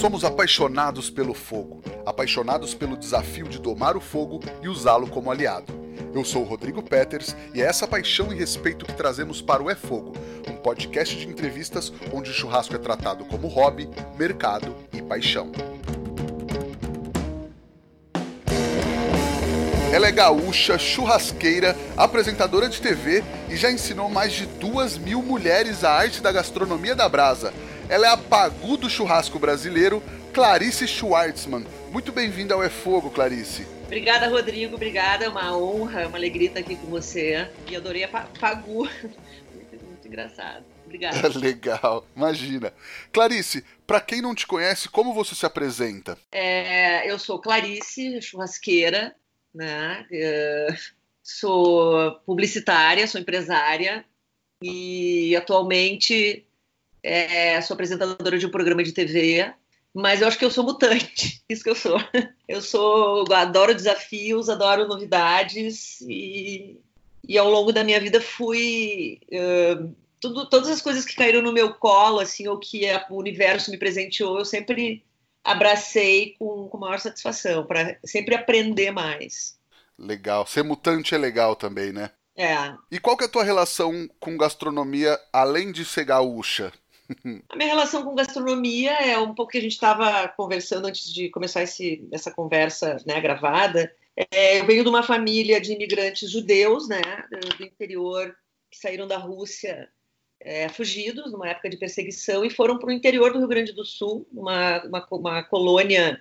Somos 0.00 0.24
apaixonados 0.24 1.08
pelo 1.08 1.32
fogo, 1.32 1.82
apaixonados 2.04 2.74
pelo 2.74 2.96
desafio 2.96 3.48
de 3.48 3.58
domar 3.58 3.96
o 3.96 4.00
fogo 4.00 4.40
e 4.60 4.68
usá-lo 4.68 5.06
como 5.06 5.30
aliado. 5.30 5.72
Eu 6.12 6.24
sou 6.24 6.42
o 6.42 6.44
Rodrigo 6.44 6.82
Peters 6.82 7.34
e 7.54 7.62
é 7.62 7.64
essa 7.64 7.86
paixão 7.86 8.32
e 8.32 8.36
respeito 8.36 8.84
que 8.84 8.92
trazemos 8.92 9.40
para 9.40 9.62
o 9.62 9.70
É 9.70 9.74
Fogo, 9.74 10.12
um 10.48 10.56
podcast 10.56 11.16
de 11.16 11.28
entrevistas 11.28 11.92
onde 12.12 12.30
o 12.30 12.34
churrasco 12.34 12.74
é 12.74 12.78
tratado 12.78 13.24
como 13.24 13.48
hobby, 13.48 13.88
mercado 14.18 14.74
e 14.92 15.00
paixão. 15.00 15.50
Ela 19.94 20.08
é 20.08 20.12
gaúcha, 20.12 20.76
churrasqueira, 20.76 21.76
apresentadora 21.96 22.68
de 22.68 22.80
TV 22.80 23.22
e 23.48 23.56
já 23.56 23.70
ensinou 23.70 24.08
mais 24.08 24.32
de 24.32 24.44
duas 24.44 24.98
mil 24.98 25.22
mulheres 25.22 25.84
a 25.84 25.92
arte 25.92 26.20
da 26.20 26.32
gastronomia 26.32 26.96
da 26.96 27.08
brasa. 27.08 27.54
Ela 27.88 28.06
é 28.06 28.10
a 28.10 28.16
pagu 28.16 28.78
do 28.78 28.88
churrasco 28.88 29.38
brasileiro, 29.38 30.02
Clarice 30.32 30.88
Schwartzman. 30.88 31.66
Muito 31.90 32.12
bem-vinda 32.12 32.54
ao 32.54 32.62
É 32.62 32.70
Fogo, 32.70 33.10
Clarice. 33.10 33.66
Obrigada, 33.84 34.26
Rodrigo. 34.26 34.74
Obrigada. 34.74 35.26
É 35.26 35.28
uma 35.28 35.54
honra, 35.56 36.08
uma 36.08 36.16
alegria 36.16 36.48
estar 36.48 36.60
aqui 36.60 36.76
com 36.76 36.86
você. 36.86 37.46
E 37.70 37.76
adorei 37.76 38.04
a 38.04 38.08
pagu. 38.08 38.88
Muito, 39.54 39.84
muito 39.84 40.08
engraçado. 40.08 40.64
Obrigada. 40.86 41.28
Legal, 41.38 42.06
imagina. 42.16 42.72
Clarice, 43.12 43.62
para 43.86 44.00
quem 44.00 44.22
não 44.22 44.34
te 44.34 44.46
conhece, 44.46 44.88
como 44.88 45.12
você 45.12 45.34
se 45.34 45.44
apresenta? 45.44 46.16
É, 46.32 47.08
eu 47.10 47.18
sou 47.18 47.38
Clarice, 47.38 48.20
churrasqueira, 48.22 49.14
né? 49.54 50.06
Uh, 50.10 50.74
sou 51.22 52.12
publicitária, 52.24 53.06
sou 53.06 53.20
empresária 53.20 54.04
e 54.62 55.36
atualmente 55.36 56.46
é, 57.04 57.60
sou 57.60 57.74
apresentadora 57.74 58.38
de 58.38 58.46
um 58.46 58.50
programa 58.50 58.82
de 58.82 58.90
TV, 58.92 59.52
mas 59.92 60.22
eu 60.22 60.26
acho 60.26 60.38
que 60.38 60.44
eu 60.44 60.50
sou 60.50 60.64
mutante, 60.64 61.42
isso 61.48 61.62
que 61.62 61.68
eu 61.68 61.74
sou. 61.74 61.98
Eu 62.48 62.62
sou, 62.62 63.30
adoro 63.30 63.74
desafios, 63.74 64.48
adoro 64.48 64.88
novidades 64.88 66.00
e, 66.00 66.80
e 67.28 67.36
ao 67.36 67.50
longo 67.50 67.72
da 67.72 67.84
minha 67.84 68.00
vida 68.00 68.22
fui 68.22 69.20
uh, 69.30 69.94
tudo, 70.18 70.48
todas 70.48 70.70
as 70.70 70.80
coisas 70.80 71.04
que 71.04 71.14
caíram 71.14 71.42
no 71.42 71.52
meu 71.52 71.74
colo, 71.74 72.20
assim, 72.20 72.48
ou 72.48 72.58
que 72.58 72.86
o 73.10 73.16
universo 73.16 73.70
me 73.70 73.76
presenteou, 73.76 74.38
eu 74.38 74.44
sempre 74.44 75.04
abracei 75.44 76.34
com, 76.38 76.68
com 76.68 76.78
maior 76.78 76.98
satisfação, 76.98 77.66
para 77.66 77.98
sempre 78.02 78.34
aprender 78.34 78.90
mais. 78.90 79.58
Legal. 79.98 80.46
Ser 80.46 80.64
mutante 80.64 81.14
é 81.14 81.18
legal 81.18 81.54
também, 81.54 81.92
né? 81.92 82.10
É. 82.34 82.56
E 82.90 82.98
qual 82.98 83.16
que 83.16 83.24
é 83.24 83.26
a 83.26 83.30
tua 83.30 83.44
relação 83.44 84.08
com 84.18 84.36
gastronomia, 84.36 85.20
além 85.32 85.70
de 85.70 85.84
ser 85.84 86.04
gaúcha? 86.04 86.72
A 87.48 87.56
minha 87.56 87.68
relação 87.68 88.02
com 88.02 88.14
gastronomia 88.14 88.92
é 88.92 89.18
um 89.18 89.34
pouco 89.34 89.52
que 89.52 89.58
a 89.58 89.60
gente 89.60 89.72
estava 89.72 90.28
conversando 90.28 90.86
antes 90.86 91.12
de 91.12 91.28
começar 91.28 91.62
esse, 91.62 92.06
essa 92.12 92.30
conversa 92.30 92.96
né, 93.06 93.20
gravada. 93.20 93.94
É, 94.30 94.60
eu 94.60 94.66
venho 94.66 94.82
de 94.82 94.88
uma 94.88 95.02
família 95.02 95.60
de 95.60 95.72
imigrantes 95.72 96.30
judeus, 96.30 96.88
né, 96.88 97.00
do 97.58 97.64
interior, 97.64 98.34
que 98.70 98.78
saíram 98.78 99.06
da 99.06 99.18
Rússia 99.18 99.88
é, 100.40 100.68
fugidos 100.68 101.32
numa 101.32 101.48
época 101.48 101.70
de 101.70 101.76
perseguição 101.76 102.44
e 102.44 102.50
foram 102.50 102.78
para 102.78 102.88
o 102.88 102.92
interior 102.92 103.32
do 103.32 103.38
Rio 103.38 103.48
Grande 103.48 103.72
do 103.72 103.84
Sul, 103.84 104.26
uma, 104.32 104.82
uma, 104.84 105.06
uma 105.10 105.42
colônia 105.42 106.20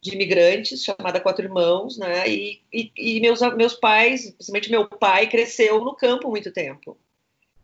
de 0.00 0.14
imigrantes 0.14 0.82
chamada 0.82 1.20
Quatro 1.20 1.44
Irmãos, 1.44 1.98
né? 1.98 2.28
E, 2.28 2.62
e, 2.72 2.92
e, 2.96 3.20
meus, 3.20 3.40
meus 3.54 3.74
pais, 3.74 4.30
principalmente 4.30 4.70
meu 4.70 4.88
pai, 4.88 5.28
cresceu 5.28 5.84
no 5.84 5.94
campo 5.94 6.28
muito 6.30 6.50
tempo. 6.52 6.98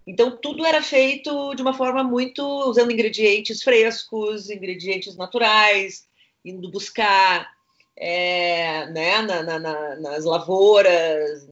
Então 0.06 0.36
tudo 0.36 0.64
era 0.64 0.80
feito 0.80 1.54
de 1.54 1.62
uma 1.62 1.74
forma 1.74 2.04
muito 2.04 2.42
usando 2.68 2.92
ingredientes 2.92 3.62
frescos, 3.62 4.48
ingredientes 4.48 5.16
naturais, 5.16 6.06
indo 6.44 6.70
buscar 6.70 7.50
é, 7.96 8.86
né, 8.90 9.22
na, 9.22 9.42
na, 9.42 9.58
na, 9.58 9.96
nas 9.96 10.24
lavouras, 10.24 11.48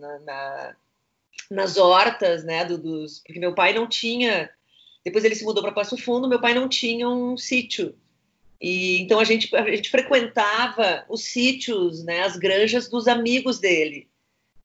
nas 1.50 1.76
hortas, 1.76 2.44
né, 2.44 2.64
do, 2.64 2.78
dos, 2.78 3.20
porque 3.20 3.40
meu 3.40 3.54
pai 3.54 3.72
não 3.72 3.88
tinha. 3.88 4.50
Depois 5.04 5.24
ele 5.24 5.34
se 5.34 5.44
mudou 5.44 5.62
para 5.62 5.72
Passo 5.72 5.96
Fundo, 5.96 6.28
meu 6.28 6.40
pai 6.40 6.54
não 6.54 6.68
tinha 6.68 7.08
um 7.08 7.36
sítio. 7.36 7.94
E 8.60 9.00
então 9.00 9.18
a 9.18 9.24
gente, 9.24 9.54
a 9.54 9.68
gente 9.68 9.90
frequentava 9.90 11.04
os 11.08 11.24
sítios, 11.24 12.04
né, 12.04 12.22
as 12.22 12.36
granjas 12.36 12.88
dos 12.88 13.08
amigos 13.08 13.58
dele. 13.58 14.08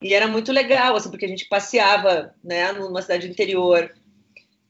E 0.01 0.13
era 0.13 0.27
muito 0.27 0.51
legal, 0.51 0.95
assim, 0.95 1.09
porque 1.09 1.25
a 1.25 1.29
gente 1.29 1.45
passeava, 1.45 2.33
né, 2.43 2.71
numa 2.71 3.01
cidade 3.01 3.27
interior, 3.27 3.93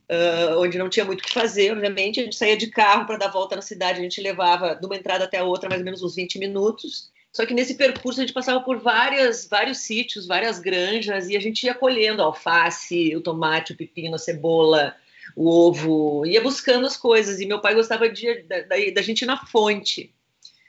uh, 0.10 0.60
onde 0.60 0.78
não 0.78 0.90
tinha 0.90 1.06
muito 1.06 1.22
o 1.22 1.24
que 1.24 1.34
fazer, 1.34 1.72
obviamente. 1.72 2.20
A 2.20 2.24
gente 2.24 2.36
saía 2.36 2.58
de 2.58 2.68
carro 2.68 3.06
para 3.06 3.18
dar 3.18 3.28
volta 3.28 3.56
na 3.56 3.62
cidade, 3.62 4.00
a 4.00 4.04
gente 4.04 4.22
levava 4.22 4.76
de 4.76 4.86
uma 4.86 4.96
entrada 4.96 5.26
até 5.26 5.38
a 5.38 5.44
outra 5.44 5.70
mais 5.70 5.82
ou 5.82 5.86
menos 5.86 6.02
uns 6.02 6.16
20 6.16 6.40
minutos. 6.40 7.12
Só 7.32 7.46
que 7.46 7.54
nesse 7.54 7.76
percurso 7.76 8.20
a 8.20 8.24
gente 8.24 8.34
passava 8.34 8.60
por 8.62 8.80
várias, 8.80 9.48
vários 9.48 9.80
sítios, 9.80 10.26
várias 10.26 10.60
granjas, 10.60 11.30
e 11.30 11.38
a 11.38 11.40
gente 11.40 11.64
ia 11.64 11.76
colhendo 11.76 12.24
alface, 12.24 13.16
o 13.16 13.22
tomate, 13.22 13.74
o 13.74 13.78
pepino, 13.78 14.16
a 14.16 14.20
cebola, 14.20 14.96
o 15.36 15.48
ovo, 15.48 16.26
ia 16.26 16.42
buscando 16.42 16.88
as 16.88 16.98
coisas. 16.98 17.40
E 17.40 17.46
meu 17.46 17.62
pai 17.62 17.76
gostava 17.76 18.10
de, 18.10 18.42
da, 18.44 18.62
da 18.62 19.02
gente 19.04 19.22
ir 19.22 19.26
na 19.28 19.46
fonte. 19.46 20.12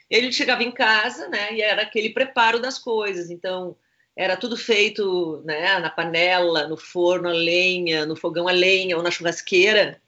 Ele 0.07 0.31
chegava 0.31 0.61
em 0.61 0.71
casa, 0.71 1.27
né, 1.29 1.55
e 1.55 1.61
era 1.61 1.81
aquele 1.81 2.09
preparo 2.11 2.59
das 2.59 2.77
coisas. 2.77 3.31
Então, 3.31 3.75
era 4.15 4.35
tudo 4.35 4.57
feito 4.57 5.41
né, 5.45 5.79
na 5.79 5.89
panela, 5.89 6.67
no 6.67 6.77
forno 6.77 7.29
a 7.29 7.33
lenha, 7.33 8.05
no 8.05 8.15
fogão 8.15 8.47
a 8.47 8.51
lenha 8.51 8.97
ou 8.97 9.03
na 9.03 9.11
churrasqueira. 9.11 10.01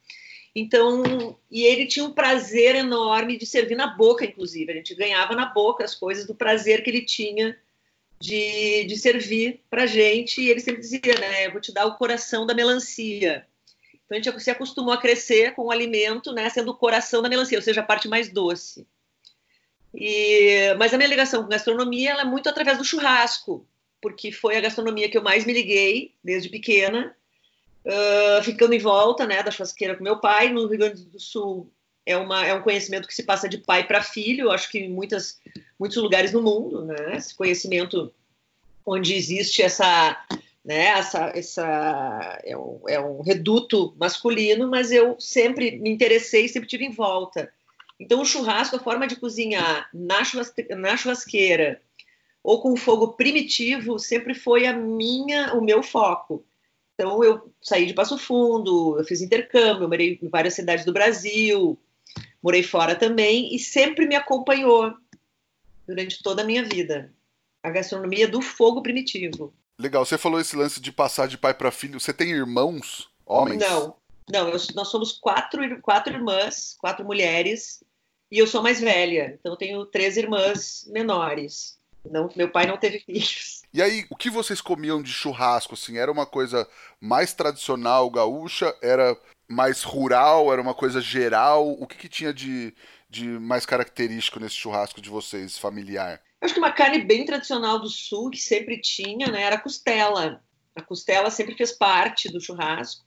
Então, 0.56 1.36
e 1.50 1.64
ele 1.64 1.88
tinha 1.88 2.06
um 2.06 2.14
prazer 2.14 2.76
enorme 2.76 3.38
de 3.38 3.46
servir 3.46 3.76
na 3.76 3.88
boca, 3.88 4.24
inclusive. 4.24 4.72
A 4.72 4.76
gente 4.76 4.94
ganhava 4.94 5.36
na 5.36 5.48
boca 5.48 5.84
as 5.84 5.96
coisas 5.96 6.28
do 6.28 6.36
prazer 6.36 6.84
que 6.84 6.90
ele 6.92 7.02
tinha 7.02 7.58
de, 8.20 8.84
de 8.84 8.98
servir 8.98 9.62
para 9.70 9.88
gente. 9.88 10.42
E 10.42 10.50
ele 10.50 10.60
sempre 10.60 10.82
dizia, 10.82 11.20
né? 11.20 11.50
Vou 11.50 11.60
te 11.60 11.74
dar 11.74 11.88
o 11.88 11.98
coração 11.98 12.46
da 12.46 12.54
melancia. 12.54 13.48
Então, 14.06 14.18
a 14.18 14.22
gente 14.22 14.44
se 14.44 14.52
acostumou 14.52 14.94
a 14.94 15.02
crescer 15.02 15.56
com 15.56 15.64
o 15.64 15.72
alimento, 15.72 16.32
né? 16.32 16.48
Sendo 16.50 16.72
o 16.72 16.78
coração 16.78 17.22
da 17.22 17.30
melancia, 17.30 17.58
ou 17.58 17.64
seja, 17.64 17.82
a 17.82 17.86
parte 17.86 18.08
mais 18.08 18.32
doce. 18.32 18.86
E, 19.94 20.74
mas 20.78 20.94
a 20.94 20.98
minha 20.98 21.10
ligação 21.10 21.44
com 21.44 21.50
gastronomia 21.50 22.14
é 22.14 22.24
muito 22.24 22.48
através 22.50 22.78
do 22.78 22.84
churrasco, 22.84 23.66
porque 24.04 24.34
foi 24.34 24.58
a 24.58 24.62
gastronomia 24.62 25.10
que 25.10 25.18
eu 25.18 25.24
mais 25.24 25.46
me 25.46 25.54
liguei 25.54 26.14
desde 26.22 26.50
pequena 26.50 27.16
uh, 27.86 28.44
ficando 28.44 28.74
em 28.74 28.80
volta 28.80 29.26
né, 29.26 29.42
da 29.42 29.50
churrasqueira 29.50 29.96
com 29.96 30.04
meu 30.04 30.20
pai. 30.20 30.52
No 30.52 30.68
Rio 30.68 30.80
Grande 30.80 31.06
do 31.06 31.20
Sul 31.20 31.72
é, 32.06 32.18
uma, 32.18 32.46
é 32.46 32.54
um 32.54 32.62
conhecimento 32.62 33.08
que 33.08 33.16
se 33.16 33.24
passa 33.24 33.48
de 33.48 33.58
pai 33.58 33.88
para 33.88 34.04
filho, 34.04 34.52
acho 34.52 34.70
que 34.70 34.80
em 34.80 34.90
muitas, 34.90 35.40
muitos 35.80 35.98
lugares 35.98 36.34
no 36.34 36.42
mundo, 36.42 36.86
né, 36.86 37.16
esse 37.16 37.34
conhecimento 37.34 38.14
onde 38.86 39.16
existe 39.16 39.62
essa. 39.62 40.22
Né, 40.66 40.86
essa, 40.86 41.32
essa 41.36 42.40
é, 42.46 42.56
um, 42.56 42.80
é 42.88 42.98
um 42.98 43.22
reduto 43.22 43.94
masculino, 44.00 44.70
mas 44.70 44.94
eu 44.94 45.20
sempre 45.20 45.78
me 45.78 45.90
interessei, 45.90 46.48
sempre 46.48 46.70
tive 46.70 46.86
em 46.86 46.92
volta. 46.92 47.52
Então, 48.00 48.22
o 48.22 48.26
churrasco, 48.26 48.78
a 48.78 48.80
forma 48.80 49.06
de 49.06 49.18
cozinhar 49.18 49.90
na, 49.94 50.24
churrasqueira, 50.24 50.76
na 50.78 50.96
churrasqueira 50.96 51.82
ou 52.44 52.62
com 52.62 52.76
fogo 52.76 53.14
primitivo, 53.14 53.98
sempre 53.98 54.34
foi 54.34 54.66
a 54.66 54.74
minha, 54.74 55.54
o 55.54 55.62
meu 55.62 55.82
foco. 55.82 56.44
Então 56.94 57.24
eu 57.24 57.50
saí 57.62 57.86
de 57.86 57.94
Passo 57.94 58.18
Fundo, 58.18 59.00
eu 59.00 59.06
fiz 59.06 59.22
intercâmbio, 59.22 59.84
eu 59.84 59.90
morei 59.90 60.20
em 60.22 60.30
várias 60.30 60.54
cidades 60.54 60.86
do 60.86 60.94
Brasil, 60.94 61.80
morei 62.42 62.62
fora 62.62 62.96
também 62.96 63.56
e 63.56 63.58
sempre 63.58 64.06
me 64.06 64.16
acompanhou 64.16 64.94
durante 65.88 66.22
toda 66.22 66.42
a 66.42 66.46
minha 66.46 66.64
vida 66.64 67.12
a 67.64 67.70
gastronomia 67.70 68.28
do 68.28 68.42
fogo 68.42 68.84
primitivo. 68.84 69.54
Legal, 69.80 70.06
você 70.06 70.18
falou 70.18 70.40
esse 70.40 70.56
lance 70.56 70.82
de 70.82 70.92
passar 70.92 71.28
de 71.28 71.38
pai 71.38 71.54
para 71.54 71.72
filho. 71.72 72.00
Você 72.00 72.14
tem 72.14 72.30
irmãos, 72.30 73.10
homens? 73.26 73.60
Não, 73.60 73.96
não. 74.30 74.50
Eu, 74.50 74.60
nós 74.76 74.90
somos 74.90 75.14
quatro, 75.14 75.82
quatro 75.82 76.14
irmãs, 76.14 76.76
quatro 76.78 77.06
mulheres 77.06 77.82
e 78.30 78.38
eu 78.38 78.46
sou 78.46 78.62
mais 78.62 78.82
velha. 78.82 79.38
Então 79.40 79.54
eu 79.54 79.58
tenho 79.58 79.86
três 79.86 80.18
irmãs 80.18 80.86
menores. 80.92 81.78
Não, 82.06 82.30
meu 82.36 82.50
pai 82.50 82.66
não 82.66 82.78
teve 82.78 83.00
filhos. 83.00 83.62
E 83.74 83.82
aí, 83.82 84.06
o 84.10 84.16
que 84.16 84.30
vocês 84.30 84.62
comiam 84.62 85.02
de 85.02 85.12
churrasco? 85.12 85.74
Assim, 85.74 85.98
era 85.98 86.12
uma 86.12 86.26
coisa 86.26 86.68
mais 87.00 87.34
tradicional 87.34 88.10
gaúcha? 88.10 88.76
Era 88.82 89.18
mais 89.48 89.84
rural? 89.84 90.52
Era 90.52 90.62
uma 90.62 90.74
coisa 90.74 91.02
geral? 91.02 91.72
O 91.72 91.88
que, 91.88 91.98
que 91.98 92.10
tinha 92.10 92.34
de, 92.34 92.74
de 93.10 93.26
mais 93.26 93.66
característico 93.66 94.40
nesse 94.40 94.56
churrasco 94.56 95.02
de 95.02 95.10
vocês, 95.10 95.58
familiar? 95.58 96.22
Acho 96.42 96.54
que 96.54 96.60
uma 96.60 96.72
carne 96.72 97.00
bem 97.00 97.26
tradicional 97.26 97.80
do 97.80 97.90
sul, 97.90 98.30
que 98.30 98.40
sempre 98.40 98.80
tinha, 98.80 99.32
né, 99.32 99.44
era 99.44 99.56
a 99.56 99.62
costela. 99.62 100.44
A 100.76 100.82
costela 100.82 101.32
sempre 101.32 101.56
fez 101.56 101.72
parte 101.72 102.30
do 102.32 102.42
churrasco. 102.42 103.06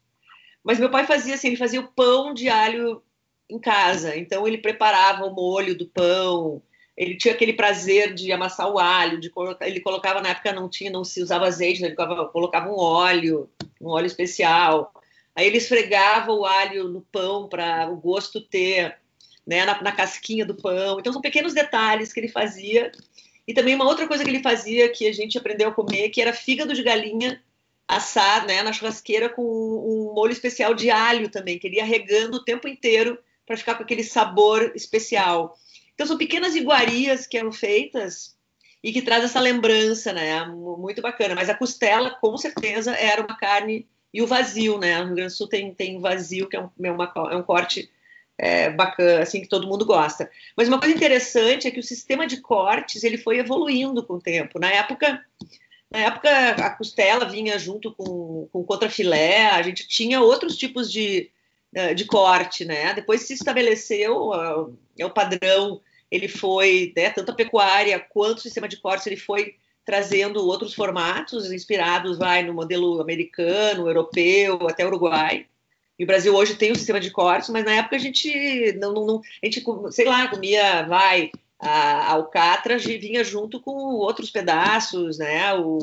Mas 0.65 0.81
meu 0.81 0.91
pai 0.91 1.07
fazia 1.07 1.35
assim, 1.35 1.49
ele 1.49 1.57
fazia 1.57 1.81
o 1.81 1.93
pão 1.93 2.33
de 2.33 2.49
alho 2.49 3.03
em 3.49 3.59
casa. 3.59 4.17
Então 4.17 4.49
ele 4.49 4.59
preparava 4.59 5.25
o 5.25 5.35
molho 5.35 5.77
do 5.77 5.87
pão, 5.87 6.63
ele 6.97 7.17
tinha 7.17 7.35
aquele 7.35 7.53
prazer 7.53 8.15
de 8.15 8.33
amassar 8.33 8.71
o 8.71 8.79
alho, 8.79 9.21
de 9.21 9.29
colocar, 9.29 9.69
ele 9.69 9.81
colocava 9.81 10.21
na 10.21 10.31
época 10.31 10.53
não 10.53 10.69
tinha, 10.69 10.91
não 10.91 11.05
se 11.05 11.23
usava 11.23 11.47
azeite, 11.47 11.83
né? 11.83 11.89
ele 11.89 11.97
colocava, 11.97 12.29
colocava 12.29 12.71
um 12.71 12.79
óleo, 12.79 13.51
um 13.81 13.89
óleo 13.89 14.07
especial. 14.07 14.93
Aí 15.35 15.47
ele 15.47 15.59
esfregava 15.59 16.33
o 16.33 16.47
alho 16.47 16.89
no 16.89 17.03
pão 17.03 17.49
para 17.49 17.91
o 17.91 17.97
gosto 17.97 18.41
ter 18.41 18.97
né, 19.47 19.67
na, 19.67 19.83
na 19.83 19.93
casquinha 19.93 20.47
do 20.47 20.55
pão. 20.55 20.99
Então 20.99 21.13
são 21.13 21.21
pequenos 21.21 21.53
detalhes 21.53 22.13
que 22.13 22.21
ele 22.21 22.29
fazia. 22.29 22.91
E 23.47 23.53
também 23.53 23.75
uma 23.75 23.87
outra 23.87 24.09
coisa 24.09 24.25
que 24.25 24.31
ele 24.31 24.43
fazia 24.43 24.89
que 24.89 25.07
a 25.07 25.13
gente 25.13 25.37
aprendeu 25.37 25.69
a 25.69 25.75
comer, 25.75 26.09
que 26.09 26.23
era 26.23 26.33
fígado 26.33 26.73
de 26.73 26.83
galinha 26.83 27.41
assar 27.87 28.47
né, 28.47 28.63
na 28.63 28.73
churrasqueira 28.73 29.29
com 29.29 29.43
um 29.43 30.13
molho 30.15 30.33
especial 30.33 30.75
de 30.75 30.91
alho 30.91 31.29
também, 31.29 31.59
que 31.59 31.67
ele 31.69 31.77
ia 31.77 31.85
regando 31.85 32.39
o 32.39 32.45
tempo 32.45 32.67
inteiro 32.67 33.19
para 33.47 33.57
ficar 33.57 33.77
com 33.77 33.85
aquele 33.85 34.03
sabor 34.03 34.73
especial. 34.75 35.57
Então 35.97 36.07
são 36.07 36.19
pequenas 36.19 36.55
iguarias 36.55 37.27
que 37.27 37.39
eram 37.39 37.51
feitas 37.51 38.37
e 38.85 38.93
que 38.93 39.01
traz 39.01 39.25
essa 39.25 39.41
lembrança, 39.41 40.13
né? 40.13 40.45
Muito 40.45 41.01
bacana. 41.01 41.35
Mas 41.35 41.49
a 41.49 41.55
costela, 41.55 42.11
com 42.11 42.37
certeza, 42.37 42.95
era 42.95 43.23
uma 43.23 43.35
carne 43.37 43.89
e 44.13 44.21
o 44.21 44.27
vazio, 44.27 44.79
né? 44.79 44.99
No 44.99 45.07
Rio 45.07 45.15
Grande 45.17 45.33
do 45.33 45.37
Sul 45.37 45.49
tem, 45.49 45.75
tem 45.75 45.99
vazio, 45.99 46.49
que 46.49 46.55
é 46.55 46.61
um, 46.61 46.69
é 46.85 46.91
uma, 46.91 47.13
é 47.33 47.37
um 47.37 47.43
corte 47.43 47.91
é, 48.37 48.69
bacana, 48.69 49.23
assim, 49.23 49.41
que 49.41 49.49
todo 49.49 49.67
mundo 49.67 49.87
gosta. 49.87 50.31
Mas 50.55 50.69
uma 50.69 50.79
coisa 50.79 50.95
interessante 50.95 51.67
é 51.67 51.71
que 51.71 51.81
o 51.81 51.83
sistema 51.83 52.27
de 52.27 52.43
cortes 52.43 53.03
ele 53.03 53.17
foi 53.17 53.39
evoluindo 53.39 54.05
com 54.05 54.15
o 54.15 54.21
tempo. 54.21 54.59
Na 54.59 54.71
época, 54.71 55.25
na 55.91 56.01
época 56.01 56.31
a 56.51 56.71
costela 56.77 57.25
vinha 57.25 57.59
junto 57.59 57.95
com, 57.95 58.49
com 58.53 58.65
contrafilé, 58.65 59.47
a 59.49 59.63
gente 59.63 59.89
tinha 59.89 60.21
outros 60.21 60.57
tipos 60.59 60.93
de, 60.93 61.31
de 61.95 62.05
corte, 62.05 62.65
né? 62.65 62.93
Depois 62.93 63.23
se 63.23 63.33
estabeleceu 63.33 64.31
é 64.99 65.05
o 65.05 65.11
padrão, 65.11 65.81
ele 66.11 66.29
foi, 66.29 66.93
né, 66.97 67.11
tanto 67.11 67.33
a 67.33 67.35
pecuária 67.35 67.99
quanto 67.99 68.39
o 68.39 68.43
sistema 68.43 68.69
de 68.69 68.77
cortes, 68.77 69.07
ele 69.07 69.17
foi 69.17 69.57
trazendo 69.85 70.45
outros 70.45 70.75
formatos 70.75 71.53
inspirados, 71.53 72.19
vai, 72.19 72.43
no 72.43 72.53
modelo 72.53 73.01
americano, 73.01 73.87
europeu, 73.87 74.67
até 74.69 74.85
uruguai. 74.85 75.47
E 75.99 76.05
o 76.05 76.07
Brasil 76.07 76.35
hoje 76.35 76.57
tem 76.57 76.73
um 76.73 76.75
sistema 76.75 77.01
de 77.01 77.11
cortes, 77.11 77.49
mas 77.49 77.65
na 77.65 77.73
época 77.73 77.97
a 77.97 77.99
gente 77.99 78.73
não, 78.79 78.93
não, 78.93 79.07
não 79.07 79.21
a 79.43 79.47
gente, 79.47 79.65
sei 79.93 80.05
lá, 80.05 80.29
comia, 80.29 80.83
vai, 80.83 81.31
a 81.59 82.13
alcatra 82.13 82.77
vinha 82.79 83.25
junto 83.25 83.61
com 83.61 83.73
outros 83.73 84.31
pedaços, 84.31 85.19
né? 85.19 85.55
O, 85.55 85.79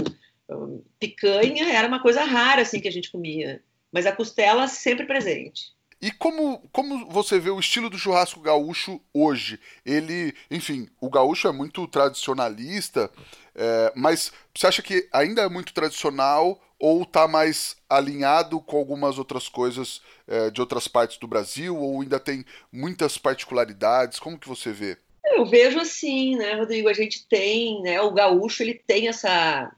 o, 0.49 0.83
picanha 0.99 1.73
era 1.73 1.87
uma 1.87 2.01
coisa 2.01 2.23
rara 2.23 2.61
assim 2.61 2.79
que 2.79 2.87
a 2.87 2.91
gente 2.91 3.11
comia, 3.11 3.63
mas 3.91 4.05
a 4.05 4.11
costela 4.11 4.67
sempre 4.67 5.05
presente. 5.05 5.71
E 6.03 6.11
como, 6.11 6.59
como 6.73 7.09
você 7.09 7.39
vê 7.39 7.49
o 7.49 7.61
estilo 7.61 7.89
do 7.89 7.97
churrasco 7.97 8.41
gaúcho 8.41 8.99
hoje? 9.13 9.57
Ele, 9.85 10.35
enfim, 10.51 10.89
o 10.99 11.09
gaúcho 11.09 11.47
é 11.47 11.51
muito 11.53 11.87
tradicionalista, 11.87 13.09
é, 13.55 13.93
mas 13.95 14.29
você 14.53 14.67
acha 14.67 14.81
que 14.81 15.07
ainda 15.13 15.43
é 15.43 15.47
muito 15.47 15.73
tradicional 15.73 16.61
ou 16.77 17.03
está 17.03 17.25
mais 17.25 17.77
alinhado 17.89 18.59
com 18.59 18.75
algumas 18.75 19.17
outras 19.17 19.47
coisas 19.47 20.01
é, 20.27 20.49
de 20.49 20.59
outras 20.59 20.89
partes 20.89 21.15
do 21.15 21.25
Brasil, 21.25 21.77
ou 21.77 22.01
ainda 22.01 22.19
tem 22.19 22.43
muitas 22.69 23.17
particularidades? 23.17 24.19
Como 24.19 24.37
que 24.37 24.49
você 24.49 24.73
vê? 24.73 24.97
Eu 25.23 25.45
vejo 25.45 25.79
assim, 25.79 26.35
né, 26.35 26.55
Rodrigo? 26.55 26.89
A 26.89 26.93
gente 26.93 27.25
tem, 27.29 27.81
né? 27.81 28.01
O 28.01 28.11
gaúcho 28.11 28.61
ele 28.61 28.73
tem 28.73 29.07
essa 29.07 29.73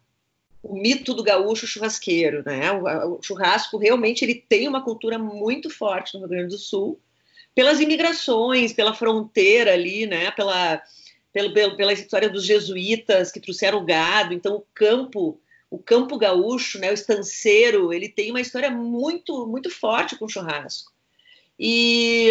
o 0.68 0.76
mito 0.76 1.14
do 1.14 1.24
gaúcho 1.24 1.68
churrasqueiro, 1.68 2.44
né? 2.44 2.72
O, 2.72 3.18
o, 3.18 3.22
churrasco 3.22 3.78
realmente 3.78 4.26
ele 4.26 4.34
tem 4.34 4.68
uma 4.68 4.84
cultura 4.84 5.20
muito 5.20 5.70
forte 5.70 6.14
no 6.16 6.22
Rio 6.22 6.30
Grande 6.30 6.48
do 6.48 6.58
Sul, 6.58 7.00
pelas 7.54 7.80
imigrações, 7.80 8.74
pela 8.74 8.94
fronteira 8.94 9.74
ali, 9.74 10.08
né? 10.08 10.32
Pela, 10.32 10.82
pelo, 11.32 11.54
pelo, 11.54 11.78
pela 11.78 11.94
história 11.94 12.30
dos 12.30 12.44
jesuítas 12.44 13.32
que 13.32 13.40
trouxeram 13.40 13.86
gado. 13.86 14.34
Então 14.34 14.56
o 14.56 14.66
campo, 14.74 15.40
o 15.70 15.78
campo 15.78 16.18
gaúcho, 16.18 16.80
né? 16.80 16.90
O 16.90 16.96
estanceiro, 16.96 17.94
ele 17.94 18.10
tem 18.10 18.32
uma 18.32 18.42
história 18.42 18.72
muito, 18.72 19.46
muito 19.46 19.70
forte 19.70 20.18
com 20.18 20.26
o 20.26 20.30
churrasco. 20.30 20.92
E 21.60 22.28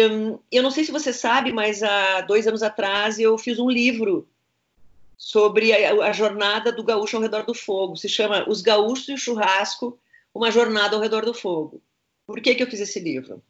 eu 0.51 0.61
não 0.61 0.69
sei 0.69 0.83
se 0.83 0.91
você 0.91 1.13
sabe, 1.13 1.53
mas 1.53 1.81
há 1.81 2.21
dois 2.21 2.45
anos 2.45 2.61
atrás 2.61 3.17
eu 3.17 3.37
fiz 3.37 3.57
um 3.59 3.69
livro 3.69 4.27
sobre 5.17 5.73
a, 5.73 6.07
a, 6.07 6.11
jornada 6.11 6.71
do 6.71 6.83
gaúcho 6.83 7.15
ao 7.17 7.21
redor 7.21 7.45
do 7.45 7.53
fogo. 7.53 7.95
Se 7.95 8.09
chama 8.09 8.47
Os 8.49 8.61
Gaúchos 8.61 9.09
e 9.09 9.13
o 9.13 9.17
Churrasco, 9.17 9.99
uma 10.33 10.51
jornada 10.51 10.95
ao 10.95 11.01
redor 11.01 11.25
do 11.25 11.33
fogo. 11.33 11.81
Por 12.27 12.41
que, 12.41 12.55
que 12.55 12.63
eu 12.63 12.67
fiz 12.67 12.79
esse 12.79 12.99
livro? 12.99 13.41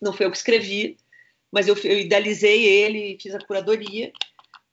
Não 0.00 0.12
foi 0.12 0.26
eu 0.26 0.30
que 0.30 0.36
escrevi, 0.36 0.98
mas 1.50 1.68
eu, 1.68 1.76
eu 1.84 2.00
idealizei 2.00 2.64
ele, 2.64 3.18
fiz 3.20 3.34
a 3.34 3.38
curadoria, 3.38 4.12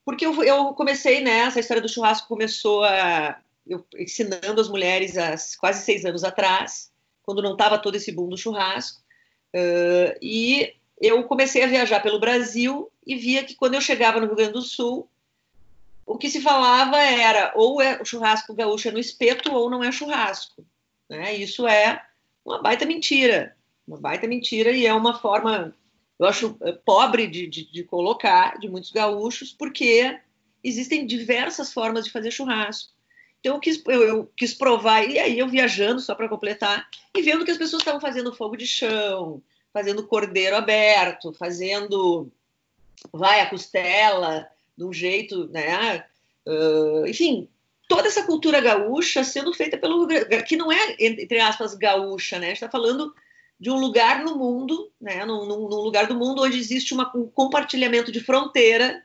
porque 0.06 0.26
eu, 0.26 0.44
eu 0.44 0.74
comecei 0.74 1.22
né, 1.22 1.48
história 1.48 1.82
do 1.82 1.90
churrasco 1.90 2.28
começou 2.28 2.84
a 2.84 3.40
eu 3.70 3.86
ensinando 3.98 4.62
as 4.62 4.70
mulheres 4.70 5.18
há 5.18 5.36
quase 5.60 5.84
seis 5.84 6.06
anos 6.06 6.24
atrás, 6.24 6.90
quando 7.24 7.42
não 7.42 7.52
estava 7.52 7.78
todo 7.78 7.96
esse 7.96 8.12
boom 8.12 8.30
do 8.30 8.38
churrasco, 8.38 9.02
uh, 9.54 10.18
e 10.22 10.74
eu 11.00 11.24
comecei 11.26 11.64
a 11.64 11.68
viajar 11.68 12.00
pelo 12.02 12.20
Brasil 12.20 12.90
e 13.06 13.16
via 13.16 13.44
que 13.44 13.56
quando 13.56 13.74
eu 13.74 13.82
chegava 13.82 14.20
no 14.20 14.28
Rio 14.28 14.36
Grande 14.36 14.54
do 14.54 14.62
Sul 14.62 15.10
o 16.08 16.18
que 16.18 16.30
se 16.30 16.40
falava 16.42 16.98
era 16.98 17.52
ou 17.54 17.82
é 17.82 18.02
o 18.02 18.06
churrasco 18.06 18.54
gaúcho 18.54 18.88
é 18.88 18.92
no 18.92 18.98
espeto 18.98 19.54
ou 19.54 19.70
não 19.70 19.84
é 19.84 19.92
churrasco. 19.92 20.66
Né? 21.10 21.36
Isso 21.36 21.68
é 21.68 22.02
uma 22.46 22.62
baita 22.62 22.86
mentira, 22.86 23.56
uma 23.86 24.00
baita 24.00 24.26
mentira 24.26 24.72
e 24.72 24.86
é 24.86 24.94
uma 24.94 25.20
forma, 25.20 25.76
eu 26.18 26.26
acho, 26.26 26.58
eh, 26.62 26.72
pobre 26.86 27.28
de, 27.28 27.46
de, 27.46 27.70
de 27.70 27.84
colocar 27.84 28.58
de 28.58 28.70
muitos 28.70 28.90
gaúchos, 28.90 29.52
porque 29.52 30.18
existem 30.64 31.06
diversas 31.06 31.74
formas 31.74 32.06
de 32.06 32.12
fazer 32.12 32.32
churrasco. 32.32 32.94
Então 33.42 33.56
eu 33.56 33.60
quis, 33.60 33.84
eu, 33.86 34.02
eu 34.04 34.32
quis 34.36 34.54
provar, 34.54 35.04
e 35.04 35.20
aí 35.20 35.38
eu 35.38 35.48
viajando 35.50 36.00
só 36.00 36.16
para 36.16 36.30
completar, 36.30 36.88
e 37.14 37.22
vendo 37.22 37.44
que 37.44 37.52
as 37.52 37.58
pessoas 37.58 37.82
estavam 37.82 38.00
fazendo 38.00 38.34
fogo 38.34 38.56
de 38.56 38.66
chão, 38.66 39.44
fazendo 39.74 40.08
cordeiro 40.08 40.56
aberto, 40.56 41.34
fazendo 41.34 42.32
vai 43.12 43.42
a 43.42 43.50
costela, 43.50 44.50
de 44.78 44.86
um 44.86 44.94
jeito, 44.94 45.48
né? 45.48 46.06
Uh, 46.46 47.08
enfim, 47.08 47.50
toda 47.88 48.08
essa 48.08 48.24
cultura 48.24 48.62
gaúcha 48.62 49.24
sendo 49.24 49.54
feita 49.54 49.78
pelo 49.78 50.08
que 50.46 50.56
não 50.56 50.72
é 50.72 50.96
entre 51.00 51.40
aspas 51.40 51.74
gaúcha, 51.74 52.38
né? 52.38 52.52
Está 52.52 52.70
falando 52.70 53.14
de 53.60 53.72
um 53.72 53.76
lugar 53.76 54.24
no 54.24 54.36
mundo, 54.36 54.92
né? 55.02 55.26
Num, 55.26 55.46
num, 55.46 55.68
num, 55.68 55.82
lugar 55.82 56.08
do 56.08 56.16
mundo 56.16 56.44
onde 56.44 56.60
existe 56.60 56.94
uma, 56.94 57.12
um 57.16 57.28
compartilhamento 57.28 58.12
de 58.12 58.20
fronteira, 58.20 59.04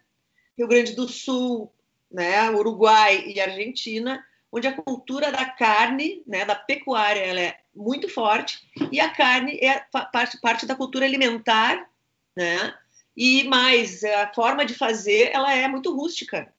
Rio 0.59 0.69
Grande 0.69 0.93
do 0.93 1.09
Sul, 1.09 1.73
né? 2.11 2.51
Uruguai 2.51 3.25
e 3.27 3.41
Argentina, 3.41 4.23
onde 4.51 4.67
a 4.67 4.73
cultura 4.73 5.33
da 5.33 5.47
carne, 5.47 6.23
né? 6.27 6.45
Da 6.45 6.55
pecuária, 6.55 7.21
ela 7.21 7.41
é 7.41 7.59
muito 7.75 8.09
forte 8.09 8.69
e 8.91 9.01
a 9.01 9.09
carne 9.09 9.59
é 9.63 9.83
parte, 9.91 10.39
parte 10.41 10.67
da 10.67 10.75
cultura 10.75 11.07
alimentar, 11.07 11.89
né? 12.37 12.75
E 13.17 13.45
mais, 13.45 14.03
a 14.05 14.33
forma 14.33 14.65
de 14.65 14.75
fazer, 14.75 15.31
ela 15.33 15.55
é 15.55 15.69
muito 15.69 15.95
rústica. 15.95 16.53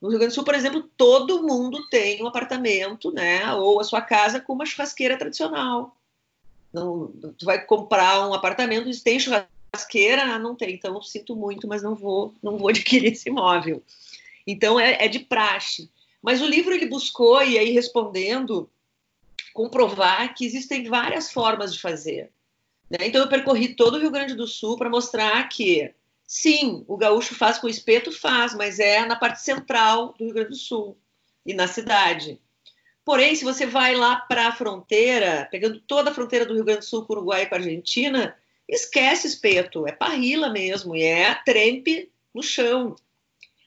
No 0.00 0.10
Rio 0.10 0.18
Grande 0.18 0.32
do 0.32 0.34
Sul, 0.34 0.44
por 0.44 0.54
exemplo, 0.54 0.82
todo 0.96 1.42
mundo 1.42 1.88
tem 1.88 2.22
um 2.22 2.26
apartamento, 2.26 3.10
né, 3.10 3.50
ou 3.54 3.80
a 3.80 3.84
sua 3.84 4.02
casa 4.02 4.40
com 4.40 4.52
uma 4.52 4.66
churrasqueira 4.66 5.16
tradicional. 5.16 5.96
Não, 6.72 7.08
tu 7.38 7.46
vai 7.46 7.64
comprar 7.64 8.28
um 8.28 8.34
apartamento 8.34 8.88
e 8.88 9.00
tem 9.00 9.18
churrasqueira? 9.18 10.22
Ah, 10.22 10.38
não 10.38 10.54
tem. 10.54 10.74
Então, 10.74 11.00
sinto 11.00 11.34
muito, 11.34 11.66
mas 11.66 11.82
não 11.82 11.94
vou, 11.94 12.34
não 12.42 12.58
vou 12.58 12.68
adquirir 12.70 13.12
esse 13.12 13.28
imóvel. 13.28 13.82
Então, 14.46 14.78
é, 14.78 15.04
é 15.04 15.08
de 15.08 15.20
praxe. 15.20 15.88
Mas 16.20 16.42
o 16.42 16.46
livro 16.46 16.74
ele 16.74 16.86
buscou 16.86 17.42
e 17.42 17.58
aí 17.58 17.70
respondendo 17.70 18.68
comprovar 19.52 20.34
que 20.34 20.44
existem 20.44 20.88
várias 20.88 21.30
formas 21.30 21.72
de 21.72 21.80
fazer. 21.80 22.30
Né? 22.90 22.98
Então 23.02 23.20
eu 23.20 23.28
percorri 23.28 23.74
todo 23.74 23.94
o 23.94 24.00
Rio 24.00 24.10
Grande 24.10 24.34
do 24.34 24.46
Sul 24.46 24.76
para 24.76 24.90
mostrar 24.90 25.48
que, 25.48 25.92
sim, 26.26 26.84
o 26.86 26.96
gaúcho 26.96 27.34
faz 27.34 27.58
com 27.58 27.68
espeto, 27.68 28.12
faz, 28.12 28.54
mas 28.54 28.78
é 28.78 29.04
na 29.04 29.16
parte 29.16 29.40
central 29.40 30.14
do 30.18 30.24
Rio 30.24 30.34
Grande 30.34 30.50
do 30.50 30.56
Sul 30.56 30.96
e 31.44 31.54
na 31.54 31.66
cidade. 31.66 32.40
Porém, 33.04 33.34
se 33.34 33.44
você 33.44 33.66
vai 33.66 33.94
lá 33.94 34.16
para 34.16 34.48
a 34.48 34.52
fronteira, 34.52 35.46
pegando 35.50 35.78
toda 35.80 36.10
a 36.10 36.14
fronteira 36.14 36.46
do 36.46 36.54
Rio 36.54 36.64
Grande 36.64 36.80
do 36.80 36.86
Sul 36.86 37.04
com 37.04 37.12
o 37.12 37.16
Uruguai 37.16 37.42
e 37.42 37.46
com 37.46 37.54
a 37.54 37.58
Argentina, 37.58 38.34
esquece 38.66 39.26
espeto, 39.26 39.86
é 39.86 39.92
parrila 39.92 40.48
mesmo, 40.48 40.96
e 40.96 41.02
é 41.02 41.34
trempe 41.34 42.10
no 42.34 42.42
chão. 42.42 42.96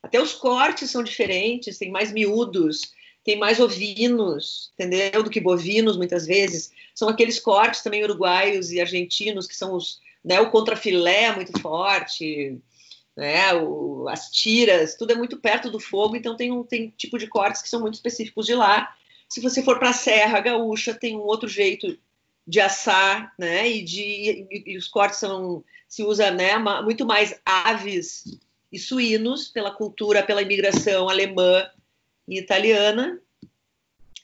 Até 0.02 0.20
os 0.20 0.34
cortes 0.34 0.90
são 0.90 1.04
diferentes, 1.04 1.78
tem 1.78 1.92
mais 1.92 2.12
miúdos, 2.12 2.94
tem 3.28 3.38
mais 3.38 3.60
ovinos, 3.60 4.72
entendeu? 4.74 5.22
Do 5.22 5.30
que 5.30 5.42
bovinos, 5.42 5.98
muitas 5.98 6.26
vezes. 6.26 6.72
São 6.96 7.10
aqueles 7.10 7.38
cortes 7.38 7.84
também 7.84 8.02
uruguaios 8.02 8.72
e 8.72 8.80
argentinos, 8.80 9.46
que 9.46 9.54
são 9.54 9.74
os, 9.74 10.00
né, 10.24 10.40
o 10.40 10.50
contrafilé 10.50 11.36
muito 11.36 11.60
forte, 11.60 12.58
né, 13.18 13.54
o, 13.54 14.08
as 14.08 14.32
tiras, 14.32 14.96
tudo 14.96 15.12
é 15.12 15.16
muito 15.16 15.36
perto 15.42 15.70
do 15.70 15.78
fogo, 15.78 16.16
então 16.16 16.38
tem 16.38 16.54
um 16.54 16.64
tem 16.64 16.94
tipo 16.96 17.20
de 17.20 17.28
cortes 17.28 17.62
que 17.62 17.68
são 17.68 17.82
muito 17.82 17.96
específicos 17.96 18.46
de 18.46 18.56
lá. 18.56 18.96
Se 19.28 19.42
você 19.42 19.62
for 19.62 19.78
para 19.78 19.90
a 19.90 19.94
Serra 19.94 20.40
Gaúcha, 20.40 20.94
tem 20.94 21.18
um 21.18 21.24
outro 21.24 21.50
jeito 21.50 22.00
de 22.48 22.62
assar, 22.62 23.34
né, 23.38 23.70
e, 23.70 23.84
de, 23.84 24.48
e, 24.50 24.64
e 24.68 24.78
os 24.78 24.88
cortes 24.88 25.20
são, 25.20 25.66
se 25.86 26.02
usa, 26.02 26.32
né, 26.32 26.58
muito 26.82 27.06
mais 27.06 27.38
aves 27.46 28.40
e 28.72 28.80
suínos 28.80 29.50
pela 29.50 29.72
cultura, 29.72 30.24
pela 30.24 30.42
imigração 30.42 31.10
alemã 31.10 31.70
e 32.28 32.38
italiana. 32.38 33.20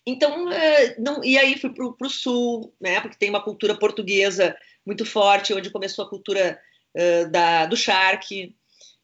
Então, 0.05 0.51
é, 0.51 0.99
não, 0.99 1.23
e 1.23 1.37
aí 1.37 1.57
fui 1.57 1.69
para 1.69 2.07
o 2.07 2.09
sul, 2.09 2.73
né, 2.79 2.99
porque 2.99 3.17
tem 3.17 3.29
uma 3.29 3.43
cultura 3.43 3.77
portuguesa 3.77 4.55
muito 4.85 5.05
forte, 5.05 5.53
onde 5.53 5.69
começou 5.69 6.05
a 6.05 6.09
cultura 6.09 6.59
uh, 6.93 7.31
da, 7.31 7.65
do 7.65 7.77
charque, 7.77 8.53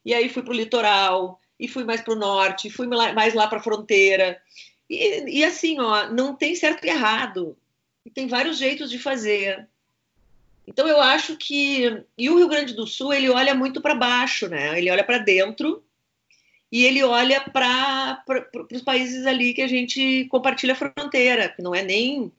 e 0.03 0.13
aí 0.13 0.27
fui 0.27 0.43
para 0.43 0.51
o 0.51 0.57
litoral, 0.57 1.39
e 1.59 1.67
fui 1.67 1.83
mais 1.83 2.01
para 2.01 2.13
o 2.13 2.17
norte, 2.17 2.69
fui 2.69 2.87
mais 2.87 3.33
lá 3.33 3.47
para 3.47 3.59
a 3.59 3.63
fronteira. 3.63 4.41
E, 4.89 5.39
e, 5.39 5.43
assim, 5.43 5.79
ó, 5.79 6.09
não 6.09 6.35
tem 6.35 6.55
certo 6.55 6.85
e 6.85 6.89
errado. 6.89 7.57
Tem 8.13 8.27
vários 8.27 8.57
jeitos 8.57 8.89
de 8.89 8.97
fazer. 8.97 9.67
Então 10.65 10.87
eu 10.87 11.01
acho 11.01 11.35
que 11.35 12.03
e 12.17 12.29
o 12.29 12.37
Rio 12.37 12.47
Grande 12.47 12.73
do 12.73 12.87
Sul 12.87 13.13
ele 13.13 13.29
olha 13.29 13.53
muito 13.53 13.81
para 13.81 13.93
baixo, 13.93 14.47
né? 14.47 14.77
Ele 14.77 14.89
olha 14.89 15.03
para 15.03 15.17
dentro 15.17 15.83
e 16.71 16.85
ele 16.85 17.03
olha 17.03 17.41
para 17.41 18.23
os 18.71 18.81
países 18.81 19.25
ali 19.25 19.53
que 19.53 19.61
a 19.61 19.67
gente 19.67 20.25
compartilha 20.25 20.73
a 20.73 20.75
fronteira, 20.75 21.49
que 21.49 21.61
não 21.61 21.73
é 21.73 21.81
nem 21.81 22.31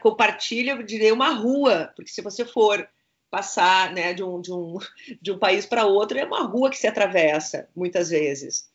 compartilha, 0.00 0.72
eu 0.72 0.82
diria, 0.82 1.12
uma 1.12 1.30
rua, 1.30 1.92
porque 1.96 2.10
se 2.10 2.22
você 2.22 2.44
for 2.44 2.88
passar 3.30 3.92
né, 3.92 4.14
de, 4.14 4.22
um, 4.22 4.40
de, 4.40 4.52
um, 4.52 4.78
de 5.20 5.32
um 5.32 5.38
país 5.38 5.66
para 5.66 5.86
outro, 5.86 6.18
é 6.18 6.24
uma 6.24 6.42
rua 6.42 6.70
que 6.70 6.78
se 6.78 6.86
atravessa, 6.86 7.68
muitas 7.74 8.10
vezes. 8.10 8.68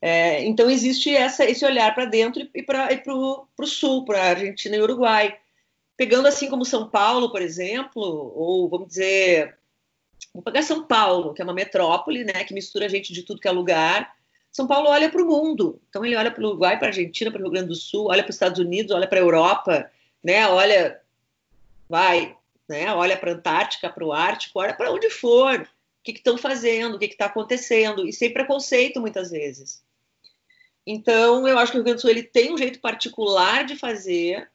É, 0.00 0.44
então, 0.44 0.70
existe 0.70 1.14
essa, 1.14 1.44
esse 1.44 1.64
olhar 1.64 1.94
para 1.94 2.04
dentro 2.04 2.48
e 2.54 2.62
para 2.62 2.88
o 3.12 3.66
sul, 3.66 4.04
para 4.04 4.22
a 4.22 4.28
Argentina 4.30 4.76
e 4.76 4.80
Uruguai. 4.80 5.36
Pegando 5.96 6.28
assim 6.28 6.48
como 6.48 6.64
São 6.64 6.88
Paulo, 6.88 7.30
por 7.30 7.42
exemplo, 7.42 8.02
ou 8.02 8.68
vamos 8.68 8.88
dizer, 8.88 9.57
vamos 10.38 10.44
pegar 10.44 10.62
São 10.62 10.84
Paulo, 10.84 11.34
que 11.34 11.42
é 11.42 11.44
uma 11.44 11.52
metrópole, 11.52 12.22
né, 12.22 12.44
que 12.44 12.54
mistura 12.54 12.88
gente 12.88 13.12
de 13.12 13.22
tudo 13.22 13.40
que 13.40 13.48
é 13.48 13.50
lugar. 13.50 14.16
São 14.52 14.66
Paulo 14.66 14.88
olha 14.88 15.10
para 15.10 15.22
o 15.22 15.26
mundo, 15.26 15.80
então 15.88 16.04
ele 16.04 16.16
olha 16.16 16.30
para 16.30 16.42
o 16.42 16.46
Uruguai, 16.46 16.78
para 16.78 16.86
a 16.86 16.90
Argentina, 16.90 17.30
para 17.30 17.40
o 17.40 17.42
Rio 17.42 17.50
Grande 17.50 17.68
do 17.68 17.74
Sul, 17.74 18.06
olha 18.08 18.22
para 18.22 18.30
os 18.30 18.36
Estados 18.36 18.58
Unidos, 18.58 18.94
olha 18.94 19.06
para 19.06 19.18
a 19.18 19.22
Europa, 19.22 19.90
né, 20.22 20.46
olha, 20.48 21.00
vai, 21.88 22.36
né? 22.68 22.92
Olha 22.94 23.16
para 23.16 23.32
a 23.32 23.34
Antártica, 23.34 23.90
para 23.90 24.04
o 24.04 24.12
Ártico, 24.12 24.60
olha 24.60 24.74
para 24.74 24.92
onde 24.92 25.10
for, 25.10 25.60
o 25.60 25.66
que 26.04 26.12
estão 26.12 26.38
fazendo, 26.38 26.94
o 26.94 26.98
que 26.98 27.06
está 27.06 27.26
acontecendo, 27.26 28.06
e 28.06 28.12
sem 28.12 28.32
preconceito 28.32 29.00
muitas 29.00 29.30
vezes. 29.30 29.82
Então, 30.86 31.46
eu 31.46 31.58
acho 31.58 31.72
que 31.72 31.78
o 31.78 31.80
Rio 31.80 31.84
Grande 31.84 31.98
do 31.98 32.00
Sul 32.00 32.10
ele 32.10 32.22
tem 32.22 32.52
um 32.52 32.58
jeito 32.58 32.80
particular 32.80 33.64
de 33.64 33.76
fazer, 33.76 34.48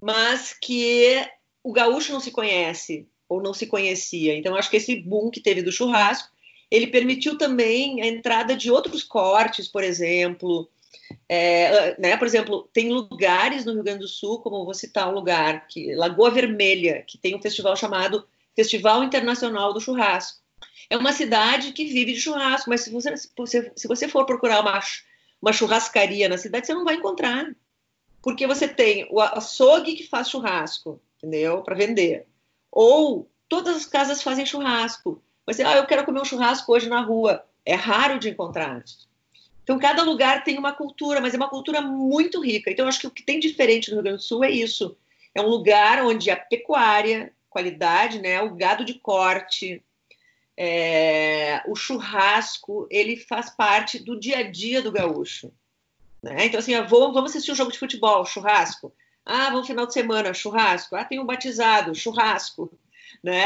mas 0.00 0.52
que 0.52 1.28
o 1.62 1.72
gaúcho 1.72 2.12
não 2.12 2.20
se 2.20 2.30
conhece 2.30 3.06
ou 3.28 3.42
não 3.42 3.52
se 3.52 3.66
conhecia. 3.66 4.36
Então, 4.36 4.56
acho 4.56 4.70
que 4.70 4.76
esse 4.76 4.96
boom 4.96 5.30
que 5.30 5.40
teve 5.40 5.62
do 5.62 5.72
churrasco, 5.72 6.28
ele 6.70 6.86
permitiu 6.86 7.36
também 7.36 8.02
a 8.02 8.06
entrada 8.06 8.56
de 8.56 8.70
outros 8.70 9.02
cortes, 9.02 9.68
por 9.68 9.82
exemplo, 9.82 10.68
é, 11.28 12.00
né, 12.00 12.16
por 12.16 12.26
exemplo, 12.26 12.68
tem 12.72 12.90
lugares 12.90 13.64
no 13.64 13.74
Rio 13.74 13.82
Grande 13.82 14.00
do 14.00 14.08
Sul, 14.08 14.40
como 14.40 14.64
vou 14.64 14.74
citar 14.74 15.08
um 15.08 15.14
lugar, 15.14 15.66
que 15.66 15.94
Lagoa 15.94 16.30
Vermelha, 16.30 17.04
que 17.06 17.18
tem 17.18 17.34
um 17.34 17.42
festival 17.42 17.76
chamado 17.76 18.26
Festival 18.54 19.04
Internacional 19.04 19.72
do 19.72 19.80
Churrasco. 19.80 20.40
É 20.90 20.96
uma 20.96 21.12
cidade 21.12 21.72
que 21.72 21.84
vive 21.84 22.14
de 22.14 22.20
churrasco, 22.20 22.70
mas 22.70 22.80
se 22.80 22.90
você, 22.90 23.14
se 23.16 23.86
você 23.86 24.08
for 24.08 24.24
procurar 24.24 24.60
uma, 24.60 24.80
uma 25.40 25.52
churrascaria 25.52 26.28
na 26.28 26.38
cidade, 26.38 26.66
você 26.66 26.74
não 26.74 26.84
vai 26.84 26.94
encontrar. 26.94 27.54
Porque 28.22 28.46
você 28.46 28.66
tem 28.66 29.06
o 29.10 29.20
açougue 29.20 29.94
que 29.94 30.08
faz 30.08 30.30
churrasco, 30.30 31.00
entendeu? 31.18 31.62
Para 31.62 31.76
vender. 31.76 32.26
Ou 32.70 33.30
todas 33.48 33.76
as 33.76 33.86
casas 33.86 34.22
fazem 34.22 34.46
churrasco. 34.46 35.22
Mas, 35.46 35.58
ah, 35.60 35.76
eu 35.76 35.86
quero 35.86 36.04
comer 36.04 36.20
um 36.20 36.24
churrasco 36.24 36.72
hoje 36.72 36.88
na 36.88 37.00
rua. 37.00 37.44
É 37.64 37.74
raro 37.74 38.18
de 38.18 38.28
encontrar. 38.28 38.82
Então, 39.62 39.78
cada 39.78 40.02
lugar 40.02 40.44
tem 40.44 40.58
uma 40.58 40.72
cultura, 40.72 41.20
mas 41.20 41.34
é 41.34 41.36
uma 41.36 41.50
cultura 41.50 41.80
muito 41.80 42.42
rica. 42.42 42.70
Então, 42.70 42.84
eu 42.84 42.88
acho 42.88 43.00
que 43.00 43.06
o 43.06 43.10
que 43.10 43.22
tem 43.22 43.38
diferente 43.38 43.90
no 43.90 43.96
Rio 43.96 44.02
Grande 44.04 44.18
do 44.18 44.24
Sul 44.24 44.44
é 44.44 44.50
isso. 44.50 44.96
É 45.34 45.40
um 45.40 45.48
lugar 45.48 46.02
onde 46.02 46.30
a 46.30 46.36
pecuária, 46.36 47.32
qualidade, 47.50 48.20
né, 48.20 48.40
o 48.42 48.54
gado 48.54 48.84
de 48.84 48.94
corte, 48.94 49.82
é, 50.56 51.62
o 51.66 51.76
churrasco, 51.76 52.88
ele 52.90 53.16
faz 53.16 53.50
parte 53.50 53.98
do 53.98 54.18
dia 54.18 54.38
a 54.38 54.42
dia 54.42 54.82
do 54.82 54.90
gaúcho. 54.90 55.52
Né? 56.22 56.46
Então, 56.46 56.58
assim, 56.58 56.80
vou, 56.82 57.12
vamos 57.12 57.30
assistir 57.30 57.52
um 57.52 57.54
jogo 57.54 57.70
de 57.70 57.78
futebol, 57.78 58.24
churrasco. 58.26 58.92
Ah, 59.30 59.50
vamos 59.50 59.66
final 59.66 59.86
de 59.86 59.92
semana, 59.92 60.32
churrasco. 60.32 60.96
Ah, 60.96 61.04
tem 61.04 61.20
um 61.20 61.26
batizado, 61.26 61.94
churrasco. 61.94 62.72
Né? 63.22 63.44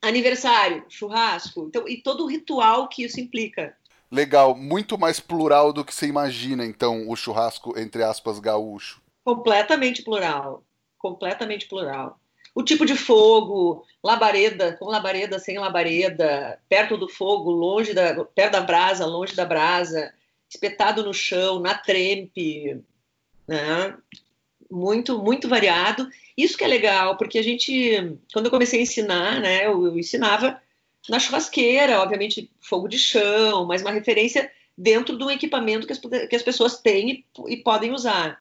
Aniversário, 0.00 0.84
churrasco. 0.88 1.66
Então, 1.66 1.88
e 1.88 2.00
todo 2.00 2.22
o 2.22 2.28
ritual 2.28 2.86
que 2.88 3.02
isso 3.02 3.18
implica. 3.18 3.76
Legal, 4.08 4.54
muito 4.54 4.96
mais 4.96 5.18
plural 5.18 5.72
do 5.72 5.84
que 5.84 5.92
você 5.92 6.06
imagina, 6.06 6.64
então, 6.64 7.08
o 7.08 7.16
churrasco, 7.16 7.76
entre 7.76 8.04
aspas, 8.04 8.38
gaúcho. 8.38 9.02
Completamente 9.24 10.04
plural. 10.04 10.62
Completamente 10.96 11.66
plural. 11.66 12.20
O 12.54 12.62
tipo 12.62 12.86
de 12.86 12.94
fogo, 12.94 13.84
labareda, 14.02 14.76
com 14.76 14.86
labareda, 14.86 15.40
sem 15.40 15.58
labareda, 15.58 16.60
perto 16.68 16.96
do 16.96 17.08
fogo, 17.08 17.50
longe 17.50 17.92
da, 17.92 18.24
perto 18.24 18.52
da 18.52 18.60
brasa, 18.60 19.04
longe 19.04 19.34
da 19.34 19.44
brasa, 19.44 20.14
espetado 20.48 21.04
no 21.04 21.12
chão, 21.12 21.58
na 21.58 21.74
trempe, 21.74 22.80
né? 23.48 23.96
Muito, 24.70 25.18
muito 25.18 25.48
variado. 25.48 26.08
Isso 26.36 26.56
que 26.56 26.64
é 26.64 26.68
legal, 26.68 27.16
porque 27.16 27.38
a 27.38 27.42
gente, 27.42 28.16
quando 28.32 28.46
eu 28.46 28.50
comecei 28.50 28.80
a 28.80 28.82
ensinar, 28.82 29.40
né, 29.40 29.66
eu, 29.66 29.86
eu 29.86 29.98
ensinava 29.98 30.60
na 31.08 31.18
churrasqueira, 31.18 32.00
obviamente 32.00 32.50
fogo 32.60 32.86
de 32.86 32.98
chão, 32.98 33.64
mas 33.66 33.80
uma 33.80 33.90
referência 33.90 34.50
dentro 34.76 35.16
de 35.16 35.24
um 35.24 35.30
equipamento 35.30 35.86
que 35.86 35.92
as, 35.92 35.98
que 35.98 36.36
as 36.36 36.42
pessoas 36.42 36.78
têm 36.78 37.10
e, 37.10 37.52
e 37.52 37.56
podem 37.56 37.92
usar. 37.92 38.40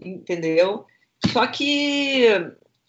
Entendeu? 0.00 0.86
Só 1.32 1.46
que, 1.46 2.26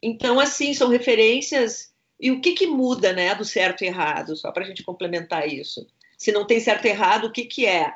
então, 0.01 0.39
assim, 0.39 0.74
são 0.74 0.89
referências. 0.89 1.94
E 2.20 2.32
o 2.32 2.42
que, 2.42 2.54
que 2.54 2.68
muda, 2.68 3.13
né, 3.13 3.34
do 3.34 3.46
certo 3.46 3.84
e 3.84 3.88
errado? 3.88 4.36
Só 4.36 4.51
para 4.51 4.63
a 4.63 4.68
gente 4.68 4.84
complementar 4.84 5.48
isso. 5.48 5.88
Se 6.18 6.32
não 6.32 6.46
tem 6.46 6.60
certo 6.60 6.86
e 6.86 6.89
errado, 6.89 7.25
o 7.25 7.32
que, 7.32 7.46
que 7.46 7.65
é? 7.65 7.94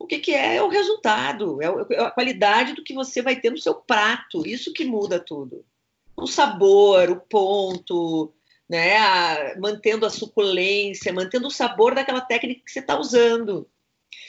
O 0.00 0.06
que, 0.06 0.18
que 0.18 0.32
é? 0.32 0.56
É 0.56 0.62
o 0.62 0.68
resultado, 0.68 1.60
é, 1.60 1.66
é 1.94 2.00
a 2.00 2.10
qualidade 2.10 2.72
do 2.72 2.82
que 2.82 2.94
você 2.94 3.20
vai 3.20 3.38
ter 3.38 3.50
no 3.50 3.58
seu 3.58 3.74
prato. 3.74 4.46
Isso 4.46 4.72
que 4.72 4.82
muda 4.82 5.20
tudo. 5.20 5.62
O 6.16 6.26
sabor, 6.26 7.10
o 7.10 7.20
ponto, 7.20 8.32
né? 8.66 8.96
A, 8.96 9.56
mantendo 9.60 10.06
a 10.06 10.10
suculência, 10.10 11.12
mantendo 11.12 11.48
o 11.48 11.50
sabor 11.50 11.94
daquela 11.94 12.22
técnica 12.22 12.62
que 12.64 12.72
você 12.72 12.80
está 12.80 12.98
usando. 12.98 13.68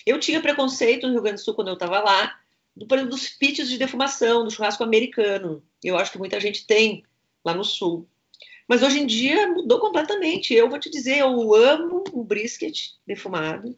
Eu 0.05 0.19
tinha 0.19 0.41
preconceito 0.41 1.07
no 1.07 1.13
Rio 1.13 1.21
Grande 1.21 1.39
do 1.39 1.45
Sul 1.45 1.55
quando 1.55 1.69
eu 1.69 1.75
estava 1.75 2.01
lá, 2.01 2.37
do, 2.75 2.85
exemplo, 2.93 3.11
dos 3.11 3.29
pits 3.29 3.69
de 3.69 3.77
defumação, 3.77 4.43
do 4.43 4.51
churrasco 4.51 4.83
americano. 4.83 5.63
Eu 5.81 5.97
acho 5.97 6.11
que 6.11 6.17
muita 6.17 6.39
gente 6.41 6.67
tem 6.67 7.01
lá 7.45 7.53
no 7.53 7.63
Sul. 7.63 8.05
Mas 8.67 8.83
hoje 8.83 8.99
em 8.99 9.05
dia 9.05 9.47
mudou 9.47 9.79
completamente. 9.79 10.53
Eu 10.53 10.69
vou 10.69 10.79
te 10.79 10.89
dizer, 10.89 11.19
eu 11.19 11.55
amo 11.55 12.03
o 12.11 12.23
brisket 12.25 12.89
defumado. 13.07 13.73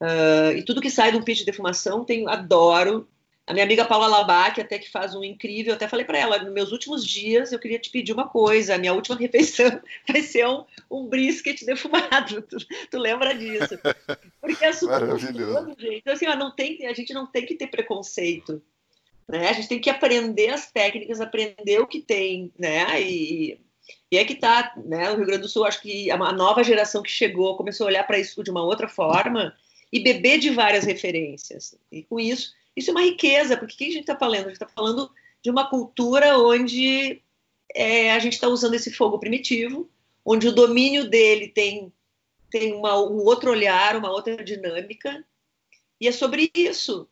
Uh, 0.00 0.56
e 0.56 0.62
tudo 0.62 0.80
que 0.80 0.90
sai 0.90 1.10
de 1.10 1.18
um 1.18 1.22
pit 1.22 1.40
de 1.40 1.46
defumação, 1.46 2.04
tenho, 2.04 2.28
adoro. 2.28 3.08
A 3.46 3.52
minha 3.54 3.64
amiga 3.64 3.84
Paula 3.84 4.06
Labac, 4.06 4.60
até 4.60 4.78
que 4.78 4.90
faz 4.90 5.14
um 5.14 5.24
incrível, 5.24 5.72
até 5.72 5.88
falei 5.88 6.04
para 6.04 6.18
ela, 6.18 6.38
nos 6.38 6.52
meus 6.52 6.70
últimos 6.70 7.04
dias 7.04 7.50
eu 7.50 7.58
queria 7.58 7.78
te 7.78 7.88
pedir 7.88 8.12
uma 8.12 8.28
coisa, 8.28 8.74
a 8.74 8.78
minha 8.78 8.92
última 8.92 9.16
refeição 9.18 9.80
vai 10.06 10.20
ser 10.20 10.46
um, 10.46 10.64
um 10.90 11.06
brisket 11.06 11.64
defumado, 11.64 12.42
tu, 12.46 12.58
tu 12.90 12.98
lembra 12.98 13.34
disso? 13.34 13.78
Porque 14.38 14.64
é 14.64 14.72
super 14.72 15.06
gostoso, 15.06 15.74
gente. 15.78 15.96
Então, 15.96 16.12
assim, 16.12 16.26
ó, 16.26 16.36
não 16.36 16.54
tem, 16.54 16.86
a 16.86 16.92
gente 16.92 17.14
não 17.14 17.26
tem 17.26 17.46
que 17.46 17.54
ter 17.54 17.68
preconceito, 17.68 18.62
né? 19.26 19.48
A 19.48 19.52
gente 19.54 19.68
tem 19.68 19.80
que 19.80 19.88
aprender 19.88 20.50
as 20.50 20.70
técnicas, 20.70 21.18
aprender 21.18 21.80
o 21.80 21.86
que 21.86 22.00
tem, 22.00 22.52
né? 22.58 23.00
E, 23.00 23.58
e 24.12 24.18
é 24.18 24.26
que 24.26 24.34
tá, 24.34 24.74
né? 24.84 25.10
O 25.10 25.16
Rio 25.16 25.26
Grande 25.26 25.42
do 25.42 25.48
Sul, 25.48 25.64
acho 25.64 25.80
que 25.80 26.10
a 26.10 26.32
nova 26.34 26.62
geração 26.62 27.02
que 27.02 27.10
chegou 27.10 27.56
começou 27.56 27.86
a 27.86 27.88
olhar 27.88 28.06
para 28.06 28.18
isso 28.18 28.44
de 28.44 28.50
uma 28.50 28.62
outra 28.62 28.88
forma 28.88 29.56
e 29.92 30.00
beber 30.00 30.38
de 30.38 30.50
várias 30.50 30.84
referências. 30.84 31.78
E 31.90 32.02
com 32.02 32.20
isso 32.20 32.52
isso 32.78 32.90
é 32.90 32.92
uma 32.92 33.02
riqueza, 33.02 33.56
porque 33.56 33.74
o 33.74 33.76
que 33.76 33.84
a 33.84 33.90
gente 33.90 34.00
está 34.02 34.16
falando? 34.16 34.42
A 34.42 34.48
gente 34.48 34.52
está 34.52 34.68
falando 34.68 35.10
de 35.42 35.50
uma 35.50 35.68
cultura 35.68 36.38
onde 36.38 37.20
é, 37.74 38.12
a 38.12 38.18
gente 38.20 38.34
está 38.34 38.46
usando 38.46 38.74
esse 38.74 38.92
fogo 38.92 39.18
primitivo, 39.18 39.90
onde 40.24 40.46
o 40.46 40.54
domínio 40.54 41.10
dele 41.10 41.48
tem, 41.48 41.92
tem 42.48 42.72
uma, 42.72 42.96
um 42.96 43.16
outro 43.24 43.50
olhar, 43.50 43.96
uma 43.96 44.10
outra 44.10 44.44
dinâmica, 44.44 45.24
e 46.00 46.06
é 46.06 46.12
sobre 46.12 46.52
isso, 46.54 47.08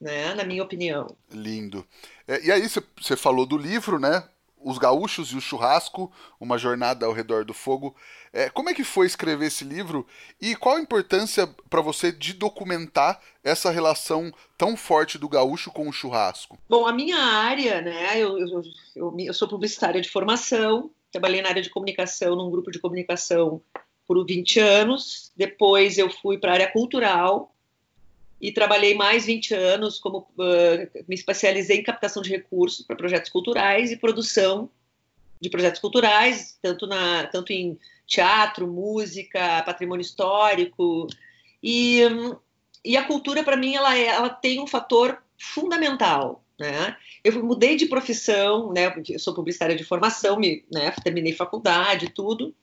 né, 0.00 0.32
na 0.32 0.42
minha 0.42 0.62
opinião. 0.62 1.14
Lindo. 1.30 1.86
É, 2.26 2.42
e 2.42 2.50
aí, 2.50 2.66
você 2.66 3.14
falou 3.14 3.44
do 3.44 3.58
livro, 3.58 3.98
né? 3.98 4.26
Os 4.56 4.78
Gaúchos 4.78 5.28
e 5.32 5.36
o 5.36 5.40
Churrasco, 5.42 6.10
uma 6.40 6.56
jornada 6.56 7.04
ao 7.04 7.12
redor 7.12 7.44
do 7.44 7.52
fogo. 7.52 7.94
É, 8.36 8.50
como 8.50 8.68
é 8.68 8.74
que 8.74 8.82
foi 8.82 9.06
escrever 9.06 9.46
esse 9.46 9.62
livro 9.62 10.04
e 10.40 10.56
qual 10.56 10.74
a 10.74 10.80
importância 10.80 11.46
para 11.70 11.80
você 11.80 12.10
de 12.10 12.32
documentar 12.32 13.20
essa 13.44 13.70
relação 13.70 14.32
tão 14.58 14.76
forte 14.76 15.16
do 15.16 15.28
gaúcho 15.28 15.70
com 15.70 15.88
o 15.88 15.92
churrasco? 15.92 16.58
Bom, 16.68 16.84
a 16.84 16.92
minha 16.92 17.16
área, 17.16 17.80
né, 17.80 18.18
eu, 18.18 18.36
eu, 18.36 18.62
eu, 18.96 19.16
eu 19.20 19.32
sou 19.32 19.46
publicitária 19.46 20.00
de 20.00 20.10
formação, 20.10 20.90
trabalhei 21.12 21.42
na 21.42 21.50
área 21.50 21.62
de 21.62 21.70
comunicação, 21.70 22.34
num 22.34 22.50
grupo 22.50 22.72
de 22.72 22.80
comunicação 22.80 23.62
por 24.04 24.26
20 24.26 24.58
anos, 24.58 25.30
depois 25.36 25.96
eu 25.96 26.10
fui 26.10 26.36
para 26.36 26.50
a 26.50 26.54
área 26.54 26.72
cultural, 26.72 27.54
e 28.40 28.50
trabalhei 28.50 28.94
mais 28.94 29.26
20 29.26 29.54
anos 29.54 30.00
como 30.00 30.18
uh, 30.18 31.04
me 31.08 31.14
especializei 31.14 31.78
em 31.78 31.84
captação 31.84 32.20
de 32.20 32.30
recursos 32.30 32.84
para 32.84 32.96
projetos 32.96 33.30
culturais 33.30 33.92
e 33.92 33.96
produção 33.96 34.68
de 35.40 35.48
projetos 35.48 35.80
culturais, 35.80 36.58
tanto, 36.60 36.86
na, 36.86 37.26
tanto 37.28 37.52
em 37.52 37.78
teatro, 38.06 38.66
música, 38.66 39.62
patrimônio 39.64 40.02
histórico. 40.02 41.06
E, 41.62 42.02
e 42.84 42.96
a 42.96 43.04
cultura, 43.04 43.42
para 43.42 43.56
mim, 43.56 43.74
ela, 43.74 43.96
é, 43.96 44.06
ela 44.06 44.28
tem 44.28 44.60
um 44.60 44.66
fator 44.66 45.22
fundamental. 45.38 46.44
Né? 46.58 46.96
Eu 47.22 47.44
mudei 47.44 47.76
de 47.76 47.86
profissão, 47.86 48.72
né? 48.72 48.94
eu 49.08 49.18
sou 49.18 49.34
publicitária 49.34 49.76
de 49.76 49.84
formação, 49.84 50.38
me, 50.38 50.64
né? 50.72 50.90
terminei 51.02 51.32
faculdade, 51.32 52.10
tudo, 52.10 52.54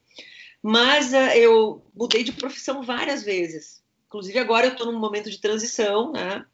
mas 0.63 1.11
uh, 1.11 1.35
eu 1.35 1.83
mudei 1.93 2.23
de 2.23 2.31
profissão 2.31 2.83
várias 2.83 3.23
vezes. 3.23 3.81
Inclusive 4.07 4.39
agora 4.39 4.67
eu 4.67 4.71
estou 4.71 4.91
num 4.91 4.99
momento 4.99 5.29
de 5.29 5.39
transição, 5.39 6.11
né? 6.11 6.45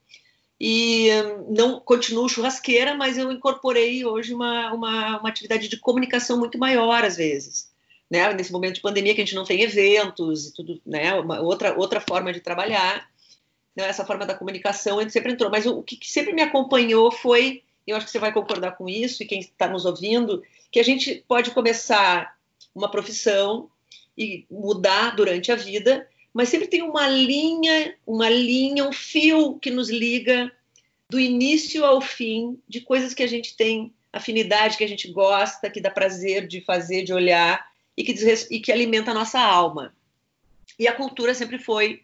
E 0.59 1.09
um, 1.11 1.53
não 1.53 1.79
continuo 1.79 2.29
churrasqueira, 2.29 2.95
mas 2.95 3.17
eu 3.17 3.31
incorporei 3.31 4.05
hoje 4.05 4.33
uma, 4.33 4.73
uma, 4.73 5.19
uma 5.19 5.29
atividade 5.29 5.67
de 5.67 5.77
comunicação 5.77 6.39
muito 6.39 6.57
maior 6.57 7.03
às 7.03 7.17
vezes 7.17 7.69
né? 8.09 8.33
Nesse 8.33 8.51
momento 8.51 8.75
de 8.75 8.81
pandemia 8.81 9.13
que 9.13 9.21
a 9.21 9.25
gente 9.25 9.35
não 9.35 9.43
tem 9.43 9.61
eventos 9.61 10.47
e 10.47 10.53
tudo, 10.53 10.81
né? 10.85 11.13
Uma 11.15 11.41
outra 11.41 11.77
outra 11.77 11.99
forma 11.99 12.31
de 12.31 12.39
trabalhar, 12.39 13.09
né? 13.75 13.87
essa 13.87 14.05
forma 14.05 14.25
da 14.25 14.33
comunicação 14.33 15.01
ele 15.01 15.09
sempre 15.09 15.33
entrou. 15.33 15.51
Mas 15.51 15.65
o, 15.65 15.79
o 15.79 15.83
que 15.83 15.99
sempre 16.03 16.33
me 16.33 16.41
acompanhou 16.41 17.11
foi, 17.11 17.63
eu 17.85 17.95
acho 17.95 18.05
que 18.05 18.11
você 18.11 18.19
vai 18.19 18.33
concordar 18.33 18.77
com 18.77 18.87
isso 18.87 19.21
e 19.21 19.25
quem 19.25 19.39
está 19.39 19.67
nos 19.67 19.85
ouvindo, 19.85 20.43
que 20.71 20.79
a 20.79 20.83
gente 20.83 21.23
pode 21.27 21.51
começar 21.51 22.37
uma 22.73 22.89
profissão 22.89 23.69
e 24.17 24.45
mudar 24.49 25.15
durante 25.15 25.51
a 25.51 25.55
vida, 25.55 26.07
mas 26.33 26.49
sempre 26.49 26.67
tem 26.67 26.81
uma 26.81 27.07
linha, 27.07 27.95
uma 28.05 28.29
linha, 28.29 28.87
um 28.87 28.93
fio 28.93 29.57
que 29.59 29.69
nos 29.69 29.89
liga 29.89 30.51
do 31.09 31.19
início 31.19 31.85
ao 31.85 32.01
fim 32.01 32.59
de 32.67 32.81
coisas 32.81 33.13
que 33.13 33.23
a 33.23 33.27
gente 33.27 33.55
tem 33.55 33.93
afinidade, 34.11 34.77
que 34.77 34.83
a 34.83 34.87
gente 34.87 35.11
gosta, 35.11 35.69
que 35.69 35.81
dá 35.81 35.89
prazer 35.89 36.47
de 36.47 36.61
fazer, 36.61 37.03
de 37.03 37.13
olhar 37.13 37.65
e 37.97 38.03
que, 38.03 38.13
e 38.51 38.59
que 38.59 38.71
alimenta 38.71 39.11
a 39.11 39.13
nossa 39.13 39.39
alma. 39.39 39.93
E 40.77 40.87
a 40.87 40.93
cultura 40.93 41.33
sempre 41.33 41.57
foi 41.57 42.03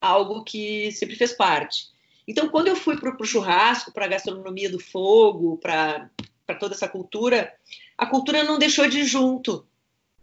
algo 0.00 0.44
que 0.44 0.92
sempre 0.92 1.16
fez 1.16 1.32
parte. 1.32 1.88
Então, 2.28 2.48
quando 2.48 2.68
eu 2.68 2.76
fui 2.76 2.96
para 2.96 3.16
o 3.18 3.24
churrasco, 3.24 3.92
para 3.92 4.04
a 4.04 4.08
gastronomia 4.08 4.70
do 4.70 4.78
fogo, 4.78 5.56
para 5.56 6.10
toda 6.58 6.74
essa 6.74 6.88
cultura, 6.88 7.52
a 7.96 8.06
cultura 8.06 8.44
não 8.44 8.58
deixou 8.58 8.86
de 8.86 9.00
ir 9.00 9.04
junto. 9.04 9.66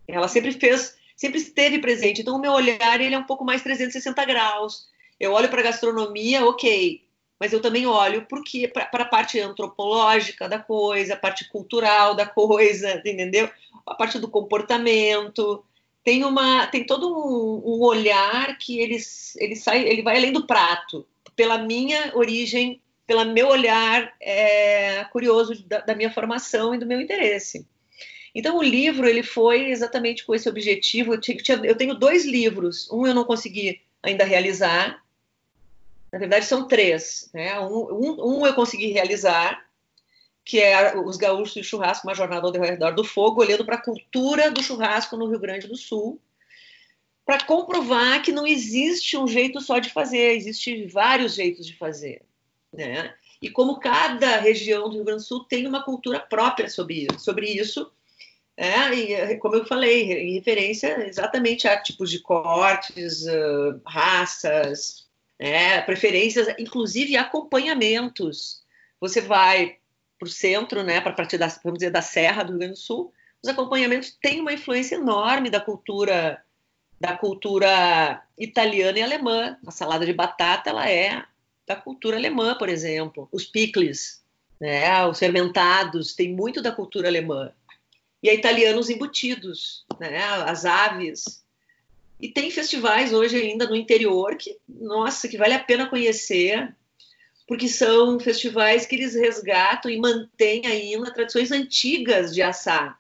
Ela 0.08 0.28
sempre 0.28 0.52
fez, 0.52 0.96
sempre 1.16 1.40
esteve 1.40 1.80
presente. 1.80 2.22
Então, 2.22 2.36
o 2.36 2.40
meu 2.40 2.54
olhar 2.54 3.02
ele 3.02 3.16
é 3.16 3.18
um 3.18 3.26
pouco 3.26 3.44
mais 3.44 3.64
360 3.64 4.24
graus. 4.26 4.88
Eu 5.20 5.34
olho 5.34 5.50
para 5.50 5.62
a 5.62 5.64
gastronomia, 5.64 6.46
ok, 6.46 7.04
mas 7.40 7.54
eu 7.54 7.62
também 7.62 7.86
olho 7.86 8.26
porque 8.28 8.68
para 8.68 8.90
a 8.92 9.06
parte 9.06 9.40
antropológica 9.40 10.50
da 10.50 10.60
coisa, 10.60 11.14
a 11.14 11.18
parte 11.18 11.48
cultural 11.50 12.16
da 12.16 12.26
coisa, 12.26 13.02
entendeu? 13.06 13.50
A 13.86 13.96
parte 13.96 14.20
do 14.20 14.28
comportamento. 14.28 15.64
Tem 16.04 16.24
uma, 16.24 16.68
tem 16.68 16.86
todo 16.86 17.08
um, 17.10 17.62
um 17.66 17.82
olhar 17.84 18.58
que 18.58 18.80
ele, 18.80 18.98
ele 19.38 19.56
sai, 19.56 19.88
ele 19.88 20.02
vai 20.02 20.18
além 20.18 20.32
do 20.32 20.48
prato. 20.48 21.06
Pela 21.36 21.58
minha 21.58 22.12
origem, 22.16 22.82
pelo 23.06 23.26
meu 23.26 23.48
olhar 23.50 24.14
é, 24.22 25.04
curioso 25.06 25.64
da, 25.68 25.80
da 25.82 25.96
minha 25.96 26.12
formação 26.12 26.74
e 26.74 26.78
do 26.78 26.86
meu 26.86 27.00
interesse. 27.00 27.68
Então 28.34 28.58
o 28.58 28.64
livro 28.64 29.08
ele 29.08 29.24
foi 29.24 29.70
exatamente 29.70 30.26
com 30.26 30.34
esse 30.34 30.48
objetivo. 30.48 31.14
Eu, 31.14 31.20
tinha, 31.20 31.38
eu 31.64 31.76
tenho 31.76 31.94
dois 31.94 32.26
livros. 32.26 32.90
Um 32.92 33.06
eu 33.06 33.14
não 33.14 33.24
consegui 33.24 33.82
ainda 34.02 34.24
realizar, 34.24 35.04
na 36.18 36.20
verdade, 36.20 36.46
são 36.46 36.68
três. 36.68 37.30
Né? 37.32 37.60
Um, 37.60 37.94
um, 37.94 38.40
um 38.40 38.48
eu 38.48 38.56
consegui 38.56 38.88
realizar, 38.88 39.64
que 40.44 40.60
é 40.60 40.98
Os 40.98 41.16
Gaúchos 41.16 41.56
e 41.58 41.64
Churrasco, 41.64 42.08
uma 42.08 42.16
jornada 42.16 42.48
ao 42.48 42.54
redor 42.54 42.96
do 42.96 43.04
fogo, 43.04 43.42
olhando 43.42 43.64
para 43.64 43.76
a 43.76 43.82
cultura 43.82 44.50
do 44.50 44.64
churrasco 44.64 45.16
no 45.16 45.28
Rio 45.28 45.40
Grande 45.40 45.68
do 45.68 45.78
Sul, 45.78 46.20
para 47.24 47.44
comprovar 47.44 48.24
que 48.24 48.32
não 48.32 48.48
existe 48.48 49.16
um 49.16 49.28
jeito 49.28 49.62
só 49.62 49.78
de 49.78 49.92
fazer, 49.92 50.32
existe 50.32 50.88
vários 50.88 51.36
jeitos 51.36 51.68
de 51.68 51.78
fazer. 51.78 52.24
Né? 52.74 53.14
E 53.40 53.48
como 53.48 53.80
cada 53.80 54.38
região 54.38 54.90
do 54.90 54.96
Rio 54.96 55.04
Grande 55.04 55.22
do 55.22 55.28
Sul 55.28 55.44
tem 55.44 55.68
uma 55.68 55.84
cultura 55.84 56.20
própria 56.20 56.68
sobre 56.68 57.06
isso, 57.06 57.20
sobre 57.20 57.48
isso 57.48 57.92
é, 58.60 58.92
e 58.92 59.38
como 59.38 59.56
eu 59.56 59.66
falei, 59.68 60.12
em 60.14 60.34
referência 60.34 61.08
exatamente 61.08 61.68
a 61.68 61.80
tipos 61.80 62.10
de 62.10 62.20
cortes, 62.20 63.22
uh, 63.28 63.80
raças, 63.86 65.07
né? 65.40 65.82
preferências, 65.82 66.48
inclusive 66.60 67.18
acompanhamentos. 67.18 68.64
Você 69.00 69.22
vai 69.22 69.78
para 70.18 70.26
o 70.26 70.30
centro, 70.30 70.84
né, 70.84 71.00
para 71.00 71.14
partir 71.14 71.38
da, 71.38 71.48
vamos 71.64 71.80
dizer, 71.80 71.92
da 71.92 72.02
Serra 72.02 72.44
do 72.44 72.50
Rio 72.50 72.60
Grande 72.60 72.74
do 72.74 72.80
Sul, 72.80 73.14
os 73.42 73.50
acompanhamentos 73.50 74.18
têm 74.20 74.42
uma 74.42 74.54
influência 74.54 74.96
enorme 74.96 75.50
da 75.50 75.60
cultura 75.60 76.44
da 77.00 77.16
cultura 77.16 78.24
italiana 78.38 78.98
e 78.98 79.04
alemã. 79.04 79.56
A 79.68 79.70
salada 79.70 80.04
de 80.04 80.14
batata 80.14 80.72
ela 80.72 80.90
é 80.90 81.24
da 81.68 81.76
cultura 81.76 82.18
alemã, 82.18 82.58
por 82.58 82.70
exemplo. 82.70 83.30
Os 83.32 83.46
picles, 83.46 84.24
né, 84.60 85.06
os 85.06 85.20
fermentados, 85.20 86.16
tem 86.16 86.34
muito 86.34 86.60
da 86.60 86.72
cultura 86.72 87.08
alemã. 87.08 87.52
E 88.24 88.30
a 88.30 88.34
italiana 88.34 88.80
os 88.80 88.90
embutidos, 88.90 89.86
né, 90.00 90.18
as 90.24 90.66
aves, 90.66 91.46
e 92.20 92.30
tem 92.30 92.50
festivais 92.50 93.14
hoje 93.14 93.38
ainda 93.38 93.68
no 93.68 93.76
interior 93.76 94.36
que, 94.36 94.58
nossa, 94.68 95.28
que 95.28 95.38
vale 95.38 95.54
a 95.54 95.64
pena 95.64 95.90
conhecer, 95.90 96.76
porque 97.48 97.68
são 97.68 98.20
festivais 98.20 98.86
que 98.86 98.96
eles 98.96 99.14
resgatam 99.14 99.90
e 99.90 100.00
mantêm 100.00 100.66
ainda 100.66 101.14
tradições 101.14 101.52
antigas 101.52 102.34
de 102.34 102.42
assar. 102.42 102.98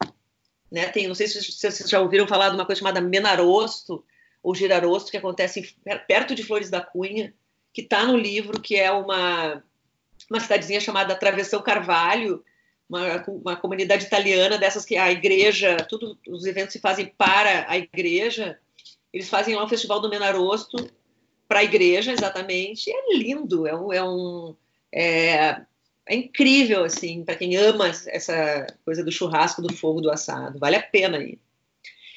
Né? 0.71 0.88
Tem, 0.89 1.08
não 1.08 1.15
sei 1.15 1.27
se 1.27 1.51
vocês 1.51 1.89
já 1.89 1.99
ouviram 1.99 2.27
falar 2.27 2.49
de 2.49 2.56
uma 2.56 2.65
coisa 2.65 2.80
chamada 2.80 3.01
Menarosto 3.01 4.03
ou 4.43 4.53
Girarosto, 4.53 5.10
que 5.10 5.17
acontece 5.17 5.75
perto 6.08 6.36
de 6.36 6.43
Flores 6.43 6.69
da 6.69 6.80
Cunha, 6.80 7.34
que 7.73 7.82
está 7.82 8.06
no 8.06 8.15
livro, 8.15 8.62
que 8.62 8.75
é 8.75 8.91
uma, 8.91 9.63
uma 10.30 10.39
cidadezinha 10.39 10.80
chamada 10.80 11.15
Travessão 11.15 11.62
Carvalho, 11.62 12.43
uma, 12.88 13.23
uma 13.27 13.56
comunidade 13.56 14.06
italiana 14.06 14.58
dessas 14.58 14.86
que 14.86 14.95
a 14.95 15.12
igreja, 15.12 15.77
tudo, 15.89 16.17
os 16.27 16.45
eventos 16.45 16.73
se 16.73 16.80
fazem 16.80 17.08
para 17.17 17.65
a 17.67 17.77
igreja, 17.77 18.60
eles 19.13 19.30
fazem 19.30 19.56
lá 19.56 19.63
o 19.63 19.70
Festival 19.70 20.00
do 20.00 20.10
Menarosto 20.10 20.89
para 21.48 21.60
a 21.60 21.63
igreja, 21.63 22.12
exatamente. 22.12 22.91
é 22.91 23.15
lindo, 23.15 23.65
é 23.65 23.76
um, 23.76 23.93
é, 23.93 24.04
um, 24.04 24.56
é, 24.91 25.62
é 26.06 26.15
incrível 26.15 26.84
assim 26.84 27.24
para 27.24 27.36
quem 27.36 27.56
ama 27.56 27.88
essa 27.88 28.67
coisa 28.84 29.04
do 29.04 29.12
churrasco, 29.12 29.62
do 29.62 29.74
fogo, 29.74 30.02
do 30.02 30.12
assado. 30.12 30.60
Vale 30.60 30.76
a 30.76 30.84
pena 30.84 31.17
ir. 31.20 31.39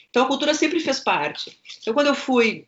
Então 0.09 0.24
a 0.24 0.29
cultura 0.29 0.55
sempre 0.55 0.81
fez 0.81 1.00
parte. 1.00 1.59
Então 1.81 1.94
quando 1.94 2.09
eu 2.09 2.14
fui 2.14 2.66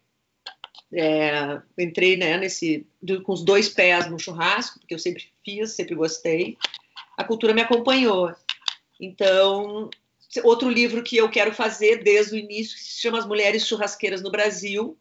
é, 0.93 1.61
entrei 1.79 2.17
né, 2.17 2.37
nesse 2.37 2.87
com 3.25 3.33
os 3.33 3.43
dois 3.43 3.69
pés 3.69 4.11
no 4.11 4.19
churrasco, 4.19 4.79
porque 4.79 4.95
eu 4.95 4.99
sempre 4.99 5.29
fiz, 5.45 5.73
sempre 5.73 5.95
gostei. 5.95 6.59
A 7.17 7.25
cultura 7.25 7.55
me 7.55 7.63
acompanhou. 7.63 8.35
Então, 9.01 9.91
outro 10.43 10.69
livro 10.69 11.03
que 11.03 11.17
eu 11.17 11.29
quero 11.29 11.53
fazer 11.53 12.03
desde 12.03 12.35
o 12.35 12.39
início, 12.39 12.77
que 12.77 12.83
se 12.83 13.01
chama 13.01 13.19
As 13.19 13.27
Mulheres 13.27 13.67
Churrasqueiras 13.67 14.23
no 14.23 14.31
Brasil, 14.31 14.97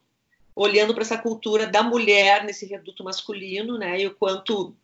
olhando 0.56 0.94
para 0.94 1.04
essa 1.04 1.18
cultura 1.18 1.66
da 1.66 1.82
mulher 1.82 2.44
nesse 2.44 2.66
reduto 2.66 3.04
masculino, 3.04 3.78
né? 3.78 4.02
E 4.02 4.08
o 4.08 4.16
quanto, 4.16 4.70
o 4.70 4.76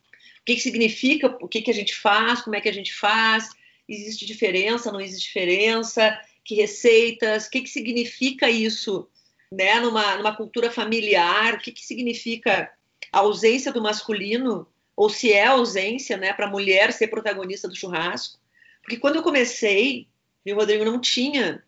que, 0.45 0.55
que 0.55 0.61
significa, 0.61 1.35
o 1.41 1.47
que, 1.47 1.61
que 1.61 1.71
a 1.71 1.73
gente 1.73 1.95
faz, 1.95 2.41
como 2.41 2.55
é 2.55 2.61
que 2.61 2.69
a 2.69 2.73
gente 2.73 2.93
faz, 2.93 3.49
existe 3.87 4.25
diferença, 4.25 4.91
não 4.91 5.01
existe 5.01 5.27
diferença, 5.27 6.17
que 6.43 6.55
receitas, 6.55 7.45
o 7.45 7.49
que, 7.49 7.61
que 7.61 7.69
significa 7.69 8.49
isso, 8.49 9.07
né? 9.51 9.79
Numa, 9.79 10.15
numa 10.15 10.35
cultura 10.35 10.71
familiar, 10.71 11.55
o 11.55 11.59
que, 11.59 11.71
que 11.71 11.85
significa 11.85 12.71
a 13.11 13.19
ausência 13.19 13.71
do 13.71 13.81
masculino, 13.81 14.67
ou 14.95 15.09
se 15.09 15.31
é 15.31 15.45
ausência, 15.45 16.17
né, 16.17 16.33
para 16.33 16.47
a 16.47 16.49
mulher 16.49 16.91
ser 16.91 17.07
protagonista 17.07 17.67
do 17.67 17.75
churrasco. 17.75 18.39
Porque 18.81 18.97
quando 18.97 19.17
eu 19.17 19.23
comecei, 19.23 20.07
e 20.47 20.53
o 20.53 20.55
Rodrigo 20.55 20.85
não 20.85 20.97
tinha 20.99 21.61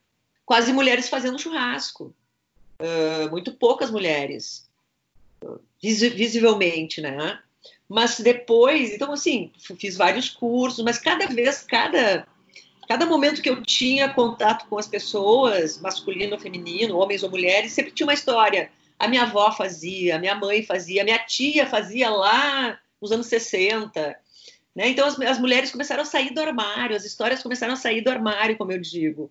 quase 0.46 0.72
mulheres 0.72 1.10
fazendo 1.10 1.38
churrasco. 1.38 2.16
Uh, 2.80 3.30
muito 3.30 3.52
poucas 3.52 3.92
mulheres, 3.92 4.70
visivelmente, 5.82 7.02
né? 7.02 7.40
Mas 7.90 8.22
depois, 8.22 8.94
então 8.94 9.12
assim, 9.12 9.52
fiz 9.78 9.98
vários 9.98 10.30
cursos, 10.30 10.84
mas 10.84 10.98
cada 10.98 11.28
vez, 11.28 11.62
cada 11.62 12.26
cada 12.88 13.06
momento 13.06 13.42
que 13.42 13.50
eu 13.50 13.62
tinha 13.62 14.14
contato 14.14 14.66
com 14.68 14.78
as 14.80 14.88
pessoas, 14.88 15.78
masculino 15.78 16.34
ou 16.34 16.40
feminino, 16.40 16.98
homens 16.98 17.22
ou 17.22 17.30
mulheres, 17.30 17.74
sempre 17.74 17.92
tinha 17.92 18.08
uma 18.08 18.14
história. 18.14 18.72
A 18.98 19.08
minha 19.08 19.24
avó 19.24 19.52
fazia, 19.52 20.16
a 20.16 20.20
minha 20.20 20.34
mãe 20.36 20.64
fazia, 20.64 21.02
a 21.02 21.06
minha 21.06 21.20
tia 21.20 21.68
fazia 21.68 22.10
lá 22.10 22.80
nos 23.00 23.12
anos 23.12 23.28
60. 23.28 24.18
Né? 24.80 24.88
Então, 24.88 25.06
as, 25.06 25.20
as, 25.20 25.38
mulheres 25.38 25.72
começaram 25.72 26.04
a 26.04 26.06
sair 26.06 26.34
do 26.34 26.40
armário, 26.40 26.96
as 26.96 27.04
histórias 27.04 27.44
começaram 27.44 27.74
a 27.74 27.76
sair 27.76 28.00
do 28.00 28.10
armário, 28.10 28.58
como 28.58 28.72
eu 28.72 28.80
digo. 28.80 29.30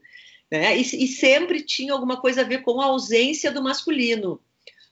Né? 0.51 0.77
E, 0.77 0.83
e, 0.83 1.09
sempre 1.09 1.63
tinha 1.63 1.95
alguma 1.95 2.21
coisa 2.21 2.43
a 2.43 2.45
ver 2.45 2.59
com 2.59 2.83
a 2.83 2.85
ausência 2.85 3.51
do 3.51 3.63
masculino. 3.63 4.39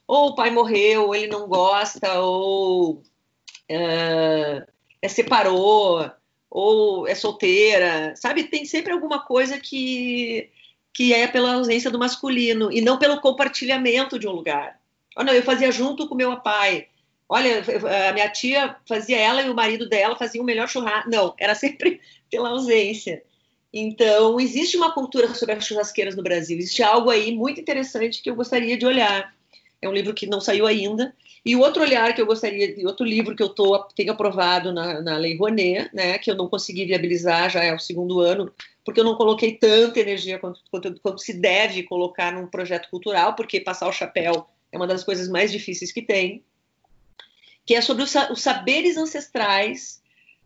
Ou 0.07 0.29
o 0.29 0.35
pai 0.35 0.49
morreu, 0.49 1.05
ou 1.05 1.15
ele 1.15 1.27
não 1.27 1.47
gosta, 1.47 2.19
ou 2.21 2.93
uh, 2.93 3.03
é, 4.99 5.07
separou, 5.07 6.09
ou, 6.49 7.07
é 7.07 7.13
solteira, 7.13 8.15
sabe? 8.15 8.45
Tem 8.45 8.65
sempre 8.65 8.91
alguma 8.91 9.23
coisa 9.23 9.59
que, 9.59 10.49
que 10.91 11.13
é 11.13 11.27
pela 11.27 11.53
ausência 11.53 11.91
do 11.91 11.99
masculino 11.99 12.71
e 12.71 12.81
não 12.81 12.97
pelo 12.97 13.21
compartilhamento 13.21 14.17
de 14.17 14.27
um 14.27 14.31
lugar. 14.31 14.79
Oh, 15.15 15.23
não, 15.23 15.33
eu 15.33 15.43
fazia 15.43 15.71
junto 15.71 16.07
com 16.07 16.15
meu 16.15 16.35
pai. 16.37 16.87
Olha, 17.29 17.61
a 18.09 18.13
minha 18.13 18.29
tia 18.29 18.75
fazia 18.87 19.17
ela 19.17 19.41
e 19.41 19.49
o 19.49 19.55
marido 19.55 19.89
dela 19.89 20.15
faziam 20.15 20.43
o 20.43 20.45
melhor 20.45 20.67
churrasco. 20.67 21.09
Não, 21.09 21.33
era 21.37 21.53
sempre 21.55 21.99
pela 22.31 22.49
ausência. 22.49 23.23
Então, 23.73 24.39
existe 24.39 24.77
uma 24.77 24.93
cultura 24.93 25.33
sobre 25.33 25.55
as 25.55 25.65
churrasqueiras 25.65 26.15
no 26.15 26.23
Brasil. 26.23 26.57
Existe 26.57 26.81
algo 26.81 27.09
aí 27.09 27.35
muito 27.35 27.59
interessante 27.59 28.21
que 28.21 28.29
eu 28.29 28.35
gostaria 28.35 28.77
de 28.77 28.85
olhar. 28.85 29.35
É 29.81 29.89
um 29.89 29.93
livro 29.93 30.13
que 30.13 30.25
não 30.25 30.39
saiu 30.39 30.65
ainda. 30.65 31.13
E 31.45 31.55
outro 31.55 31.81
olhar 31.81 32.13
que 32.13 32.21
eu 32.21 32.25
gostaria, 32.25 32.75
outro 32.85 33.05
livro 33.05 33.35
que 33.35 33.43
eu 33.43 33.49
tô, 33.49 33.81
tenho 33.95 34.11
aprovado 34.11 34.73
na, 34.73 35.01
na 35.01 35.17
Lei 35.17 35.37
Rouanet, 35.37 35.89
né, 35.93 36.17
que 36.17 36.29
eu 36.29 36.35
não 36.35 36.49
consegui 36.49 36.85
viabilizar, 36.85 37.49
já 37.49 37.63
é 37.63 37.73
o 37.73 37.79
segundo 37.79 38.19
ano, 38.19 38.51
porque 38.83 38.99
eu 38.99 39.03
não 39.03 39.15
coloquei 39.15 39.53
tanta 39.53 39.99
energia 39.99 40.39
quanto, 40.39 40.59
quanto, 40.69 40.99
quanto 40.99 41.21
se 41.21 41.33
deve 41.33 41.83
colocar 41.83 42.33
num 42.33 42.47
projeto 42.47 42.89
cultural, 42.89 43.33
porque 43.33 43.61
passar 43.61 43.87
o 43.87 43.93
chapéu 43.93 44.45
é 44.71 44.77
uma 44.77 44.87
das 44.87 45.05
coisas 45.05 45.29
mais 45.29 45.49
difíceis 45.49 45.91
que 45.91 46.01
tem, 46.01 46.43
que 47.67 47.75
é 47.75 47.81
sobre 47.81 48.01
os, 48.01 48.11
saberes 48.41 48.95
ancestrais 48.95 50.01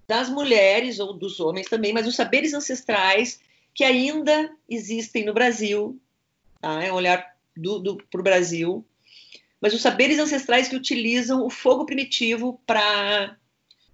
das 0.08 0.28
mulheres 0.28 1.00
ou 1.00 1.14
dos 1.14 1.40
homens 1.40 1.70
também, 1.70 1.94
mas 1.94 2.08
os 2.08 2.16
saberes 2.16 2.52
ancestrais 2.52 3.40
que 3.76 3.84
ainda 3.84 4.52
existem 4.68 5.24
no 5.24 5.34
Brasil, 5.34 5.98
tá? 6.60 6.84
é 6.84 6.92
um 6.92 6.96
olhar 6.96 7.38
para 8.10 8.20
o 8.20 8.24
Brasil, 8.24 8.84
mas 9.62 9.72
os 9.72 9.82
saberes 9.82 10.18
ancestrais 10.18 10.68
que 10.68 10.76
utilizam 10.76 11.46
o 11.46 11.50
fogo 11.50 11.86
primitivo 11.86 12.60
para 12.66 13.38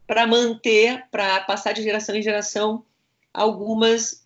para 0.07 0.25
manter, 0.25 1.03
para 1.11 1.41
passar 1.41 1.73
de 1.73 1.83
geração 1.83 2.15
em 2.15 2.21
geração 2.21 2.85
algumas 3.33 4.25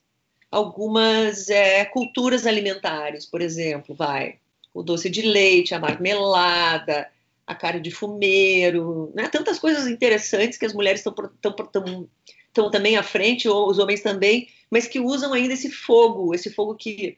algumas 0.51 1.49
é, 1.49 1.83
culturas 1.85 2.45
alimentares, 2.45 3.25
por 3.25 3.41
exemplo, 3.41 3.95
vai 3.95 4.37
o 4.71 4.83
doce 4.83 5.09
de 5.09 5.23
leite, 5.23 5.73
a 5.73 5.79
marmelada, 5.79 7.09
a 7.51 7.55
carne 7.55 7.81
de 7.81 7.91
fumeiro, 7.91 9.11
né? 9.13 9.27
tantas 9.27 9.59
coisas 9.59 9.87
interessantes 9.87 10.57
que 10.57 10.65
as 10.65 10.73
mulheres 10.73 11.03
estão 11.03 12.71
também 12.71 12.97
à 12.97 13.03
frente, 13.03 13.47
ou 13.47 13.69
os 13.69 13.77
homens 13.77 14.01
também, 14.01 14.47
mas 14.69 14.87
que 14.87 14.99
usam 14.99 15.33
ainda 15.33 15.53
esse 15.53 15.69
fogo, 15.69 16.33
esse 16.33 16.49
fogo 16.49 16.75
que, 16.75 17.17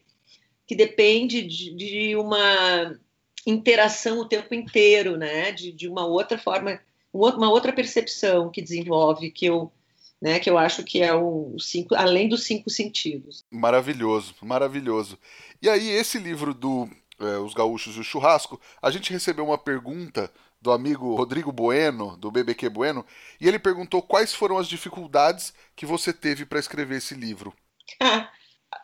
que 0.68 0.76
depende 0.76 1.44
de, 1.44 1.76
de 1.76 2.16
uma 2.16 2.98
interação 3.46 4.20
o 4.20 4.28
tempo 4.28 4.54
inteiro, 4.54 5.18
né? 5.18 5.52
de, 5.52 5.72
de 5.72 5.88
uma 5.88 6.06
outra 6.06 6.38
forma, 6.38 6.80
uma 7.14 7.50
outra 7.50 7.72
percepção 7.72 8.50
que 8.50 8.62
desenvolve, 8.62 9.30
que 9.30 9.46
eu, 9.46 9.72
né, 10.20 10.40
que 10.40 10.50
eu 10.50 10.58
acho 10.58 10.84
que 10.84 11.02
é 11.02 11.14
o 11.14 11.56
cinco, 11.60 11.94
além 11.96 12.30
dos 12.30 12.44
cinco 12.44 12.70
sentidos. 12.70 13.44
Maravilhoso, 13.52 14.34
maravilhoso. 14.42 15.20
E 15.62 15.70
aí, 15.70 15.90
esse 15.90 16.18
livro 16.18 16.54
do 16.54 16.90
é, 17.28 17.38
Os 17.38 17.54
Gaúchos 17.54 17.96
e 17.96 18.00
o 18.00 18.04
Churrasco, 18.04 18.60
a 18.82 18.92
gente 18.92 19.12
recebeu 19.12 19.46
uma 19.46 19.58
pergunta 19.58 20.32
do 20.62 20.72
amigo 20.72 21.14
Rodrigo 21.16 21.52
Bueno, 21.52 22.16
do 22.18 22.32
BBQ 22.32 22.70
Bueno, 22.70 23.06
e 23.40 23.48
ele 23.48 23.60
perguntou 23.60 24.02
quais 24.02 24.34
foram 24.34 24.58
as 24.58 24.68
dificuldades 24.68 25.54
que 25.76 25.86
você 25.86 26.14
teve 26.14 26.46
para 26.46 26.60
escrever 26.60 26.98
esse 26.98 27.14
livro. 27.14 27.54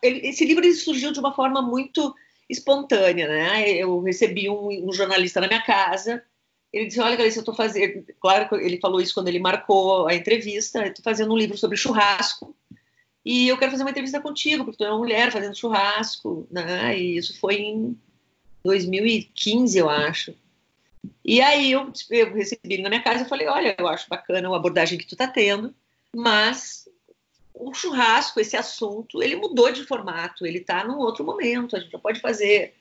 esse 0.04 0.46
livro 0.46 0.72
surgiu 0.74 1.12
de 1.14 1.20
uma 1.20 1.34
forma 1.34 1.62
muito 1.62 2.14
espontânea, 2.50 3.28
né? 3.28 3.70
Eu 3.72 4.02
recebi 4.02 4.50
um, 4.50 4.90
um 4.90 4.92
jornalista 4.92 5.40
na 5.40 5.48
minha 5.48 5.62
casa, 5.62 6.22
ele 6.74 6.88
disse, 6.88 7.00
olha, 7.00 7.16
Galícia, 7.16 7.40
eu 7.40 7.42
estou 7.42 7.56
fazendo... 7.56 8.06
Claro, 8.20 8.56
ele 8.58 8.80
falou 8.80 9.00
isso 9.00 9.14
quando 9.14 9.28
ele 9.28 9.40
marcou 9.40 10.08
a 10.08 10.14
entrevista, 10.14 10.86
estou 10.86 11.04
fazendo 11.04 11.34
um 11.34 11.38
livro 11.38 11.58
sobre 11.58 11.78
churrasco, 11.78 12.56
e 13.26 13.48
eu 13.48 13.58
quero 13.58 13.72
fazer 13.72 13.84
uma 13.84 13.92
entrevista 13.92 14.20
contigo, 14.20 14.64
porque 14.64 14.78
tu 14.78 14.84
é 14.84 14.90
uma 14.90 14.98
mulher 14.98 15.32
fazendo 15.32 15.56
churrasco, 15.56 16.48
né? 16.50 16.98
E 16.98 17.18
isso 17.18 17.40
foi 17.40 17.56
em 17.56 17.98
2015, 18.64 19.78
eu 19.78 19.90
acho. 19.90 20.34
E 21.24 21.42
aí 21.42 21.72
eu, 21.72 21.92
eu 22.10 22.34
recebi 22.34 22.82
na 22.82 22.90
minha 22.90 23.04
casa 23.04 23.24
e 23.24 23.30
falei, 23.30 23.48
olha, 23.48 23.76
eu 23.78 23.88
acho 23.88 24.10
bacana 24.10 24.50
a 24.50 24.56
abordagem 24.56 24.98
que 24.98 25.06
tu 25.06 25.16
tá 25.16 25.28
tendo, 25.28 25.74
mas 26.16 26.88
o 27.54 27.74
churrasco, 27.74 28.40
esse 28.40 28.56
assunto, 28.56 29.22
ele 29.22 29.36
mudou 29.36 29.72
de 29.72 29.86
formato, 29.86 30.46
ele 30.46 30.60
está 30.60 30.84
num 30.84 30.98
outro 30.98 31.26
momento, 31.26 31.76
a 31.76 31.80
gente 31.80 31.92
já 31.92 32.00
pode 32.00 32.20
fazer, 32.20 32.74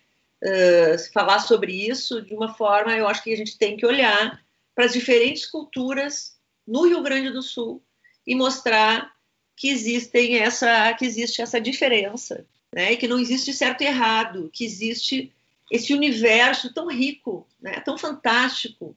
uh, 0.43 1.13
falar 1.13 1.41
sobre 1.41 1.73
isso 1.73 2.23
de 2.23 2.35
uma 2.35 2.55
forma, 2.55 2.97
eu 2.97 3.09
acho 3.09 3.23
que 3.23 3.33
a 3.33 3.37
gente 3.37 3.59
tem 3.59 3.77
que 3.77 3.87
olhar 3.87 4.43
para 4.75 4.85
as 4.85 4.93
diferentes 4.93 5.47
culturas 5.47 6.37
no 6.67 6.87
Rio 6.87 7.03
Grande 7.03 7.31
do 7.31 7.43
Sul 7.43 7.83
e 8.27 8.35
mostrar 8.35 9.13
que 9.57 9.69
existem 9.69 10.39
essa, 10.39 10.95
que 10.95 11.05
existe 11.05 11.43
essa 11.43 11.61
diferença, 11.61 12.47
né? 12.73 12.93
E 12.93 12.97
que 12.97 13.09
não 13.09 13.19
existe 13.19 13.53
certo 13.53 13.83
e 13.83 13.87
errado, 13.87 14.49
que 14.53 14.65
existe 14.65 15.33
esse 15.71 15.93
universo 15.93 16.73
tão 16.73 16.89
rico, 16.89 17.47
né, 17.61 17.81
tão 17.81 17.99
fantástico, 17.99 18.97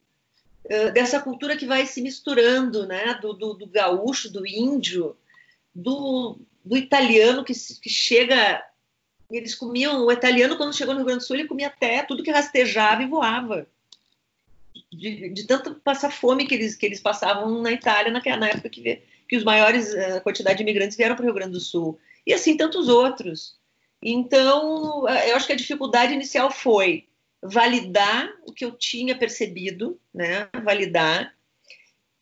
uh, 0.65 0.91
dessa 0.91 1.19
cultura 1.19 1.57
que 1.57 1.65
vai 1.65 1.85
se 1.85 2.01
misturando, 2.01 2.87
né, 2.87 3.17
do, 3.21 3.33
do, 3.33 3.53
do 3.53 3.67
gaúcho, 3.67 4.31
do 4.31 4.45
índio, 4.45 5.15
do, 5.73 6.37
do 6.63 6.77
italiano 6.77 7.43
que, 7.43 7.53
que, 7.53 7.89
chega. 7.89 8.63
Eles 9.29 9.55
comiam, 9.55 10.05
o 10.05 10.11
italiano, 10.11 10.57
quando 10.57 10.75
chegou 10.75 10.93
no 10.93 10.99
Rio 10.99 11.07
Grande 11.07 11.23
do 11.23 11.27
Sul, 11.27 11.37
ele 11.37 11.47
comia 11.47 11.67
até 11.67 12.03
tudo 12.03 12.23
que 12.23 12.31
rastejava 12.31 13.01
e 13.01 13.07
voava. 13.07 13.67
De, 14.91 15.29
de 15.29 15.47
tanto 15.47 15.75
passar 15.75 16.11
fome 16.11 16.45
que 16.45 16.53
eles, 16.53 16.75
que 16.75 16.85
eles 16.85 16.99
passavam 16.99 17.61
na 17.61 17.71
Itália 17.71 18.11
naquela, 18.11 18.37
na 18.37 18.49
época 18.49 18.69
que, 18.69 19.01
que 19.27 19.37
os 19.37 19.43
maiores 19.43 19.93
uh, 19.93 20.21
quantidade 20.21 20.57
de 20.57 20.63
imigrantes 20.63 20.97
vieram 20.97 21.15
para 21.15 21.23
o 21.23 21.25
Rio 21.25 21.33
Grande 21.33 21.53
do 21.53 21.61
Sul. 21.61 21.97
E 22.27 22.33
assim 22.33 22.57
tantos 22.57 22.89
outros. 22.89 23.57
Então, 24.01 25.07
eu 25.27 25.35
acho 25.35 25.45
que 25.45 25.53
a 25.53 25.57
dificuldade 25.57 26.13
inicial 26.13 26.49
foi 26.49 27.07
validar 27.41 28.29
o 28.45 28.51
que 28.51 28.65
eu 28.65 28.71
tinha 28.71 29.17
percebido, 29.17 29.99
né? 30.13 30.49
Validar 30.63 31.33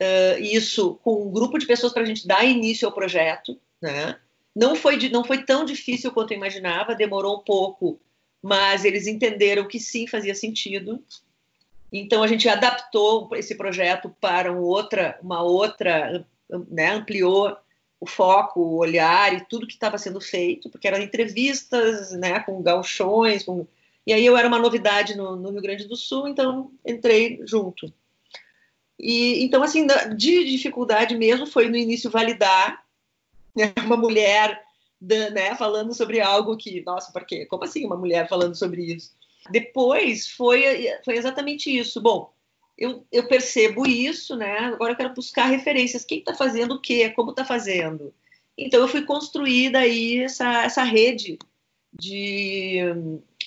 uh, 0.02 0.42
isso 0.42 0.96
com 1.04 1.28
um 1.28 1.32
grupo 1.32 1.58
de 1.58 1.66
pessoas 1.66 1.94
para 1.94 2.04
a 2.04 2.06
gente 2.06 2.28
dar 2.28 2.46
início 2.46 2.88
ao 2.88 2.94
projeto, 2.94 3.60
né? 3.82 4.18
Não 4.56 4.76
foi, 4.76 4.98
de, 4.98 5.10
não 5.10 5.24
foi 5.24 5.44
tão 5.44 5.64
difícil 5.64 6.12
quanto 6.12 6.32
eu 6.32 6.38
imaginava, 6.38 6.96
demorou 6.96 7.38
um 7.38 7.44
pouco, 7.44 8.00
mas 8.42 8.84
eles 8.84 9.08
entenderam 9.08 9.68
que 9.68 9.80
sim 9.80 10.08
fazia 10.08 10.36
sentido. 10.36 11.04
Então 11.92 12.24
a 12.24 12.28
gente 12.28 12.48
adaptou 12.48 13.30
esse 13.36 13.56
projeto 13.56 14.14
para 14.20 14.52
um 14.52 14.60
outra, 14.60 15.18
uma 15.22 15.42
outra, 15.42 16.26
né? 16.70 16.92
Ampliou 16.92 17.58
o 18.00 18.06
foco, 18.06 18.62
o 18.62 18.78
olhar 18.78 19.34
e 19.34 19.46
tudo 19.46 19.68
que 19.68 19.74
estava 19.74 19.98
sendo 19.98 20.22
feito, 20.22 20.70
porque 20.70 20.88
eram 20.88 21.02
entrevistas 21.02 22.12
né, 22.12 22.40
com 22.40 22.62
galchões, 22.62 23.44
com... 23.44 23.68
e 24.08 24.14
aí 24.14 24.26
eu 24.26 24.38
era 24.38 24.48
uma 24.48 24.60
novidade 24.60 25.16
no, 25.16 25.36
no, 25.36 25.52
Rio 25.52 25.62
Grande 25.62 25.88
do 25.88 25.96
Sul, 25.96 26.28
então 26.28 26.72
entrei 26.86 27.42
junto. 27.46 27.94
E 28.98 29.44
então 29.44 29.62
assim 29.62 29.86
de 30.16 30.46
dificuldade 30.46 31.18
mesmo 31.18 31.46
foi 31.46 31.70
no 31.70 31.76
início 31.76 32.10
validar 32.10 32.84
né, 33.56 33.74
uma 33.86 33.98
mulher 33.98 34.62
né, 35.02 35.56
falando 35.56 35.94
sobre 35.94 36.20
algo 36.20 36.58
que 36.58 36.82
nossa, 36.82 37.12
por 37.12 37.26
quê? 37.26 37.46
Como 37.46 37.64
assim 37.64 37.86
uma 37.86 37.98
mulher 37.98 38.28
falando 38.28 38.56
sobre 38.56 38.94
isso? 38.94 39.14
Depois 39.50 40.28
foi 40.28 40.90
foi 41.04 41.18
exatamente 41.18 41.76
isso. 41.76 42.02
Bom, 42.02 42.34
eu, 42.80 43.06
eu, 43.12 43.28
percebo 43.28 43.86
isso, 43.86 44.38
né? 44.38 44.58
Agora 44.60 44.94
eu 44.94 44.96
quero 44.96 45.14
buscar 45.14 45.48
referências. 45.48 46.06
Quem 46.06 46.20
está 46.20 46.34
fazendo 46.34 46.76
o 46.76 46.82
quê? 46.82 47.10
Como 47.10 47.32
está 47.32 47.44
fazendo? 47.44 48.14
Então 48.58 48.80
eu 48.80 48.88
fui 48.88 49.04
construir 49.04 49.70
daí 49.70 50.20
essa, 50.20 50.64
essa 50.64 50.84
rede 50.84 51.38
de, 51.94 52.80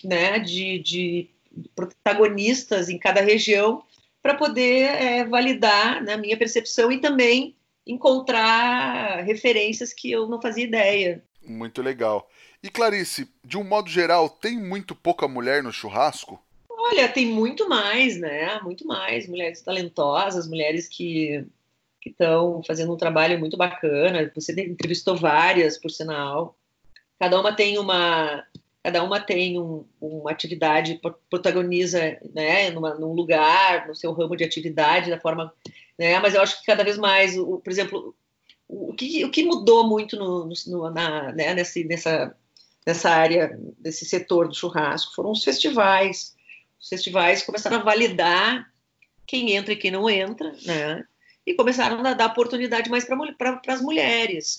né, 0.04 0.38
de, 0.38 0.78
de 0.80 1.30
protagonistas 1.74 2.90
em 2.90 2.98
cada 2.98 3.22
região 3.22 3.82
para 4.22 4.34
poder 4.34 4.90
é, 4.90 5.24
validar 5.24 5.96
na 5.96 6.16
né, 6.16 6.16
minha 6.16 6.36
percepção 6.36 6.92
e 6.92 7.00
também 7.00 7.56
encontrar 7.86 9.22
referências 9.24 9.92
que 9.92 10.10
eu 10.10 10.28
não 10.28 10.40
fazia 10.40 10.64
ideia. 10.64 11.24
Muito 11.42 11.82
legal. 11.82 12.30
E 12.62 12.68
Clarice, 12.70 13.28
de 13.44 13.58
um 13.58 13.64
modo 13.64 13.88
geral, 13.88 14.28
tem 14.28 14.58
muito 14.58 14.94
pouca 14.94 15.26
mulher 15.26 15.62
no 15.62 15.72
churrasco? 15.72 16.40
Olha, 16.92 17.08
tem 17.08 17.24
muito 17.26 17.66
mais, 17.70 18.18
né? 18.18 18.60
Muito 18.62 18.86
mais. 18.86 19.26
Mulheres 19.26 19.62
talentosas, 19.62 20.46
mulheres 20.46 20.86
que 20.86 21.42
estão 22.04 22.62
fazendo 22.66 22.92
um 22.92 22.98
trabalho 22.98 23.38
muito 23.40 23.56
bacana. 23.56 24.30
Você 24.34 24.52
entrevistou 24.60 25.16
várias, 25.16 25.78
por 25.78 25.90
sinal. 25.90 26.54
Cada 27.18 27.40
uma 27.40 27.56
tem 27.56 27.78
uma, 27.78 28.44
cada 28.82 29.02
uma 29.02 29.18
tem 29.18 29.58
um, 29.58 29.86
uma 29.98 30.30
atividade, 30.30 31.00
protagoniza, 31.30 32.18
né, 32.34 32.70
numa, 32.70 32.94
num 32.94 33.14
lugar, 33.14 33.88
no 33.88 33.94
seu 33.94 34.12
ramo 34.12 34.36
de 34.36 34.44
atividade, 34.44 35.08
da 35.08 35.18
forma, 35.18 35.50
né? 35.98 36.18
Mas 36.20 36.34
eu 36.34 36.42
acho 36.42 36.60
que 36.60 36.66
cada 36.66 36.84
vez 36.84 36.98
mais, 36.98 37.38
o, 37.38 37.58
por 37.58 37.70
exemplo, 37.70 38.14
o 38.68 38.92
que, 38.92 39.24
o 39.24 39.30
que 39.30 39.46
mudou 39.46 39.88
muito 39.88 40.14
no, 40.16 40.52
no 40.66 40.90
na, 40.90 41.32
né, 41.32 41.54
nesse, 41.54 41.84
nessa, 41.84 42.36
nessa 42.86 43.08
área, 43.08 43.58
desse 43.78 44.04
setor 44.04 44.46
do 44.46 44.54
churrasco, 44.54 45.14
foram 45.14 45.30
os 45.30 45.42
festivais 45.42 46.34
os 46.82 46.88
festivais 46.88 47.42
começaram 47.42 47.78
a 47.78 47.82
validar 47.82 48.70
quem 49.26 49.52
entra 49.54 49.72
e 49.72 49.76
quem 49.76 49.90
não 49.90 50.10
entra, 50.10 50.52
né? 50.64 51.06
e 51.46 51.54
começaram 51.54 52.04
a 52.04 52.14
dar 52.14 52.26
oportunidade 52.26 52.88
mais 52.88 53.04
para 53.04 53.60
as 53.68 53.80
mulheres. 53.80 54.58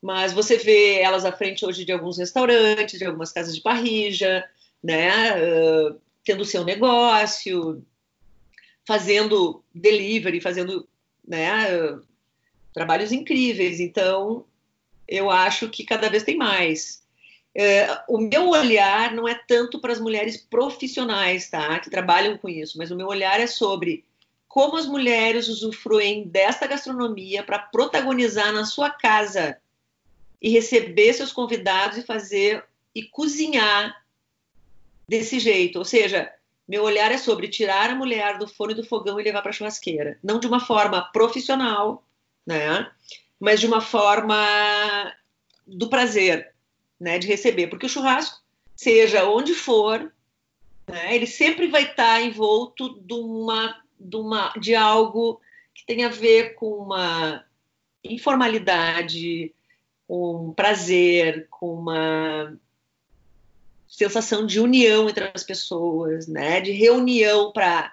Mas 0.00 0.32
você 0.32 0.56
vê 0.56 1.00
elas 1.00 1.24
à 1.24 1.32
frente 1.32 1.64
hoje 1.64 1.84
de 1.84 1.92
alguns 1.92 2.18
restaurantes, 2.18 2.98
de 2.98 3.04
algumas 3.04 3.32
casas 3.32 3.54
de 3.54 3.60
parrija, 3.60 4.44
né, 4.82 5.32
uh, 5.36 6.00
tendo 6.24 6.44
seu 6.44 6.64
negócio, 6.64 7.84
fazendo 8.86 9.62
delivery, 9.72 10.40
fazendo 10.40 10.88
né, 11.26 11.72
uh, 11.76 12.02
trabalhos 12.72 13.12
incríveis. 13.12 13.78
Então, 13.78 14.44
eu 15.06 15.30
acho 15.30 15.68
que 15.68 15.84
cada 15.84 16.08
vez 16.08 16.24
tem 16.24 16.36
mais. 16.36 17.01
Uh, 17.54 18.14
o 18.14 18.18
meu 18.18 18.48
olhar 18.48 19.12
não 19.12 19.28
é 19.28 19.34
tanto 19.34 19.78
para 19.78 19.92
as 19.92 20.00
mulheres 20.00 20.38
profissionais, 20.38 21.50
tá, 21.50 21.78
que 21.80 21.90
trabalham 21.90 22.38
com 22.38 22.48
isso, 22.48 22.78
mas 22.78 22.90
o 22.90 22.96
meu 22.96 23.06
olhar 23.06 23.38
é 23.40 23.46
sobre 23.46 24.04
como 24.48 24.76
as 24.76 24.86
mulheres 24.86 25.48
usufruem 25.48 26.28
desta 26.28 26.66
gastronomia 26.66 27.42
para 27.42 27.58
protagonizar 27.58 28.52
na 28.52 28.64
sua 28.64 28.90
casa 28.90 29.58
e 30.40 30.50
receber 30.50 31.12
seus 31.14 31.32
convidados 31.32 31.98
e 31.98 32.02
fazer 32.02 32.64
e 32.94 33.02
cozinhar 33.02 34.02
desse 35.08 35.38
jeito. 35.38 35.78
Ou 35.78 35.84
seja, 35.84 36.30
meu 36.68 36.82
olhar 36.82 37.10
é 37.12 37.18
sobre 37.18 37.48
tirar 37.48 37.90
a 37.90 37.94
mulher 37.94 38.38
do 38.38 38.46
forno 38.46 38.72
e 38.72 38.76
do 38.76 38.84
fogão 38.84 39.18
e 39.18 39.24
levar 39.24 39.40
para 39.40 39.50
a 39.50 39.54
churrasqueira. 39.54 40.18
Não 40.22 40.38
de 40.38 40.46
uma 40.46 40.60
forma 40.60 41.00
profissional, 41.12 42.04
né? 42.46 42.90
Mas 43.40 43.60
de 43.60 43.66
uma 43.66 43.80
forma 43.80 45.14
do 45.66 45.88
prazer, 45.88 46.51
né? 47.02 47.18
De 47.18 47.26
receber. 47.26 47.66
Porque 47.66 47.86
o 47.86 47.88
churrasco, 47.88 48.40
seja 48.76 49.28
onde 49.28 49.54
for, 49.54 50.12
né? 50.88 51.14
ele 51.14 51.26
sempre 51.26 51.66
vai 51.66 51.82
estar 51.82 52.22
envolto 52.22 52.98
de 53.00 53.14
uma 53.14 53.82
de, 53.98 54.16
uma, 54.16 54.52
de 54.58 54.74
algo 54.74 55.40
que 55.72 55.86
tem 55.86 56.04
a 56.04 56.08
ver 56.08 56.54
com 56.54 56.70
uma 56.70 57.44
informalidade, 58.02 59.54
com 60.08 60.52
prazer, 60.54 61.46
com 61.48 61.74
uma 61.74 62.58
sensação 63.88 64.44
de 64.44 64.58
união 64.58 65.08
entre 65.08 65.30
as 65.32 65.44
pessoas, 65.44 66.26
né? 66.26 66.60
De 66.60 66.72
reunião 66.72 67.52
para 67.52 67.92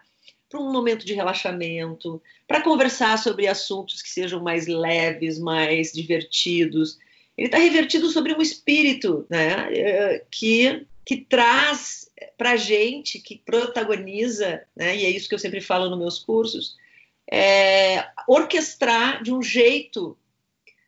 para 0.49 0.59
um 0.59 0.71
momento 0.71 1.05
de 1.05 1.13
relaxamento, 1.13 2.19
para 2.47 2.63
conversar 2.63 3.19
sobre 3.19 3.47
assuntos 3.47 4.01
que 4.01 4.09
sejam 4.09 4.41
mais 4.41 4.65
leves, 4.65 5.37
mais 5.37 5.91
divertidos. 5.91 6.97
Ele 7.39 7.47
está 7.47 7.57
revertido 7.57 8.09
sobre 8.09 8.33
um 8.33 8.41
espírito, 8.41 9.25
né? 9.29 9.69
Eh, 9.71 10.25
que 10.29 10.85
que 11.05 11.17
traz 11.17 12.07
para 12.37 12.51
a 12.51 12.55
gente, 12.55 13.17
que 13.17 13.41
protagoniza, 13.43 14.61
né, 14.75 14.95
e 14.95 15.05
é 15.05 15.09
isso 15.09 15.27
que 15.27 15.33
eu 15.33 15.39
sempre 15.39 15.59
falo 15.59 15.89
nos 15.89 15.97
meus 15.97 16.19
cursos, 16.19 16.77
é, 17.31 18.07
orquestrar 18.27 19.23
de 19.23 19.33
um 19.33 19.41
jeito 19.41 20.15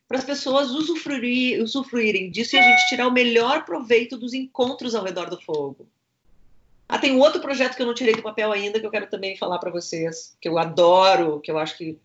para 0.06 0.18
as 0.18 0.24
pessoas 0.24 0.70
usufruir, 0.70 1.60
usufruírem 1.60 2.30
disso 2.30 2.54
e 2.54 2.58
a 2.60 2.62
gente 2.62 2.88
tirar 2.88 3.08
o 3.08 3.12
melhor 3.12 3.64
proveito 3.64 4.16
dos 4.16 4.32
encontros 4.32 4.94
ao 4.94 5.02
redor 5.02 5.28
do 5.28 5.40
fogo. 5.40 5.88
Ah, 6.88 7.00
tem 7.00 7.10
um 7.10 7.18
outro 7.18 7.40
projeto 7.40 7.74
que 7.74 7.82
eu 7.82 7.86
não 7.86 7.94
tirei 7.94 8.14
do 8.14 8.22
papel 8.22 8.52
ainda 8.52 8.78
que 8.78 8.86
eu 8.86 8.92
quero 8.92 9.08
também 9.08 9.36
falar 9.36 9.58
para 9.58 9.72
vocês, 9.72 10.36
que 10.40 10.48
eu 10.48 10.56
adoro, 10.56 11.40
que 11.40 11.50
eu 11.50 11.58
acho 11.58 11.76
que 11.76 11.98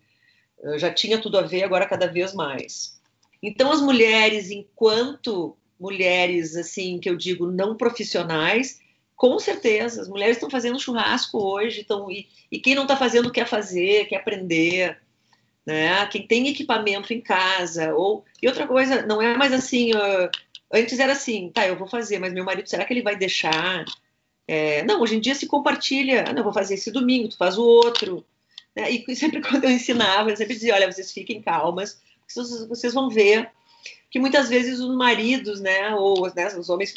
já 0.76 0.92
tinha 0.92 1.20
tudo 1.20 1.38
a 1.38 1.42
ver, 1.42 1.62
agora 1.62 1.86
cada 1.86 2.08
vez 2.08 2.34
mais. 2.34 2.97
Então, 3.42 3.70
as 3.70 3.80
mulheres, 3.80 4.50
enquanto 4.50 5.56
mulheres, 5.78 6.56
assim, 6.56 6.98
que 6.98 7.08
eu 7.08 7.16
digo 7.16 7.46
não 7.46 7.76
profissionais, 7.76 8.80
com 9.14 9.38
certeza, 9.38 10.02
as 10.02 10.08
mulheres 10.08 10.36
estão 10.36 10.50
fazendo 10.50 10.78
churrasco 10.78 11.38
hoje, 11.38 11.80
estão, 11.80 12.10
e, 12.10 12.28
e 12.50 12.58
quem 12.58 12.74
não 12.74 12.82
está 12.82 12.96
fazendo 12.96 13.32
quer 13.32 13.46
fazer, 13.46 14.06
quer 14.06 14.16
aprender, 14.16 14.98
né? 15.66 16.06
Quem 16.06 16.26
tem 16.26 16.48
equipamento 16.48 17.12
em 17.12 17.20
casa, 17.20 17.94
ou 17.94 18.24
e 18.42 18.48
outra 18.48 18.66
coisa, 18.66 19.04
não 19.06 19.20
é 19.20 19.36
mais 19.36 19.52
assim. 19.52 19.92
Uh, 19.92 20.30
antes 20.72 20.98
era 20.98 21.12
assim, 21.12 21.50
tá, 21.52 21.66
eu 21.66 21.76
vou 21.76 21.88
fazer, 21.88 22.18
mas 22.18 22.32
meu 22.32 22.44
marido, 22.44 22.68
será 22.68 22.84
que 22.84 22.92
ele 22.92 23.02
vai 23.02 23.16
deixar? 23.16 23.84
É, 24.46 24.82
não, 24.84 25.02
hoje 25.02 25.16
em 25.16 25.20
dia 25.20 25.34
se 25.34 25.46
compartilha, 25.46 26.24
ah, 26.28 26.32
não, 26.32 26.42
vou 26.42 26.52
fazer 26.52 26.74
esse 26.74 26.90
domingo, 26.90 27.28
tu 27.28 27.36
faz 27.36 27.58
o 27.58 27.64
outro. 27.64 28.24
Né? 28.74 28.90
E 28.90 29.04
sempre 29.14 29.42
quando 29.42 29.64
eu 29.64 29.70
ensinava, 29.70 30.30
eu 30.30 30.36
sempre 30.36 30.54
dizia, 30.54 30.74
olha, 30.74 30.90
vocês 30.90 31.12
fiquem 31.12 31.42
calmas, 31.42 32.00
vocês, 32.34 32.94
vão 32.94 33.08
ver 33.08 33.50
que 34.10 34.18
muitas 34.18 34.48
vezes 34.48 34.80
os 34.80 34.94
maridos, 34.96 35.60
né, 35.60 35.94
ou 35.94 36.32
né, 36.34 36.46
os 36.56 36.68
homens, 36.68 36.94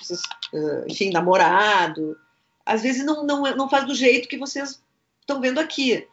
enfim, 0.88 1.12
namorado, 1.12 2.18
às 2.66 2.82
vezes 2.82 3.06
não, 3.06 3.26
não, 3.26 3.42
não 3.56 3.70
faz 3.70 3.86
do 3.86 3.96
jeito 3.96 4.28
que 4.28 4.38
vocês 4.38 4.82
estão 5.20 5.42
vendo 5.42 5.60
aqui, 5.60 6.08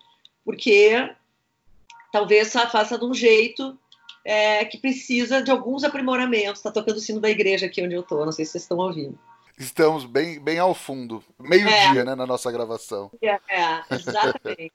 porque 0.44 1.14
talvez 2.12 2.52
faça 2.52 2.98
de 2.98 3.04
um 3.04 3.14
jeito 3.14 3.78
é, 4.24 4.64
que 4.64 4.78
precisa 4.78 5.42
de 5.42 5.50
alguns 5.50 5.84
aprimoramentos. 5.84 6.58
Está 6.58 6.70
tocando 6.70 6.96
o 6.96 7.00
sino 7.00 7.20
da 7.20 7.30
igreja 7.30 7.66
aqui 7.66 7.82
onde 7.82 7.94
eu 7.94 8.02
estou, 8.02 8.24
não 8.24 8.32
sei 8.32 8.44
se 8.44 8.52
vocês 8.52 8.64
estão 8.64 8.78
ouvindo. 8.78 9.18
Estamos 9.58 10.04
bem, 10.04 10.38
bem 10.38 10.58
ao 10.58 10.72
fundo, 10.72 11.24
meio-dia, 11.38 12.00
é. 12.00 12.04
né, 12.04 12.14
na 12.14 12.26
nossa 12.26 12.50
gravação. 12.52 13.10
É, 13.20 13.40
é 13.48 13.82
exatamente. 13.90 14.72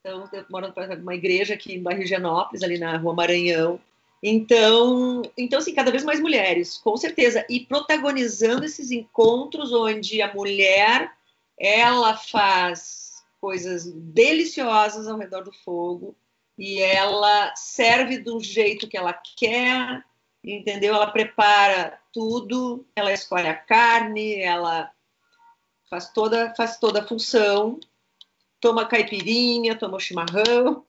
Então, 0.00 0.28
eu 0.32 0.46
moro 0.50 0.72
numa 0.98 1.14
igreja 1.14 1.54
aqui 1.54 1.74
em 1.74 1.82
Barrigenópolis, 1.82 2.62
ali 2.62 2.78
na 2.78 2.96
Rua 2.96 3.14
Maranhão, 3.14 3.78
então, 4.22 5.22
então 5.36 5.58
assim, 5.58 5.74
cada 5.74 5.90
vez 5.90 6.04
mais 6.04 6.20
mulheres, 6.20 6.76
com 6.78 6.96
certeza, 6.96 7.44
e 7.48 7.60
protagonizando 7.60 8.64
esses 8.64 8.90
encontros 8.90 9.72
onde 9.72 10.20
a 10.20 10.32
mulher 10.32 11.12
ela 11.58 12.16
faz 12.16 13.22
coisas 13.40 13.90
deliciosas 13.90 15.08
ao 15.08 15.18
redor 15.18 15.42
do 15.42 15.52
fogo 15.52 16.14
e 16.58 16.80
ela 16.80 17.54
serve 17.56 18.18
do 18.18 18.38
jeito 18.40 18.86
que 18.86 18.96
ela 18.96 19.18
quer, 19.36 20.04
entendeu? 20.44 20.94
Ela 20.94 21.10
prepara 21.10 21.98
tudo, 22.12 22.84
ela 22.94 23.12
escolhe 23.12 23.48
a 23.48 23.54
carne, 23.54 24.40
ela 24.40 24.90
faz 25.88 26.10
toda 26.12 26.54
faz 26.54 26.76
toda 26.76 27.00
a 27.00 27.06
função, 27.06 27.80
toma 28.60 28.86
caipirinha, 28.86 29.76
toma 29.76 29.98
chimarrão 29.98 30.84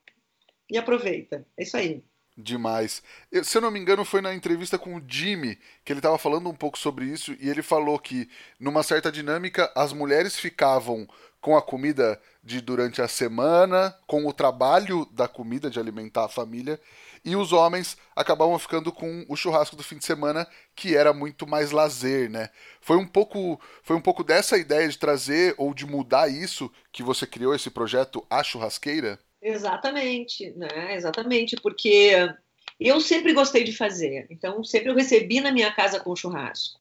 e 0.70 0.78
aproveita. 0.78 1.46
É 1.58 1.64
isso 1.64 1.78
aí. 1.78 2.04
Demais. 2.38 3.04
Eu, 3.32 3.44
se 3.44 3.58
eu 3.58 3.62
não 3.62 3.70
me 3.70 3.80
engano, 3.80 4.06
foi 4.06 4.22
na 4.22 4.34
entrevista 4.34 4.78
com 4.78 4.96
o 4.96 5.02
Jimmy 5.06 5.58
que 5.84 5.92
ele 5.92 6.00
estava 6.00 6.18
falando 6.18 6.50
um 6.50 6.56
pouco 6.56 6.78
sobre 6.78 7.06
isso 7.06 7.36
e 7.40 7.50
ele 7.50 7.62
falou 7.62 8.00
que, 8.00 8.30
numa 8.60 8.84
certa 8.84 9.12
dinâmica, 9.12 9.72
as 9.76 9.94
mulheres 9.94 10.38
ficavam 10.38 11.08
com 11.42 11.58
a 11.58 11.62
comida 11.62 12.22
de 12.44 12.62
durante 12.62 13.02
a 13.02 13.08
semana, 13.08 13.96
com 14.08 14.26
o 14.26 14.34
trabalho 14.34 15.06
da 15.12 15.28
comida 15.28 15.70
de 15.70 15.80
alimentar 15.80 16.26
a 16.26 16.30
família, 16.30 16.80
e 17.24 17.36
os 17.36 17.54
homens 17.54 17.98
acabavam 18.16 18.58
ficando 18.58 18.92
com 18.92 19.26
o 19.30 19.36
churrasco 19.36 19.76
do 19.76 19.84
fim 19.84 19.98
de 19.98 20.06
semana, 20.06 20.48
que 20.76 20.96
era 20.96 21.14
muito 21.14 21.46
mais 21.46 21.72
lazer, 21.72 22.30
né? 22.30 22.50
Foi 22.80 22.98
um 22.98 23.08
pouco, 23.08 23.60
foi 23.84 23.96
um 23.96 24.02
pouco 24.02 24.24
dessa 24.24 24.58
ideia 24.58 24.88
de 24.88 24.98
trazer 24.98 25.54
ou 25.58 25.74
de 25.74 25.86
mudar 25.86 26.30
isso 26.30 26.72
que 26.92 27.04
você 27.04 27.28
criou 27.28 27.54
esse 27.54 27.70
projeto 27.70 28.26
A 28.30 28.44
Churrasqueira? 28.44 29.20
Exatamente, 29.42 30.52
né? 30.52 30.96
Exatamente, 30.96 31.56
porque 31.58 32.12
eu 32.80 33.00
sempre 33.00 33.34
gostei 33.34 33.64
de 33.64 33.76
fazer, 33.76 34.28
então 34.30 34.64
sempre 34.64 34.90
eu 34.90 34.96
recebi 34.96 35.40
na 35.40 35.52
minha 35.52 35.72
casa 35.72 36.00
com 36.00 36.16
churrasco. 36.16 36.80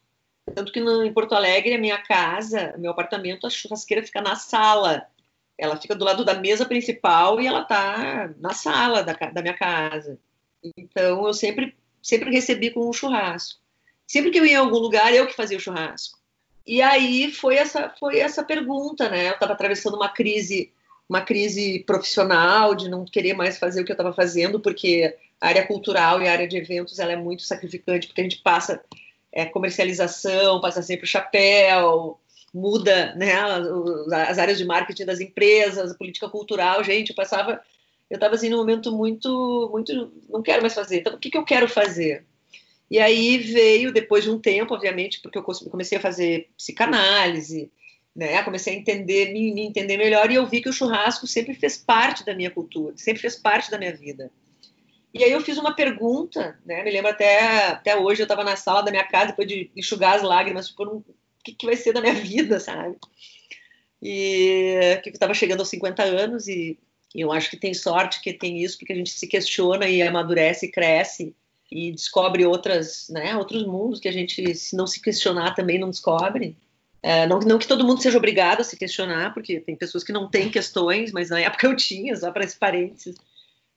Tanto 0.55 0.73
que 0.73 0.81
no, 0.81 1.05
em 1.05 1.13
Porto 1.13 1.35
Alegre, 1.35 1.75
a 1.75 1.79
minha 1.79 1.99
casa, 1.99 2.75
meu 2.79 2.91
apartamento, 2.91 3.47
a 3.47 3.51
churrasqueira 3.51 4.05
fica 4.05 4.21
na 4.21 4.37
sala. 4.37 5.07
Ela 5.57 5.77
fica 5.77 5.95
do 5.95 6.05
lado 6.05 6.25
da 6.25 6.35
mesa 6.35 6.65
principal 6.65 7.41
e 7.41 7.47
ela 7.47 7.65
tá 7.65 8.31
na 8.39 8.53
sala 8.53 9.03
da, 9.03 9.13
da 9.13 9.43
minha 9.43 9.55
casa. 9.55 10.19
Então 10.63 11.27
eu 11.27 11.33
sempre, 11.33 11.75
sempre 12.03 12.31
recebi 12.31 12.71
com 12.71 12.89
um 12.89 12.93
churrasco. 12.93 13.61
Sempre 14.07 14.31
que 14.31 14.39
eu 14.39 14.47
ia 14.47 14.55
em 14.55 14.57
algum 14.57 14.79
lugar, 14.79 15.15
eu 15.15 15.27
que 15.27 15.35
fazia 15.35 15.57
o 15.57 15.61
churrasco. 15.61 16.19
E 16.67 16.83
aí 16.83 17.33
foi 17.33 17.57
essa, 17.57 17.95
foi 17.99 18.19
essa 18.19 18.45
pergunta, 18.45 19.09
né? 19.09 19.29
Eu 19.29 19.35
estava 19.35 19.53
atravessando 19.53 19.97
uma 19.97 20.09
crise 20.09 20.73
uma 21.11 21.23
crise 21.23 21.81
profissional 21.81 22.73
de 22.73 22.89
não 22.89 23.05
querer 23.05 23.35
mais 23.35 23.59
fazer 23.59 23.81
o 23.81 23.85
que 23.85 23.91
eu 23.91 23.95
estava 23.95 24.13
fazendo, 24.13 24.61
porque 24.61 25.13
a 25.41 25.49
área 25.49 25.67
cultural 25.67 26.23
e 26.23 26.29
a 26.29 26.31
área 26.31 26.47
de 26.47 26.57
eventos 26.57 27.01
ela 27.01 27.11
é 27.11 27.17
muito 27.17 27.43
sacrificante, 27.43 28.07
porque 28.07 28.21
a 28.21 28.25
gente 28.25 28.39
passa 28.39 28.81
é, 29.33 29.45
comercialização, 29.45 30.61
passa 30.61 30.83
sempre 30.83 31.07
o 31.07 31.09
chapéu, 31.09 32.21
muda 32.55 33.13
né, 33.17 33.33
as 34.29 34.39
áreas 34.39 34.57
de 34.57 34.65
marketing 34.65 35.05
das 35.05 35.19
empresas, 35.19 35.97
política 35.97 36.29
cultural, 36.29 36.85
gente, 36.85 37.11
eu 37.11 37.17
passava, 37.17 37.61
eu 38.11 38.17
estava 38.17 38.35
assim 38.35 38.49
num 38.49 38.57
momento 38.57 38.91
muito, 38.91 39.69
muito, 39.71 40.13
não 40.29 40.43
quero 40.43 40.61
mais 40.61 40.75
fazer, 40.75 40.99
então 40.99 41.15
o 41.15 41.19
que, 41.19 41.31
que 41.31 41.39
eu 41.39 41.45
quero 41.45 41.69
fazer? 41.69 42.27
E 42.91 42.99
aí 42.99 43.39
veio, 43.39 43.93
depois 43.93 44.25
de 44.25 44.31
um 44.31 44.39
tempo, 44.39 44.75
obviamente, 44.75 45.21
porque 45.21 45.39
eu 45.39 45.45
comecei 45.45 45.97
a 45.97 46.01
fazer 46.01 46.51
psicanálise, 46.57 47.71
né? 48.15 48.43
Comecei 48.43 48.75
a 48.75 48.77
entender, 48.77 49.33
me, 49.33 49.55
me, 49.55 49.63
entender 49.65 49.97
melhor 49.97 50.29
e 50.29 50.35
eu 50.35 50.47
vi 50.47 50.61
que 50.61 50.69
o 50.69 50.73
churrasco 50.73 51.25
sempre 51.25 51.55
fez 51.55 51.77
parte 51.77 52.27
da 52.27 52.35
minha 52.35 52.51
cultura, 52.51 52.97
sempre 52.97 53.23
fez 53.23 53.37
parte 53.37 53.71
da 53.71 53.79
minha 53.79 53.95
vida. 53.95 54.29
E 55.15 55.23
aí 55.23 55.31
eu 55.31 55.41
fiz 55.41 55.57
uma 55.57 55.75
pergunta, 55.75 56.59
né? 56.67 56.83
Me 56.83 56.91
lembro 56.91 57.13
até, 57.13 57.69
até 57.69 57.97
hoje, 57.97 58.23
eu 58.23 58.25
estava 58.25 58.43
na 58.43 58.57
sala 58.57 58.83
da 58.83 58.91
minha 58.91 59.07
casa, 59.07 59.29
depois 59.29 59.47
de 59.47 59.71
enxugar 59.77 60.17
as 60.17 60.23
lágrimas, 60.23 60.67
tipo, 60.67 60.83
o 60.85 61.05
que, 61.45 61.53
que 61.53 61.67
vai 61.67 61.77
ser 61.77 61.93
da 61.93 62.01
minha 62.01 62.15
vida, 62.19 62.59
sabe? 62.59 62.97
E 64.03 64.99
que 65.05 65.11
estava 65.11 65.35
chegando 65.35 65.61
aos 65.61 65.69
50 65.69 66.03
anos 66.03 66.49
e, 66.49 66.77
Eu 67.15 67.33
acho 67.33 67.51
que 67.51 67.57
tem 67.57 67.75
sorte 67.75 68.21
que 68.21 68.33
tem 68.33 68.63
isso, 68.63 68.79
porque 68.79 68.93
a 68.93 68.97
gente 68.97 69.11
se 69.11 69.27
questiona 69.27 69.89
e 69.89 70.01
amadurece 70.01 70.67
e 70.67 70.71
cresce 70.71 71.35
e 71.71 71.93
descobre 71.93 72.45
outras, 72.45 73.09
né, 73.09 73.37
outros 73.37 73.65
mundos 73.65 74.01
que 74.01 74.09
a 74.09 74.13
gente, 74.13 74.55
se 74.55 74.77
não 74.77 74.87
se 74.87 75.01
questionar, 75.01 75.55
também 75.55 75.79
não 75.79 75.91
descobre. 75.91 76.57
É, 77.03 77.27
não, 77.27 77.39
não, 77.41 77.59
que 77.59 77.67
todo 77.67 77.87
mundo 77.87 78.03
seja 78.03 78.19
obrigado 78.19 78.61
a 78.61 78.65
se 78.65 78.77
questionar, 78.77 79.33
porque 79.33 79.61
tem 79.61 79.75
pessoas 79.77 80.05
que 80.05 80.13
não 80.13 80.29
têm 80.29 80.51
questões, 80.51 81.13
mas 81.13 81.31
na 81.31 81.41
época 81.41 81.67
eu 81.67 81.77
tinha, 81.77 82.15
só 82.17 82.31
para 82.31 82.45
esse 82.45 82.59
parênteses. 82.59 83.17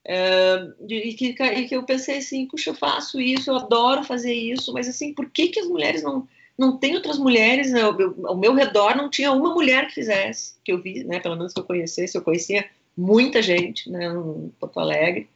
É, 0.05 0.67
e, 0.89 1.13
que, 1.13 1.27
e, 1.29 1.67
que, 1.67 1.75
eu 1.75 1.83
pensei 1.83 2.17
assim, 2.17 2.45
puxa, 2.47 2.71
eu 2.71 2.75
faço 2.75 3.21
isso, 3.21 3.49
eu 3.49 3.55
adoro 3.55 4.03
fazer 4.03 4.33
isso, 4.33 4.73
mas 4.73 4.89
assim, 4.89 5.13
por 5.13 5.29
que, 5.29 5.47
que 5.47 5.59
as 5.59 5.67
mulheres 5.67 6.03
não, 6.03 6.27
não 6.57 6.77
têm 6.77 6.95
outras 6.95 7.17
mulheres? 7.17 7.71
Né? 7.71 7.81
Ao 7.81 8.37
meu 8.37 8.53
redor 8.53 8.97
não 8.97 9.09
tinha 9.09 9.31
uma 9.31 9.53
mulher 9.53 9.87
que 9.87 9.95
fizesse, 9.95 10.55
que 10.63 10.73
eu 10.73 10.81
vi, 10.81 11.03
né, 11.05 11.19
pelo 11.19 11.37
menos 11.37 11.53
que 11.53 11.59
eu 11.59 11.63
conhecesse, 11.63 12.17
eu 12.17 12.21
conhecia 12.21 12.69
muita 12.95 13.41
gente 13.41 13.89
né, 13.89 14.05
em 14.05 14.49
Porto 14.59 14.79
Alegre. 14.79 15.29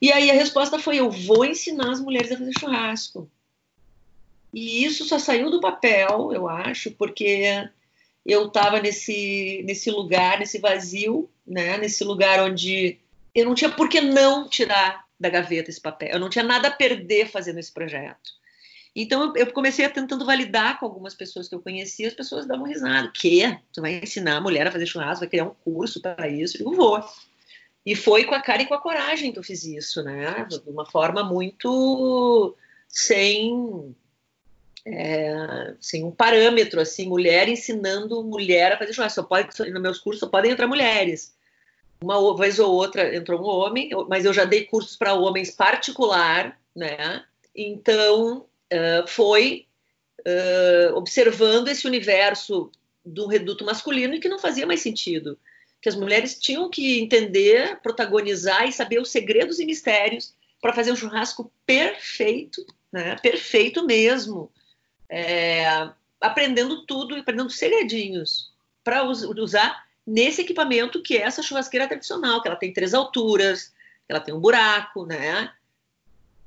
E 0.00 0.12
aí 0.12 0.30
a 0.30 0.34
resposta 0.34 0.78
foi: 0.78 0.96
eu 0.96 1.10
vou 1.10 1.44
ensinar 1.44 1.90
as 1.90 2.00
mulheres 2.00 2.32
a 2.32 2.38
fazer 2.38 2.52
churrasco. 2.58 3.30
E 4.52 4.84
isso 4.84 5.04
só 5.04 5.18
saiu 5.18 5.50
do 5.50 5.60
papel, 5.60 6.32
eu 6.32 6.48
acho, 6.48 6.90
porque 6.92 7.68
eu 8.24 8.46
estava 8.46 8.80
nesse, 8.80 9.62
nesse 9.64 9.90
lugar, 9.90 10.38
nesse 10.38 10.58
vazio, 10.58 11.28
né, 11.46 11.76
nesse 11.76 12.02
lugar 12.02 12.40
onde 12.40 12.98
eu 13.34 13.44
não 13.44 13.54
tinha 13.54 13.70
por 13.70 13.88
que 13.88 14.00
não 14.00 14.48
tirar 14.48 15.06
da 15.20 15.28
gaveta 15.28 15.70
esse 15.70 15.80
papel, 15.80 16.10
eu 16.10 16.20
não 16.20 16.30
tinha 16.30 16.44
nada 16.44 16.68
a 16.68 16.70
perder 16.70 17.28
fazendo 17.28 17.58
esse 17.58 17.72
projeto. 17.72 18.37
Então 19.00 19.32
eu, 19.36 19.52
comecei 19.52 19.84
a 19.84 19.90
tentando 19.90 20.26
validar 20.26 20.80
com 20.80 20.84
algumas 20.84 21.14
pessoas 21.14 21.48
que 21.48 21.54
eu 21.54 21.62
conhecia, 21.62 22.08
as 22.08 22.14
pessoas 22.14 22.46
davam 22.46 22.66
risada. 22.66 23.08
Que? 23.14 23.56
Tu 23.72 23.80
vai 23.80 24.00
ensinar 24.02 24.38
a 24.38 24.40
mulher 24.40 24.66
a 24.66 24.72
fazer 24.72 24.86
churrasco, 24.86 25.20
vai 25.20 25.28
criar 25.28 25.44
um 25.44 25.54
curso 25.62 26.02
para 26.02 26.28
isso? 26.28 26.56
Eu 26.56 26.58
digo, 26.58 26.74
vou. 26.74 27.00
E 27.86 27.94
foi 27.94 28.24
com 28.24 28.34
a 28.34 28.42
cara 28.42 28.62
e 28.62 28.66
com 28.66 28.74
a 28.74 28.80
coragem 28.80 29.30
que 29.30 29.38
eu 29.38 29.44
fiz 29.44 29.62
isso, 29.64 30.02
né? 30.02 30.44
De 30.50 30.68
uma 30.68 30.84
forma 30.84 31.22
muito 31.22 32.56
sem 32.88 33.94
é, 34.84 35.74
sem 35.80 36.04
um 36.04 36.10
parâmetro, 36.10 36.80
assim, 36.80 37.06
mulher 37.06 37.48
ensinando 37.48 38.24
mulher 38.24 38.72
a 38.72 38.78
fazer 38.78 38.94
churrasco. 38.94 39.22
Só 39.22 39.28
pode, 39.28 39.70
nos 39.70 39.80
meus 39.80 40.00
cursos 40.00 40.18
só 40.18 40.26
podem 40.26 40.50
entrar 40.50 40.66
mulheres. 40.66 41.36
Uma 42.00 42.36
vez 42.36 42.58
ou 42.58 42.72
outra 42.72 43.14
entrou 43.14 43.40
um 43.40 43.46
homem, 43.46 43.90
mas 44.08 44.24
eu 44.24 44.32
já 44.32 44.44
dei 44.44 44.64
cursos 44.64 44.96
para 44.96 45.14
homens 45.14 45.52
particular, 45.52 46.58
né? 46.74 47.24
Então 47.54 48.48
foi 49.06 49.66
uh, 50.20 50.94
observando 50.94 51.68
esse 51.68 51.86
universo 51.86 52.70
do 53.04 53.26
reduto 53.26 53.64
masculino 53.64 54.14
e 54.14 54.20
que 54.20 54.28
não 54.28 54.38
fazia 54.38 54.66
mais 54.66 54.80
sentido 54.80 55.38
que 55.80 55.88
as 55.88 55.94
mulheres 55.94 56.38
tinham 56.38 56.68
que 56.68 56.98
entender, 56.98 57.80
protagonizar 57.82 58.66
e 58.66 58.72
saber 58.72 59.00
os 59.00 59.10
segredos 59.10 59.58
e 59.58 59.66
mistérios 59.66 60.34
para 60.60 60.72
fazer 60.72 60.92
um 60.92 60.96
churrasco 60.96 61.52
perfeito, 61.64 62.64
né? 62.92 63.16
perfeito 63.22 63.86
mesmo, 63.86 64.50
é, 65.08 65.88
aprendendo 66.20 66.84
tudo, 66.84 67.14
aprendendo 67.14 67.50
segredinhos 67.50 68.52
para 68.82 69.04
usar 69.04 69.86
nesse 70.06 70.40
equipamento 70.40 71.02
que 71.02 71.16
é 71.16 71.22
essa 71.22 71.42
churrasqueira 71.42 71.86
tradicional, 71.86 72.42
que 72.42 72.48
ela 72.48 72.56
tem 72.56 72.72
três 72.72 72.92
alturas, 72.92 73.72
ela 74.08 74.20
tem 74.20 74.34
um 74.34 74.40
buraco, 74.40 75.06
né? 75.06 75.52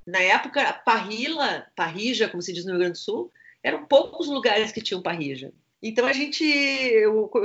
Na 0.05 0.19
época, 0.19 0.73
parrila, 0.85 1.67
parrija, 1.75 2.27
como 2.27 2.41
se 2.41 2.53
diz 2.53 2.65
no 2.65 2.71
Rio 2.71 2.79
Grande 2.79 2.93
do 2.93 3.03
Sul, 3.03 3.31
eram 3.63 3.85
poucos 3.85 4.27
lugares 4.27 4.71
que 4.71 4.81
tinham 4.81 5.01
parrija. 5.01 5.53
Então 5.81 6.05
a 6.05 6.13
gente, 6.13 6.43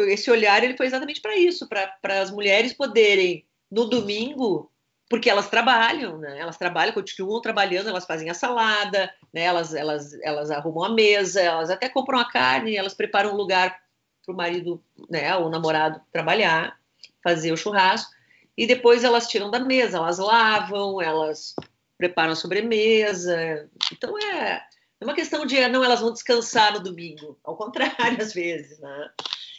esse 0.08 0.30
olhar 0.30 0.62
ele 0.62 0.76
foi 0.76 0.86
exatamente 0.86 1.20
para 1.20 1.36
isso, 1.36 1.68
para 1.68 2.20
as 2.20 2.30
mulheres 2.30 2.72
poderem 2.72 3.44
no 3.70 3.86
domingo, 3.86 4.70
porque 5.08 5.30
elas 5.30 5.48
trabalham, 5.48 6.18
né? 6.18 6.38
Elas 6.38 6.56
trabalham, 6.56 6.92
continuam 6.92 7.40
trabalhando, 7.40 7.88
elas 7.88 8.04
fazem 8.04 8.28
a 8.28 8.34
salada, 8.34 9.12
né? 9.32 9.42
Elas, 9.42 9.74
elas, 9.74 10.12
elas 10.22 10.50
arrumam 10.50 10.84
a 10.84 10.94
mesa, 10.94 11.40
elas 11.40 11.70
até 11.70 11.88
compram 11.88 12.18
a 12.18 12.30
carne, 12.30 12.76
elas 12.76 12.94
preparam 12.94 13.32
um 13.32 13.36
lugar 13.36 13.78
para 14.24 14.34
o 14.34 14.36
marido, 14.36 14.82
né? 15.08 15.34
O 15.36 15.48
namorado 15.48 16.00
trabalhar, 16.12 16.78
fazer 17.22 17.52
o 17.52 17.56
churrasco 17.56 18.10
e 18.56 18.66
depois 18.66 19.04
elas 19.04 19.28
tiram 19.28 19.50
da 19.50 19.60
mesa, 19.60 19.98
elas 19.98 20.18
lavam, 20.18 21.00
elas 21.00 21.54
preparam 21.96 22.32
a 22.32 22.36
sobremesa. 22.36 23.68
Então 23.92 24.18
é 24.18 24.62
é 25.00 25.04
uma 25.04 25.14
questão 25.14 25.44
de 25.44 25.58
ah, 25.58 25.68
não, 25.68 25.84
elas 25.84 26.00
vão 26.00 26.12
descansar 26.12 26.72
no 26.72 26.82
domingo, 26.82 27.38
ao 27.44 27.56
contrário, 27.56 27.94
às 28.20 28.32
vezes, 28.32 28.78
né? 28.78 29.10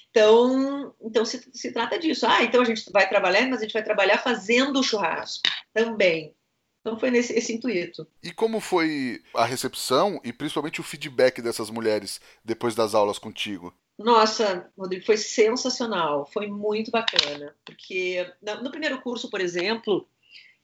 Então, 0.09 0.95
então 1.01 1.23
se, 1.23 1.47
se 1.53 1.71
trata 1.71 1.99
disso. 1.99 2.25
Ah, 2.25 2.43
então 2.43 2.61
a 2.61 2.65
gente 2.65 2.89
vai 2.91 3.07
trabalhar, 3.07 3.47
mas 3.47 3.59
a 3.59 3.61
gente 3.63 3.73
vai 3.73 3.83
trabalhar 3.83 4.17
fazendo 4.17 4.79
o 4.79 4.83
churrasco 4.83 5.43
também. 5.73 6.35
Então 6.81 6.97
foi 6.97 7.11
nesse 7.11 7.33
esse 7.33 7.53
intuito. 7.53 8.07
E 8.23 8.31
como 8.31 8.59
foi 8.59 9.21
a 9.35 9.45
recepção 9.45 10.19
e 10.23 10.33
principalmente 10.33 10.79
o 10.81 10.83
feedback 10.83 11.41
dessas 11.41 11.69
mulheres 11.69 12.19
depois 12.43 12.73
das 12.73 12.95
aulas 12.95 13.19
contigo? 13.19 13.73
Nossa, 13.97 14.71
Rodrigo, 14.77 15.05
foi 15.05 15.17
sensacional, 15.17 16.29
foi 16.31 16.47
muito 16.47 16.91
bacana, 16.91 17.55
porque 17.65 18.31
no 18.61 18.69
primeiro 18.69 19.01
curso, 19.01 19.27
por 19.27 19.41
exemplo, 19.41 20.07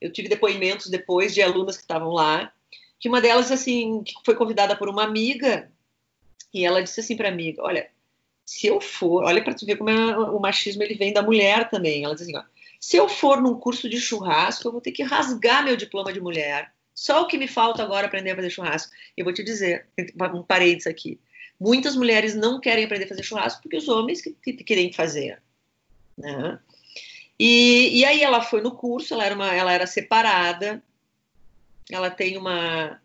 eu 0.04 0.12
tive 0.12 0.28
depoimentos 0.30 0.90
depois 0.90 1.34
de 1.34 1.42
alunas 1.42 1.76
que 1.76 1.84
estavam 1.84 2.10
lá 2.10 2.52
que 3.04 3.10
uma 3.10 3.20
delas 3.20 3.52
assim 3.52 4.02
foi 4.26 4.34
convidada 4.34 4.78
por 4.78 4.88
uma 4.88 5.04
amiga 5.04 5.70
e 6.54 6.66
ela 6.66 6.82
disse 6.82 7.02
assim 7.02 7.18
para 7.18 7.28
a 7.28 7.32
amiga, 7.32 7.62
olha, 7.62 7.90
se 8.46 8.68
eu 8.68 8.80
for, 8.80 9.26
olha 9.26 9.44
para 9.44 9.54
tu 9.54 9.66
ver 9.66 9.76
como 9.76 9.90
é, 9.90 10.18
o 10.18 10.40
machismo 10.40 10.84
ele 10.84 10.96
vem 10.96 11.12
da 11.12 11.22
mulher 11.22 11.70
também. 11.70 12.06
Ela 12.06 12.14
diz 12.14 12.24
assim, 12.24 12.38
ó, 12.38 12.44
se 12.80 12.96
eu 12.96 13.10
for 13.10 13.42
num 13.42 13.56
curso 13.56 13.90
de 13.90 14.00
churrasco, 14.00 14.66
eu 14.66 14.72
vou 14.72 14.80
ter 14.80 14.94
que 14.94 15.04
rasgar 15.04 15.66
meu 15.66 15.76
diploma 15.76 16.14
de 16.14 16.22
mulher. 16.22 16.72
Só 16.96 17.24
o 17.24 17.28
que 17.28 17.38
me 17.38 17.48
falta 17.48 17.84
agora 17.84 18.06
é 18.06 18.08
aprender 18.08 18.32
a 18.32 18.36
fazer 18.38 18.50
churrasco. 18.50 18.94
Eu 19.18 19.26
vou 19.26 19.34
te 19.34 19.44
dizer, 19.44 19.86
um 20.34 20.44
parênteses 20.44 20.88
aqui. 20.88 21.20
Muitas 21.60 21.98
mulheres 21.98 22.34
não 22.34 22.62
querem 22.62 22.86
aprender 22.86 23.04
a 23.04 23.10
fazer 23.10 23.24
churrasco 23.24 23.62
porque 23.62 23.78
os 23.78 23.90
homens 23.90 24.22
que, 24.22 24.32
que, 24.42 24.54
que 24.54 24.64
querem 24.64 24.94
fazer. 24.94 25.42
Né? 26.18 26.58
E, 27.46 28.00
e, 28.00 28.06
aí 28.06 28.24
ela 28.24 28.42
foi 28.42 28.62
no 28.62 28.72
curso, 28.72 29.14
ela 29.14 29.26
era, 29.26 29.36
uma, 29.36 29.54
ela 29.54 29.74
era 29.74 29.86
separada, 29.86 30.82
ela 31.92 32.10
tem 32.10 32.38
uma 32.38 33.02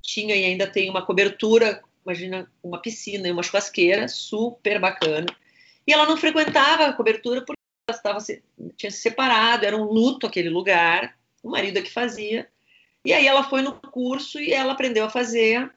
tinha 0.00 0.34
e 0.34 0.42
ainda 0.42 0.66
tem 0.66 0.88
uma 0.88 1.04
cobertura, 1.04 1.82
imagina 2.02 2.50
uma 2.62 2.80
piscina 2.80 3.28
e 3.28 3.30
uma 3.30 3.42
churrasqueira 3.42 4.08
super 4.08 4.80
bacana. 4.80 5.26
E 5.86 5.92
ela 5.92 6.06
não 6.06 6.16
frequentava 6.16 6.86
a 6.86 6.94
cobertura 6.94 7.44
porque 7.44 7.60
ela 7.86 7.94
estava 7.94 8.18
tinha 8.74 8.90
se 8.90 9.02
separado, 9.02 9.66
era 9.66 9.76
um 9.76 9.84
luto 9.84 10.26
aquele 10.26 10.48
lugar, 10.48 11.14
o 11.42 11.50
marido 11.50 11.78
é 11.78 11.82
que 11.82 11.92
fazia. 11.92 12.48
E 13.04 13.12
aí 13.12 13.26
ela 13.26 13.44
foi 13.44 13.60
no 13.60 13.74
curso 13.74 14.40
e 14.40 14.50
ela 14.50 14.72
aprendeu 14.72 15.04
a 15.04 15.10
fazer. 15.10 15.70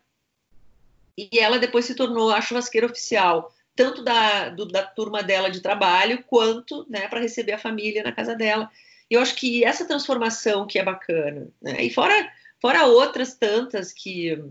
E 1.18 1.38
ela 1.38 1.60
depois 1.60 1.84
se 1.84 1.94
tornou 1.94 2.32
a 2.32 2.40
churrasqueira 2.40 2.88
oficial, 2.88 3.54
tanto 3.76 4.04
da, 4.04 4.50
do, 4.50 4.66
da 4.66 4.84
turma 4.84 5.24
dela 5.24 5.50
de 5.50 5.62
trabalho, 5.62 6.24
quanto 6.28 6.86
né, 6.90 7.08
para 7.08 7.20
receber 7.20 7.54
a 7.54 7.60
família 7.60 8.04
na 8.04 8.12
casa 8.12 8.36
dela 8.36 8.70
eu 9.12 9.20
acho 9.20 9.36
que 9.36 9.66
essa 9.66 9.86
transformação 9.86 10.66
que 10.66 10.80
é 10.80 10.84
bacana, 10.84 11.50
né? 11.62 11.84
E 11.84 11.90
fora, 11.90 12.32
fora 12.62 12.86
outras 12.86 13.36
tantas 13.36 13.92
que 13.92 14.42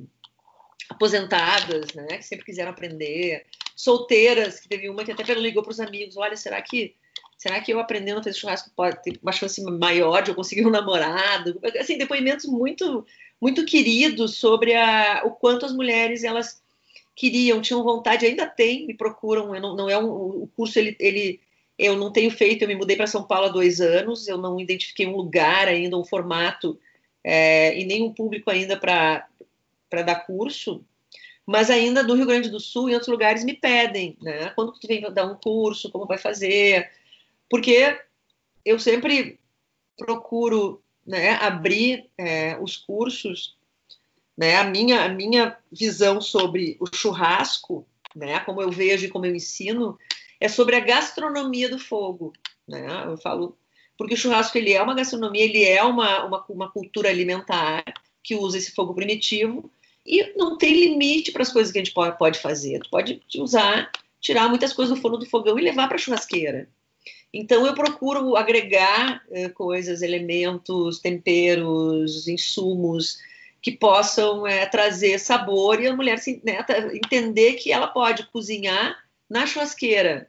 aposentadas, 0.91 1.95
né, 1.95 2.07
que 2.19 2.23
sempre 2.23 2.45
quiseram 2.45 2.71
aprender, 2.71 3.47
solteiras, 3.75 4.61
que 4.61 4.69
teve 4.69 4.91
uma 4.91 5.03
que 5.03 5.13
até 5.13 5.33
ligou 5.33 5.63
para 5.63 5.71
os 5.71 5.81
amigos, 5.81 6.19
olha, 6.19 6.37
será 6.37 6.61
que 6.61 6.95
será 7.39 7.59
que 7.59 7.73
eu 7.73 7.81
aprendendo 7.81 8.21
a 8.21 8.23
fazer 8.23 8.37
churrasco 8.37 8.71
pode 8.77 9.03
ter 9.03 9.19
uma 9.23 9.33
chance 9.33 9.63
maior 9.63 10.23
de 10.23 10.31
eu 10.31 10.35
conseguir 10.35 10.67
um 10.67 10.71
namorado? 10.71 11.59
Assim, 11.79 11.97
depoimentos 11.97 12.45
muito 12.45 13.07
muito 13.41 13.65
queridos 13.65 14.37
sobre 14.37 14.75
a, 14.75 15.23
o 15.25 15.31
quanto 15.31 15.65
as 15.65 15.73
mulheres 15.73 16.23
elas 16.23 16.63
queriam, 17.15 17.61
tinham 17.61 17.83
vontade, 17.83 18.27
ainda 18.27 18.47
têm, 18.47 18.87
me 18.87 18.95
procuram. 18.95 19.53
Não, 19.61 19.77
não 19.77 19.89
é 19.91 19.99
um, 19.99 20.09
o 20.11 20.51
curso 20.57 20.79
ele, 20.79 20.97
ele 20.99 21.41
eu 21.79 21.97
não 21.97 22.13
tenho 22.13 22.31
feito, 22.31 22.63
eu 22.63 22.69
me 22.69 22.75
mudei 22.75 22.95
para 22.97 23.07
São 23.07 23.23
Paulo 23.23 23.47
há 23.47 23.49
dois 23.49 23.81
anos, 23.81 24.29
eu 24.29 24.37
não 24.37 24.61
identifiquei 24.61 25.07
um 25.07 25.17
lugar 25.17 25.67
ainda, 25.67 25.97
um 25.97 26.05
formato 26.05 26.79
é, 27.25 27.79
e 27.79 27.85
nem 27.87 28.03
um 28.03 28.13
público 28.13 28.51
ainda 28.51 28.77
para 28.77 29.27
dar 29.91 30.27
curso, 30.27 30.85
mas 31.47 31.71
ainda 31.71 32.03
no 32.03 32.15
Rio 32.15 32.27
Grande 32.27 32.51
do 32.51 32.61
Sul 32.61 32.91
e 32.91 32.93
outros 32.93 33.09
lugares 33.09 33.45
me 33.45 33.55
pedem, 33.55 34.17
né? 34.21 34.51
Quando 34.51 34.73
tu 34.73 34.87
vem 34.87 35.01
dar 35.13 35.25
um 35.25 35.37
curso, 35.37 35.91
como 35.91 36.07
vai 36.07 36.19
fazer? 36.19 36.91
Porque 37.49 37.99
eu 38.65 38.79
sempre 38.79 39.39
procuro 39.97 40.83
né, 41.07 41.33
abrir 41.33 42.09
é, 42.17 42.59
os 42.61 42.77
cursos, 42.77 43.57
né? 44.37 44.57
A 44.57 44.65
minha, 44.65 45.05
a 45.05 45.09
minha 45.09 45.57
visão 45.71 46.21
sobre 46.21 46.77
o 46.81 46.87
churrasco, 46.95 47.87
né? 48.15 48.41
Como 48.41 48.61
eu 48.63 48.71
vejo 48.71 49.07
e 49.07 49.09
como 49.09 49.27
eu 49.27 49.35
ensino, 49.35 49.99
é 50.41 50.49
sobre 50.49 50.77
a 50.77 50.81
gastronomia 50.81 51.69
do 51.69 51.79
fogo. 51.79 52.33
Né? 52.67 52.87
Eu 53.07 53.17
falo 53.19 53.57
porque 54.01 54.15
o 54.15 54.17
churrasco 54.17 54.57
ele 54.57 54.73
é 54.73 54.83
uma 54.83 54.95
gastronomia, 54.95 55.45
ele 55.45 55.63
é 55.63 55.85
uma, 55.85 56.25
uma, 56.25 56.45
uma 56.49 56.71
cultura 56.71 57.11
alimentar 57.11 57.85
que 58.23 58.35
usa 58.35 58.57
esse 58.57 58.73
fogo 58.73 58.95
primitivo 58.95 59.71
e 60.07 60.33
não 60.39 60.57
tem 60.57 60.73
limite 60.73 61.31
para 61.33 61.43
as 61.43 61.53
coisas 61.53 61.71
que 61.71 61.79
a 61.79 61.85
gente 61.85 61.93
pode, 61.93 62.17
pode 62.17 62.39
fazer. 62.39 62.81
Tu 62.81 62.89
pode 62.89 63.21
usar, 63.37 63.93
tirar 64.19 64.49
muitas 64.49 64.73
coisas 64.73 64.95
do 64.95 65.01
forno 65.03 65.19
do 65.19 65.27
fogão 65.27 65.59
e 65.59 65.63
levar 65.63 65.87
para 65.87 65.97
a 65.97 65.99
churrasqueira. 65.99 66.67
Então 67.33 67.67
eu 67.67 67.75
procuro 67.75 68.37
agregar 68.37 69.23
eh, 69.31 69.51
coisas, 69.51 70.01
elementos, 70.01 70.99
temperos, 70.99 72.27
insumos 72.27 73.19
que 73.63 73.73
possam 73.73 74.47
é, 74.47 74.67
trazer 74.67 75.19
sabor 75.19 75.81
e 75.81 75.87
a 75.87 75.95
mulher 75.95 76.19
né, 76.45 76.65
entender 76.95 77.55
que 77.55 77.73
ela 77.73 77.87
pode 77.87 78.27
cozinhar 78.29 78.97
na 79.29 79.47
churrasqueira, 79.47 80.29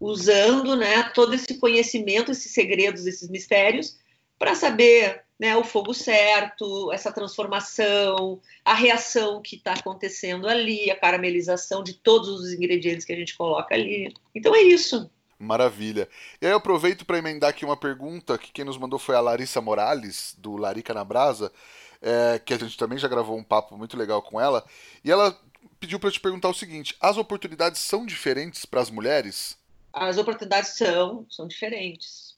usando 0.00 0.76
né, 0.76 1.04
todo 1.14 1.34
esse 1.34 1.58
conhecimento, 1.58 2.32
esses 2.32 2.52
segredos, 2.52 3.06
esses 3.06 3.28
mistérios, 3.28 3.96
para 4.38 4.54
saber 4.54 5.22
né, 5.38 5.56
o 5.56 5.62
fogo 5.62 5.94
certo, 5.94 6.92
essa 6.92 7.12
transformação, 7.12 8.40
a 8.64 8.74
reação 8.74 9.40
que 9.40 9.56
está 9.56 9.72
acontecendo 9.72 10.48
ali, 10.48 10.90
a 10.90 10.98
caramelização 10.98 11.82
de 11.82 11.94
todos 11.94 12.28
os 12.28 12.52
ingredientes 12.52 13.04
que 13.04 13.12
a 13.12 13.16
gente 13.16 13.36
coloca 13.36 13.74
ali. 13.74 14.12
Então 14.34 14.54
é 14.54 14.62
isso. 14.62 15.08
Maravilha. 15.38 16.08
E 16.42 16.46
aí 16.46 16.52
eu 16.52 16.56
aproveito 16.56 17.06
para 17.06 17.18
emendar 17.18 17.50
aqui 17.50 17.64
uma 17.64 17.76
pergunta 17.76 18.36
que 18.36 18.50
quem 18.50 18.64
nos 18.64 18.76
mandou 18.76 18.98
foi 18.98 19.14
a 19.14 19.20
Larissa 19.20 19.60
Morales, 19.60 20.34
do 20.36 20.56
Larica 20.56 20.92
na 20.92 21.04
Brasa, 21.04 21.52
é, 22.00 22.38
que 22.38 22.54
a 22.54 22.58
gente 22.58 22.76
também 22.76 22.98
já 22.98 23.08
gravou 23.08 23.36
um 23.36 23.44
papo 23.44 23.76
muito 23.76 23.96
legal 23.96 24.22
com 24.22 24.40
ela, 24.40 24.64
e 25.04 25.10
ela 25.10 25.38
pediu 25.80 25.98
para 25.98 26.10
te 26.10 26.20
perguntar 26.20 26.48
o 26.48 26.54
seguinte: 26.54 26.96
as 27.00 27.16
oportunidades 27.16 27.80
são 27.80 28.06
diferentes 28.06 28.64
para 28.64 28.80
as 28.80 28.90
mulheres? 28.90 29.58
As 29.92 30.18
oportunidades 30.18 30.76
são, 30.76 31.26
são 31.30 31.46
diferentes. 31.46 32.36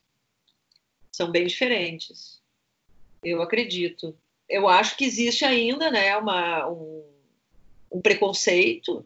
São 1.12 1.30
bem 1.30 1.46
diferentes. 1.46 2.40
Eu 3.22 3.42
acredito. 3.42 4.16
Eu 4.48 4.68
acho 4.68 4.96
que 4.96 5.04
existe 5.04 5.44
ainda, 5.44 5.90
né, 5.90 6.16
uma, 6.16 6.68
um, 6.68 7.04
um 7.92 8.00
preconceito 8.00 9.04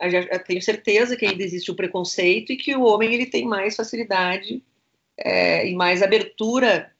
eu 0.00 0.44
tenho 0.44 0.62
certeza 0.62 1.16
que 1.16 1.26
ainda 1.26 1.42
existe 1.42 1.70
o 1.70 1.74
preconceito 1.74 2.52
e 2.52 2.56
que 2.56 2.74
o 2.76 2.82
homem 2.82 3.12
ele 3.12 3.26
tem 3.26 3.44
mais 3.44 3.74
facilidade 3.74 4.62
é, 5.16 5.68
e 5.68 5.74
mais 5.74 6.02
abertura 6.02 6.92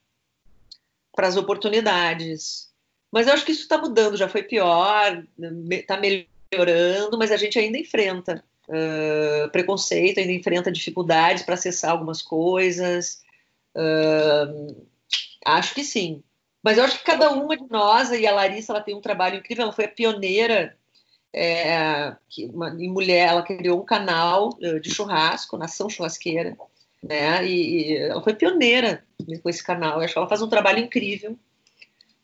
para 1.19 1.27
as 1.27 1.37
oportunidades. 1.37 2.69
Mas 3.11 3.27
eu 3.27 3.33
acho 3.33 3.45
que 3.45 3.51
isso 3.51 3.63
está 3.63 3.77
mudando, 3.77 4.17
já 4.17 4.29
foi 4.29 4.45
pior, 4.45 5.25
está 5.69 5.99
melhorando, 5.99 7.19
mas 7.19 7.33
a 7.33 7.37
gente 7.37 7.59
ainda 7.59 7.77
enfrenta 7.77 8.45
uh, 8.69 9.51
preconceito, 9.51 10.21
ainda 10.21 10.31
enfrenta 10.31 10.71
dificuldades 10.71 11.43
para 11.43 11.55
acessar 11.55 11.91
algumas 11.91 12.23
coisas. 12.23 13.21
Uh, 13.75 14.87
acho 15.45 15.75
que 15.75 15.83
sim. 15.83 16.23
Mas 16.63 16.79
eu 16.79 16.85
acho 16.85 16.99
que 16.99 17.05
cada 17.05 17.33
uma 17.33 17.57
de 17.57 17.69
nós, 17.69 18.13
e 18.13 18.25
a 18.25 18.33
Larissa 18.33 18.73
ela 18.73 18.81
tem 18.81 18.95
um 18.95 19.01
trabalho 19.01 19.39
incrível, 19.39 19.65
ela 19.65 19.73
foi 19.73 19.87
a 19.87 19.91
pioneira 19.91 20.77
é, 21.35 22.15
que 22.29 22.47
uma, 22.47 22.69
em 22.71 22.89
mulher, 22.89 23.31
ela 23.31 23.43
criou 23.43 23.81
um 23.81 23.85
canal 23.85 24.51
de 24.81 24.89
churrasco, 24.89 25.59
Nação 25.59 25.91
Churrasqueira, 25.91 26.57
né? 27.03 27.47
E, 27.47 27.93
e 27.93 27.97
ela 27.97 28.23
foi 28.23 28.35
pioneira 28.35 29.05
com 29.43 29.49
esse 29.49 29.63
canal. 29.63 29.99
Eu 29.99 30.05
acho 30.05 30.13
que 30.13 30.19
ela 30.19 30.29
faz 30.29 30.43
um 30.43 30.49
trabalho 30.49 30.79
incrível. 30.79 31.39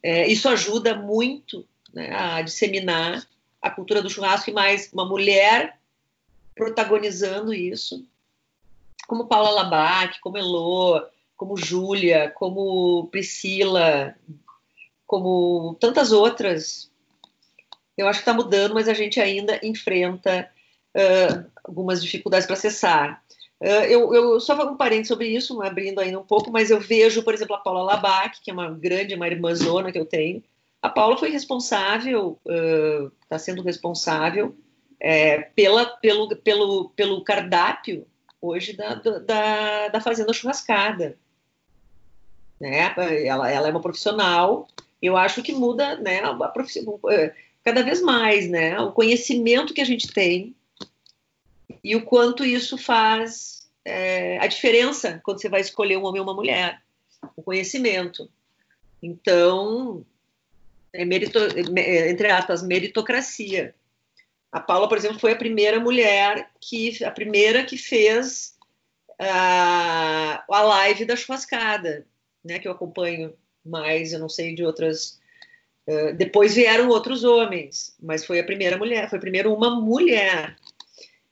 É, 0.02 0.26
isso 0.26 0.48
ajuda 0.48 0.94
muito 0.94 1.66
né, 1.92 2.14
a 2.14 2.42
disseminar 2.42 3.26
a 3.60 3.70
cultura 3.70 4.02
do 4.02 4.10
churrasco 4.10 4.50
e 4.50 4.52
mais 4.52 4.92
uma 4.92 5.06
mulher 5.06 5.78
protagonizando 6.54 7.52
isso, 7.52 8.06
como 9.08 9.26
Paula 9.26 9.50
Labac, 9.50 10.20
como 10.20 10.38
Elô, 10.38 11.02
como 11.36 11.56
Júlia, 11.56 12.30
como 12.30 13.08
Priscila, 13.10 14.14
como 15.06 15.76
tantas 15.80 16.12
outras 16.12 16.90
eu 17.96 18.08
acho 18.08 18.18
que 18.18 18.22
está 18.22 18.34
mudando, 18.34 18.74
mas 18.74 18.88
a 18.88 18.94
gente 18.94 19.20
ainda 19.20 19.58
enfrenta 19.62 20.50
uh, 20.94 21.50
algumas 21.62 22.02
dificuldades 22.02 22.46
para 22.46 22.54
acessar. 22.54 23.22
Uh, 23.64 23.86
eu, 23.88 24.14
eu, 24.14 24.40
só 24.40 24.54
um 24.70 24.76
parente 24.76 25.08
sobre 25.08 25.26
isso, 25.26 25.62
abrindo 25.62 25.98
ainda 25.98 26.20
um 26.20 26.24
pouco, 26.24 26.50
mas 26.50 26.70
eu 26.70 26.78
vejo, 26.78 27.22
por 27.22 27.32
exemplo, 27.32 27.56
a 27.56 27.60
Paula 27.60 27.82
Labac, 27.82 28.42
que 28.42 28.50
é 28.50 28.52
uma 28.52 28.70
grande, 28.70 29.14
uma 29.14 29.26
irmãzona 29.26 29.90
que 29.90 29.98
eu 29.98 30.04
tenho. 30.04 30.44
A 30.82 30.90
Paula 30.90 31.16
foi 31.16 31.30
responsável, 31.30 32.38
está 32.44 33.36
uh, 33.36 33.38
sendo 33.38 33.62
responsável 33.62 34.54
é, 35.00 35.38
pela, 35.56 35.86
pelo, 35.86 36.36
pelo, 36.36 36.90
pelo 36.90 37.24
cardápio 37.24 38.06
hoje 38.38 38.74
da, 38.74 38.96
da, 38.96 39.88
da 39.88 40.00
Fazenda 40.02 40.34
Churrascada. 40.34 41.16
Né? 42.60 42.92
Ela, 43.24 43.50
ela 43.50 43.68
é 43.68 43.70
uma 43.70 43.80
profissional, 43.80 44.68
eu 45.00 45.16
acho 45.16 45.42
que 45.42 45.52
muda 45.52 45.96
né, 45.96 46.20
a 46.22 46.48
profissão 46.48 47.00
cada 47.64 47.82
vez 47.82 48.02
mais, 48.02 48.46
né? 48.46 48.78
O 48.78 48.92
conhecimento 48.92 49.72
que 49.72 49.80
a 49.80 49.86
gente 49.86 50.12
tem 50.12 50.54
e 51.82 51.96
o 51.96 52.04
quanto 52.04 52.44
isso 52.44 52.76
faz 52.76 53.53
é, 53.84 54.38
a 54.38 54.46
diferença 54.46 55.20
quando 55.22 55.40
você 55.40 55.48
vai 55.48 55.60
escolher 55.60 55.96
um 55.96 56.04
homem 56.04 56.20
ou 56.20 56.26
uma 56.26 56.34
mulher. 56.34 56.82
O 57.36 57.42
conhecimento. 57.42 58.30
Então, 59.02 60.04
é 60.92 61.04
merito, 61.04 61.38
entre 61.38 62.30
aspas, 62.30 62.62
meritocracia. 62.62 63.74
A 64.52 64.60
Paula, 64.60 64.88
por 64.88 64.96
exemplo, 64.96 65.18
foi 65.18 65.32
a 65.32 65.36
primeira 65.36 65.80
mulher 65.80 66.50
que 66.60 67.02
a 67.04 67.10
primeira 67.10 67.64
que 67.64 67.76
fez 67.76 68.56
a, 69.18 70.44
a 70.48 70.62
live 70.62 71.04
da 71.04 71.16
churrascada, 71.16 72.06
né? 72.44 72.58
Que 72.58 72.68
eu 72.68 72.72
acompanho 72.72 73.34
mais, 73.64 74.12
eu 74.12 74.18
não 74.18 74.28
sei 74.28 74.54
de 74.54 74.64
outras 74.64 75.18
Uh, 75.86 76.14
depois 76.14 76.54
vieram 76.54 76.88
outros 76.88 77.24
homens, 77.24 77.94
mas 78.02 78.24
foi 78.24 78.40
a 78.40 78.44
primeira 78.44 78.78
mulher, 78.78 79.10
foi 79.10 79.18
primeiro 79.18 79.52
uma 79.52 79.78
mulher. 79.78 80.56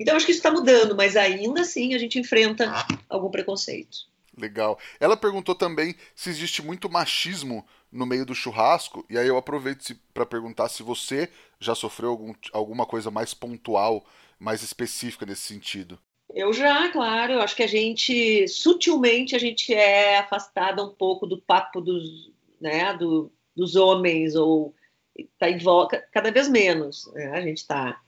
Então 0.03 0.17
acho 0.17 0.27
que 0.27 0.33
isso 0.33 0.41
está 0.41 0.51
mudando, 0.51 0.97
mas 0.97 1.17
ainda 1.17 1.61
assim 1.61 1.95
a 1.95 1.99
gente 1.99 2.19
enfrenta 2.19 2.71
algum 3.09 3.31
preconceito. 3.31 3.99
Legal. 4.37 4.79
Ela 4.99 5.17
perguntou 5.17 5.55
também 5.55 5.95
se 6.15 6.29
existe 6.29 6.61
muito 6.61 6.91
machismo 6.91 7.65
no 7.91 8.05
meio 8.05 8.27
do 8.27 8.35
churrasco, 8.35 9.05
e 9.09 9.17
aí 9.17 9.29
eu 9.29 9.37
aproveito 9.37 9.95
para 10.13 10.27
perguntar 10.27 10.69
se 10.69 10.83
você 10.83 11.29
já 11.61 11.75
sofreu 11.75 12.11
algum, 12.11 12.33
alguma 12.53 12.85
coisa 12.85 13.11
mais 13.11 13.33
pontual, 13.33 14.05
mais 14.41 14.63
específica 14.63 15.25
nesse 15.25 15.43
sentido. 15.43 15.99
Eu 16.35 16.53
já, 16.53 16.91
claro. 16.91 17.35
Eu 17.35 17.41
acho 17.43 17.55
que 17.55 17.63
a 17.63 17.67
gente, 17.69 18.49
sutilmente, 18.49 19.37
a 19.37 19.39
gente 19.39 19.73
é 19.73 20.19
afastada 20.19 20.83
um 20.83 20.95
pouco 20.95 21.27
do 21.27 21.41
papo 21.41 21.81
dos, 21.81 22.33
né, 22.61 22.97
do, 22.97 23.31
dos 23.55 23.77
homens 23.77 24.35
ou 24.35 24.75
está 25.15 25.51
em 25.51 25.59
volta 25.59 26.03
cada 26.11 26.31
vez 26.31 26.49
menos 26.49 27.11
né? 27.13 27.33
a 27.33 27.41
gente 27.43 27.59
está 27.59 28.01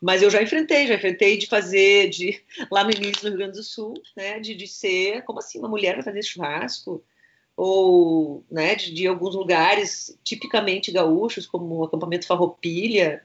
mas 0.00 0.22
eu 0.22 0.30
já 0.30 0.42
enfrentei 0.42 0.86
já 0.86 0.94
enfrentei 0.94 1.36
de 1.36 1.46
fazer 1.46 2.08
de 2.10 2.40
lá 2.70 2.84
no 2.84 2.90
início 2.90 3.22
do 3.22 3.28
Rio 3.28 3.38
Grande 3.38 3.56
do 3.56 3.62
Sul 3.62 3.94
né 4.16 4.38
de, 4.38 4.54
de 4.54 4.66
ser 4.66 5.22
como 5.24 5.38
assim 5.38 5.58
uma 5.58 5.68
mulher 5.68 5.94
vai 5.94 6.04
fazer 6.04 6.22
churrasco? 6.22 7.02
Ou 7.56 8.44
né 8.50 8.74
de, 8.74 8.92
de 8.92 9.06
alguns 9.06 9.34
lugares 9.34 10.18
tipicamente 10.22 10.92
gaúchos 10.92 11.46
como 11.46 11.76
o 11.76 11.84
acampamento 11.84 12.26
Farroupilha 12.26 13.22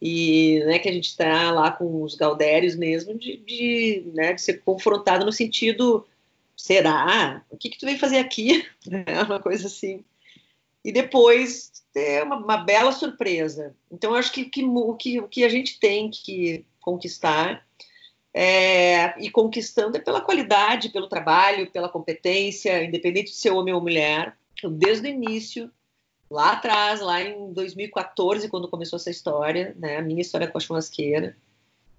e 0.00 0.62
né, 0.66 0.78
que 0.78 0.88
a 0.88 0.92
gente 0.92 1.08
está 1.08 1.50
lá 1.50 1.70
com 1.70 2.02
os 2.02 2.14
gaudérios 2.14 2.76
mesmo 2.76 3.18
de, 3.18 3.38
de, 3.38 4.10
né, 4.14 4.34
de 4.34 4.42
ser 4.42 4.62
confrontado 4.62 5.24
no 5.24 5.32
sentido 5.32 6.06
será? 6.56 7.44
O 7.50 7.56
que 7.56 7.70
que 7.70 7.78
tu 7.78 7.86
veio 7.86 7.98
fazer 7.98 8.18
aqui? 8.18 8.64
É 9.06 9.22
uma 9.22 9.40
coisa 9.40 9.66
assim 9.66 10.04
e 10.86 10.92
depois 10.92 11.72
ter 11.92 12.22
uma, 12.22 12.36
uma 12.36 12.56
bela 12.58 12.92
surpresa. 12.92 13.74
Então, 13.90 14.12
eu 14.12 14.16
acho 14.16 14.32
que, 14.32 14.44
que, 14.44 14.62
o, 14.62 14.94
que 14.94 15.18
o 15.18 15.26
que 15.26 15.42
a 15.42 15.48
gente 15.48 15.80
tem 15.80 16.08
que 16.08 16.64
conquistar 16.80 17.66
é, 18.32 19.20
e 19.20 19.28
conquistando 19.28 19.96
é 19.96 20.00
pela 20.00 20.20
qualidade, 20.20 20.90
pelo 20.90 21.08
trabalho, 21.08 21.72
pela 21.72 21.88
competência, 21.88 22.84
independente 22.84 23.32
de 23.32 23.36
ser 23.36 23.50
homem 23.50 23.74
ou 23.74 23.80
mulher. 23.80 24.36
Desde 24.62 25.08
o 25.08 25.10
início, 25.10 25.72
lá 26.30 26.52
atrás, 26.52 27.00
lá 27.00 27.20
em 27.20 27.52
2014, 27.52 28.48
quando 28.48 28.68
começou 28.68 28.96
essa 28.96 29.10
história, 29.10 29.74
né, 29.76 29.96
a 29.96 30.02
minha 30.02 30.20
história 30.22 30.46
com 30.46 30.56
a 30.56 30.60
churrasqueira, 30.60 31.36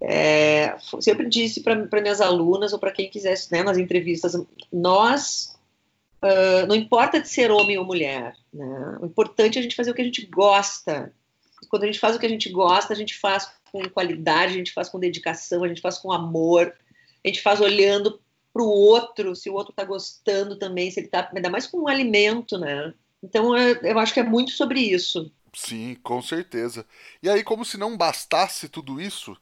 é, 0.00 0.76
sempre 0.98 1.28
disse 1.28 1.60
para 1.60 2.00
minhas 2.00 2.22
alunas 2.22 2.72
ou 2.72 2.78
para 2.78 2.92
quem 2.92 3.10
quisesse, 3.10 3.52
né, 3.52 3.62
nas 3.62 3.76
entrevistas, 3.76 4.32
nós 4.72 5.57
Uh, 6.22 6.66
não 6.66 6.74
importa 6.74 7.20
de 7.20 7.28
ser 7.28 7.50
homem 7.50 7.78
ou 7.78 7.84
mulher, 7.84 8.34
né? 8.52 8.98
O 9.00 9.06
importante 9.06 9.56
é 9.56 9.60
a 9.60 9.62
gente 9.62 9.76
fazer 9.76 9.90
o 9.90 9.94
que 9.94 10.02
a 10.02 10.04
gente 10.04 10.26
gosta. 10.26 11.12
Quando 11.68 11.84
a 11.84 11.86
gente 11.86 12.00
faz 12.00 12.16
o 12.16 12.18
que 12.18 12.26
a 12.26 12.28
gente 12.28 12.48
gosta, 12.48 12.92
a 12.92 12.96
gente 12.96 13.16
faz 13.16 13.50
com 13.70 13.88
qualidade, 13.88 14.54
a 14.54 14.56
gente 14.56 14.72
faz 14.72 14.88
com 14.88 14.98
dedicação, 14.98 15.62
a 15.62 15.68
gente 15.68 15.80
faz 15.80 15.98
com 15.98 16.10
amor, 16.10 16.74
a 17.24 17.28
gente 17.28 17.40
faz 17.40 17.60
olhando 17.60 18.20
para 18.52 18.62
o 18.62 18.68
outro, 18.68 19.36
se 19.36 19.48
o 19.48 19.54
outro 19.54 19.70
está 19.70 19.84
gostando 19.84 20.56
também, 20.56 20.90
se 20.90 20.98
ele 20.98 21.06
está, 21.06 21.30
ainda 21.34 21.50
mais 21.50 21.66
com 21.66 21.82
um 21.82 21.88
alimento, 21.88 22.58
né? 22.58 22.92
Então 23.22 23.56
eu 23.56 23.98
acho 23.98 24.12
que 24.12 24.20
é 24.20 24.24
muito 24.24 24.50
sobre 24.52 24.80
isso. 24.80 25.30
Sim, 25.54 25.96
com 26.02 26.20
certeza. 26.20 26.84
E 27.22 27.28
aí, 27.28 27.42
como 27.42 27.64
se 27.64 27.76
não 27.76 27.96
bastasse 27.96 28.68
tudo 28.68 29.00
isso, 29.00 29.36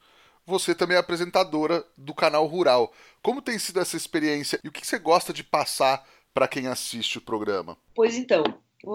você 0.47 0.75
também 0.75 0.97
é 0.97 1.01
apresentadora 1.01 1.85
do 1.97 2.15
canal 2.15 2.47
Rural. 2.47 2.93
Como 3.23 3.43
tem 3.43 3.59
sido 3.59 3.81
essa 3.81 3.97
experiência 3.97 4.61
e 4.63 4.69
o 4.69 4.73
que 4.73 4.87
você 4.87 4.99
gosta 4.99 5.33
de 5.33 5.43
passar 5.43 6.07
para 6.37 6.47
quem 6.47 6.67
assiste 6.67 7.17
o 7.17 7.23
programa? 7.23 7.79
Pois 7.95 8.15
então, 8.15 8.45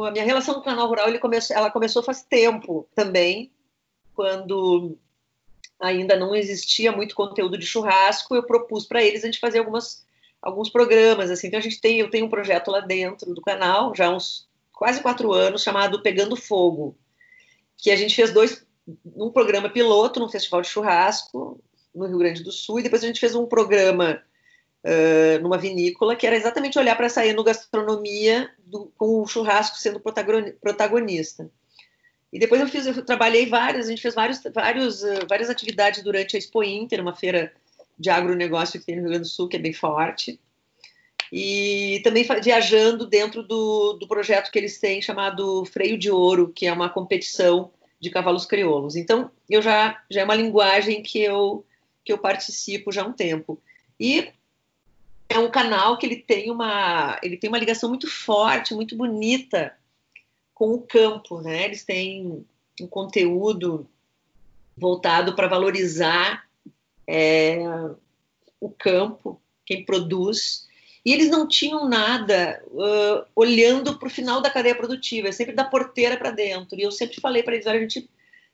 a 0.05 0.11
minha 0.11 0.23
relação 0.23 0.53
com 0.53 0.59
o 0.59 0.63
canal 0.63 0.87
rural 0.87 1.07
começou, 1.19 1.57
ela 1.57 1.71
começou 1.71 2.03
faz 2.03 2.21
tempo 2.21 2.87
também, 2.93 3.51
quando 4.13 4.95
ainda 5.79 6.15
não 6.15 6.35
existia 6.35 6.91
muito 6.91 7.15
conteúdo 7.15 7.57
de 7.57 7.65
churrasco, 7.65 8.35
eu 8.35 8.43
propus 8.43 8.85
para 8.85 9.03
eles 9.03 9.23
a 9.23 9.25
gente 9.25 9.39
fazer 9.39 9.57
algumas, 9.57 10.05
alguns 10.39 10.69
programas, 10.69 11.31
assim, 11.31 11.47
então 11.47 11.59
a 11.59 11.63
gente 11.63 11.81
tem, 11.81 11.97
eu 11.97 12.11
tenho 12.11 12.27
um 12.27 12.29
projeto 12.29 12.69
lá 12.69 12.79
dentro 12.79 13.33
do 13.33 13.41
canal, 13.41 13.95
já 13.95 14.05
há 14.05 14.15
uns 14.15 14.47
quase 14.71 15.01
quatro 15.01 15.33
anos, 15.33 15.63
chamado 15.63 16.03
Pegando 16.03 16.35
Fogo, 16.35 16.95
que 17.75 17.89
a 17.89 17.95
gente 17.95 18.15
fez 18.15 18.31
dois, 18.31 18.63
um 19.15 19.31
programa 19.31 19.67
piloto 19.67 20.19
no 20.19 20.29
Festival 20.29 20.61
de 20.61 20.67
Churrasco, 20.67 21.59
no 21.95 22.05
Rio 22.05 22.19
Grande 22.19 22.43
do 22.43 22.51
Sul, 22.51 22.79
e 22.79 22.83
depois 22.83 23.03
a 23.03 23.07
gente 23.07 23.19
fez 23.19 23.33
um 23.33 23.47
programa 23.47 24.21
uh, 24.85 25.41
numa 25.41 25.57
vinícola, 25.57 26.15
que 26.15 26.25
era 26.25 26.35
exatamente 26.35 26.79
olhar 26.79 26.95
para 26.95 27.05
essa 27.05 27.25
enogastronomia 27.25 28.49
do, 28.59 28.91
com 28.97 29.21
o 29.21 29.27
churrasco 29.27 29.77
sendo 29.77 29.99
protagonista. 29.99 31.49
E 32.31 32.39
depois 32.39 32.61
eu 32.61 32.67
fiz, 32.67 32.85
eu 32.85 33.05
trabalhei 33.05 33.45
várias, 33.45 33.87
a 33.87 33.89
gente 33.89 34.01
fez 34.01 34.15
vários, 34.15 34.41
vários, 34.53 35.03
uh, 35.03 35.27
várias 35.27 35.49
atividades 35.49 36.03
durante 36.03 36.35
a 36.35 36.39
Expo 36.39 36.63
Inter, 36.63 37.01
uma 37.01 37.15
feira 37.15 37.53
de 37.97 38.09
agronegócio 38.09 38.79
que 38.79 38.85
tem 38.85 38.95
no 38.95 39.01
Rio 39.01 39.11
Grande 39.11 39.27
do 39.27 39.31
Sul, 39.31 39.47
que 39.47 39.57
é 39.57 39.59
bem 39.59 39.73
forte. 39.73 40.39
E 41.31 42.01
também 42.03 42.25
viajando 42.43 43.07
dentro 43.07 43.41
do, 43.41 43.93
do 43.93 44.07
projeto 44.07 44.51
que 44.51 44.59
eles 44.59 44.79
têm 44.79 45.01
chamado 45.01 45.63
Freio 45.65 45.97
de 45.97 46.11
Ouro, 46.11 46.51
que 46.53 46.67
é 46.67 46.73
uma 46.73 46.89
competição 46.89 47.71
de 48.01 48.09
cavalos 48.09 48.45
crioulos. 48.45 48.95
Então, 48.95 49.31
eu 49.49 49.61
já, 49.61 50.01
já 50.09 50.21
é 50.21 50.23
uma 50.25 50.35
linguagem 50.35 51.01
que 51.01 51.21
eu, 51.21 51.65
que 52.03 52.11
eu 52.11 52.17
participo 52.17 52.91
já 52.91 53.03
há 53.03 53.07
um 53.07 53.13
tempo. 53.13 53.61
E 53.97 54.29
é 55.31 55.39
um 55.39 55.49
canal 55.49 55.97
que 55.97 56.05
ele 56.05 56.17
tem 56.17 56.51
uma, 56.51 57.19
ele 57.23 57.37
tem 57.37 57.47
uma 57.47 57.57
ligação 57.57 57.89
muito 57.89 58.09
forte, 58.09 58.73
muito 58.73 58.95
bonita 58.95 59.73
com 60.53 60.73
o 60.73 60.81
campo, 60.81 61.41
né? 61.41 61.65
Eles 61.65 61.83
têm 61.83 62.45
um 62.79 62.87
conteúdo 62.87 63.87
voltado 64.77 65.33
para 65.35 65.47
valorizar 65.47 66.45
é, 67.07 67.59
o 68.59 68.69
campo, 68.69 69.41
quem 69.65 69.85
produz. 69.85 70.67
E 71.03 71.13
eles 71.13 71.29
não 71.29 71.47
tinham 71.47 71.87
nada 71.87 72.61
uh, 72.67 73.25
olhando 73.35 73.97
para 73.97 74.07
o 74.07 74.11
final 74.11 74.39
da 74.39 74.51
cadeia 74.51 74.75
produtiva, 74.75 75.29
é 75.29 75.31
sempre 75.31 75.55
da 75.55 75.63
porteira 75.63 76.17
para 76.17 76.31
dentro. 76.31 76.77
E 76.77 76.83
eu 76.83 76.91
sempre 76.91 77.19
falei 77.19 77.41
para 77.41 77.55
eles: 77.55 77.65
olha, 77.65 77.79
a 77.79 77.81
gente 77.81 78.09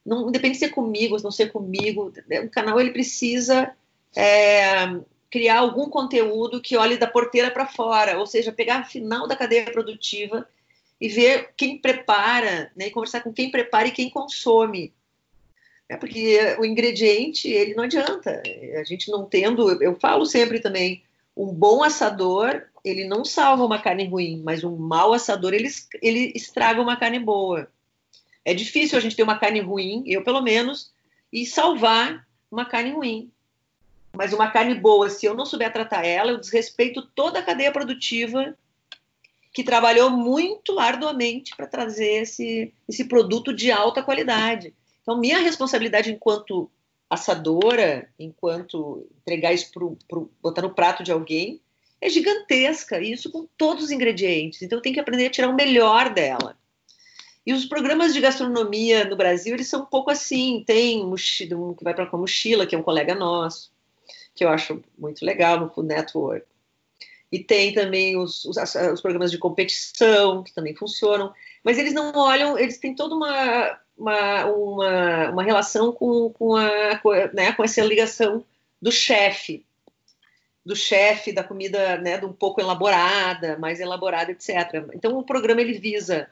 não 0.05 0.31
depende 0.31 0.53
de 0.53 0.59
ser 0.59 0.69
comigo, 0.69 1.17
não 1.21 1.31
ser 1.31 1.51
comigo. 1.51 2.13
O 2.43 2.49
canal 2.49 2.79
ele 2.79 2.91
precisa 2.91 3.75
é, 4.15 4.85
criar 5.29 5.59
algum 5.59 5.89
conteúdo 5.89 6.61
que 6.61 6.77
olhe 6.77 6.97
da 6.97 7.07
porteira 7.07 7.51
para 7.51 7.67
fora, 7.67 8.17
ou 8.17 8.25
seja, 8.25 8.51
pegar 8.51 8.83
o 8.83 8.89
final 8.89 9.27
da 9.27 9.35
cadeia 9.35 9.71
produtiva 9.71 10.47
e 10.99 11.07
ver 11.07 11.53
quem 11.55 11.77
prepara, 11.77 12.71
né, 12.75 12.87
e 12.87 12.91
conversar 12.91 13.21
com 13.21 13.33
quem 13.33 13.51
prepara 13.51 13.87
e 13.87 13.91
quem 13.91 14.09
consome. 14.09 14.93
É 15.89 15.95
porque 15.95 16.39
o 16.59 16.65
ingrediente, 16.65 17.47
ele 17.47 17.73
não 17.73 17.83
adianta. 17.83 18.41
A 18.79 18.83
gente 18.83 19.09
não 19.09 19.25
tendo, 19.25 19.81
eu 19.81 19.95
falo 19.95 20.25
sempre 20.25 20.59
também, 20.59 21.03
um 21.35 21.53
bom 21.53 21.83
assador, 21.83 22.63
ele 22.83 23.05
não 23.05 23.23
salva 23.23 23.63
uma 23.63 23.81
carne 23.81 24.07
ruim, 24.07 24.41
mas 24.43 24.63
um 24.63 24.75
mau 24.75 25.13
assador, 25.13 25.53
ele, 25.53 25.69
ele 26.01 26.33
estraga 26.35 26.81
uma 26.81 26.97
carne 26.97 27.19
boa. 27.19 27.69
É 28.43 28.53
difícil 28.53 28.97
a 28.97 29.01
gente 29.01 29.15
ter 29.15 29.23
uma 29.23 29.37
carne 29.37 29.59
ruim, 29.59 30.03
eu 30.07 30.23
pelo 30.23 30.41
menos, 30.41 30.91
e 31.31 31.45
salvar 31.45 32.25
uma 32.49 32.65
carne 32.65 32.91
ruim. 32.91 33.31
Mas 34.17 34.33
uma 34.33 34.49
carne 34.49 34.73
boa, 34.73 35.11
se 35.11 35.27
eu 35.27 35.35
não 35.35 35.45
souber 35.45 35.71
tratar 35.71 36.03
ela, 36.03 36.31
eu 36.31 36.39
desrespeito 36.39 37.03
toda 37.13 37.37
a 37.37 37.43
cadeia 37.43 37.71
produtiva 37.71 38.57
que 39.53 39.63
trabalhou 39.63 40.09
muito 40.09 40.79
arduamente 40.79 41.55
para 41.55 41.67
trazer 41.67 42.23
esse, 42.23 42.73
esse 42.89 43.05
produto 43.05 43.53
de 43.53 43.71
alta 43.71 44.01
qualidade. 44.01 44.73
Então, 45.03 45.19
minha 45.19 45.37
responsabilidade 45.37 46.11
enquanto 46.11 46.67
assadora, 47.07 48.09
enquanto 48.17 49.07
entregar 49.21 49.53
isso 49.53 49.71
para 49.71 50.19
botar 50.41 50.63
no 50.63 50.73
prato 50.73 51.03
de 51.03 51.11
alguém, 51.11 51.61
é 52.01 52.09
gigantesca, 52.09 52.99
e 52.99 53.11
isso 53.11 53.31
com 53.31 53.47
todos 53.55 53.85
os 53.85 53.91
ingredientes. 53.91 54.63
Então, 54.63 54.79
eu 54.79 54.81
tenho 54.81 54.95
que 54.95 54.99
aprender 54.99 55.27
a 55.27 55.31
tirar 55.31 55.49
o 55.49 55.55
melhor 55.55 56.11
dela. 56.11 56.57
E 57.45 57.53
os 57.53 57.65
programas 57.65 58.15
de 58.15 58.19
gastronomia 58.19 59.05
no 59.05 59.15
Brasil, 59.15 59.53
eles 59.53 59.67
são 59.67 59.83
um 59.83 59.85
pouco 59.85 60.09
assim. 60.09 60.63
Tem 60.65 61.05
um 61.05 61.15
que 61.15 61.83
vai 61.83 61.93
para 61.93 62.09
a 62.11 62.17
Mochila, 62.17 62.65
que 62.65 62.75
é 62.75 62.77
um 62.77 62.83
colega 62.83 63.13
nosso, 63.13 63.71
que 64.37 64.45
eu 64.45 64.49
acho 64.49 64.81
muito 64.97 65.25
legal 65.25 65.59
no 65.75 65.83
Network. 65.83 66.45
E 67.31 67.39
tem 67.39 67.73
também 67.73 68.15
os, 68.15 68.45
os, 68.45 68.55
os, 68.57 69.01
programas 69.01 69.31
de 69.31 69.37
competição, 69.37 70.43
que 70.43 70.53
também 70.53 70.75
funcionam, 70.75 71.33
mas 71.63 71.77
eles 71.77 71.93
não 71.93 72.13
olham, 72.15 72.57
eles 72.57 72.77
têm 72.77 72.95
toda 72.95 73.15
uma, 73.15 73.79
uma, 73.97 74.45
uma, 74.45 75.29
uma 75.31 75.43
relação 75.43 75.91
com, 75.91 76.29
com, 76.29 76.55
a, 76.55 77.01
né, 77.33 77.51
com 77.51 77.63
essa 77.63 77.81
ligação 77.81 78.45
do 78.81 78.91
chefe, 78.91 79.65
do 80.63 80.75
chefe, 80.75 81.33
da 81.33 81.43
comida 81.43 81.97
né, 81.97 82.23
um 82.23 82.31
pouco 82.31 82.61
elaborada, 82.61 83.57
mais 83.57 83.81
elaborada, 83.81 84.31
etc. 84.31 84.87
Então 84.93 85.17
o 85.17 85.23
programa 85.23 85.59
ele 85.59 85.79
visa, 85.79 86.29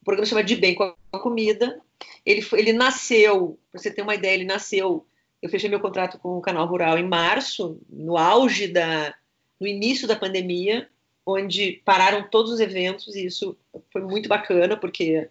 o 0.00 0.04
programa 0.04 0.26
chama 0.26 0.44
De 0.44 0.56
Bem 0.56 0.74
com 0.74 0.94
a 1.12 1.18
Comida, 1.18 1.78
ele, 2.24 2.46
ele 2.52 2.72
nasceu, 2.72 3.58
para 3.70 3.80
você 3.80 3.90
ter 3.90 4.02
uma 4.02 4.14
ideia, 4.14 4.34
ele 4.34 4.44
nasceu, 4.44 5.04
eu 5.40 5.48
fechei 5.48 5.68
meu 5.68 5.80
contrato 5.80 6.18
com 6.18 6.36
o 6.36 6.40
Canal 6.40 6.66
Rural 6.66 6.98
em 6.98 7.06
março, 7.06 7.80
no 7.88 8.16
auge 8.16 8.68
da 8.68 9.14
no 9.60 9.66
início 9.66 10.06
da 10.06 10.14
pandemia, 10.14 10.88
onde 11.26 11.82
pararam 11.84 12.28
todos 12.30 12.52
os 12.52 12.60
eventos, 12.60 13.14
e 13.14 13.26
isso 13.26 13.56
foi 13.92 14.00
muito 14.02 14.28
bacana, 14.28 14.76
porque, 14.76 15.28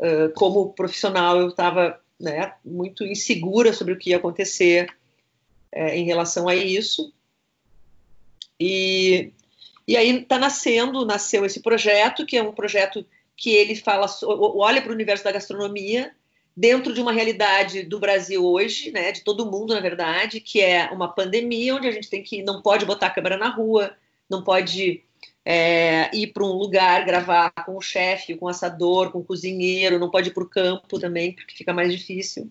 uh, 0.00 0.32
como 0.34 0.72
profissional, 0.72 1.38
eu 1.38 1.48
estava 1.48 2.00
né, 2.18 2.54
muito 2.64 3.04
insegura 3.04 3.72
sobre 3.72 3.92
o 3.92 3.98
que 3.98 4.10
ia 4.10 4.16
acontecer 4.16 4.88
uh, 5.74 5.88
em 5.88 6.04
relação 6.04 6.48
a 6.48 6.54
isso. 6.54 7.12
E, 8.58 9.32
e 9.86 9.96
aí 9.96 10.20
está 10.20 10.38
nascendo, 10.38 11.04
nasceu 11.04 11.44
esse 11.44 11.60
projeto, 11.60 12.24
que 12.24 12.36
é 12.36 12.42
um 12.42 12.52
projeto 12.52 13.04
que 13.36 13.50
ele 13.50 13.74
fala, 13.74 14.06
olha 14.22 14.80
para 14.80 14.92
o 14.92 14.94
universo 14.94 15.24
da 15.24 15.32
gastronomia, 15.32 16.14
dentro 16.56 16.92
de 16.92 17.00
uma 17.00 17.12
realidade 17.12 17.82
do 17.82 17.98
Brasil 17.98 18.44
hoje, 18.44 18.90
né, 18.92 19.10
de 19.10 19.22
todo 19.22 19.50
mundo, 19.50 19.74
na 19.74 19.80
verdade, 19.80 20.40
que 20.40 20.60
é 20.60 20.88
uma 20.90 21.08
pandemia 21.08 21.74
onde 21.74 21.88
a 21.88 21.90
gente 21.90 22.08
tem 22.08 22.22
que 22.22 22.42
não 22.42 22.62
pode 22.62 22.84
botar 22.84 23.08
a 23.08 23.10
câmera 23.10 23.36
na 23.36 23.48
rua, 23.48 23.94
não 24.30 24.42
pode 24.42 25.02
é, 25.44 26.10
ir 26.16 26.28
para 26.28 26.44
um 26.44 26.52
lugar 26.52 27.04
gravar 27.04 27.50
com 27.66 27.76
o 27.76 27.80
chefe, 27.80 28.36
com 28.36 28.46
o 28.46 28.48
assador, 28.48 29.10
com 29.10 29.18
o 29.18 29.24
cozinheiro, 29.24 29.98
não 29.98 30.10
pode 30.10 30.30
ir 30.30 30.32
para 30.32 30.44
o 30.44 30.48
campo 30.48 30.98
também, 30.98 31.32
porque 31.32 31.56
fica 31.56 31.72
mais 31.72 31.92
difícil. 31.92 32.50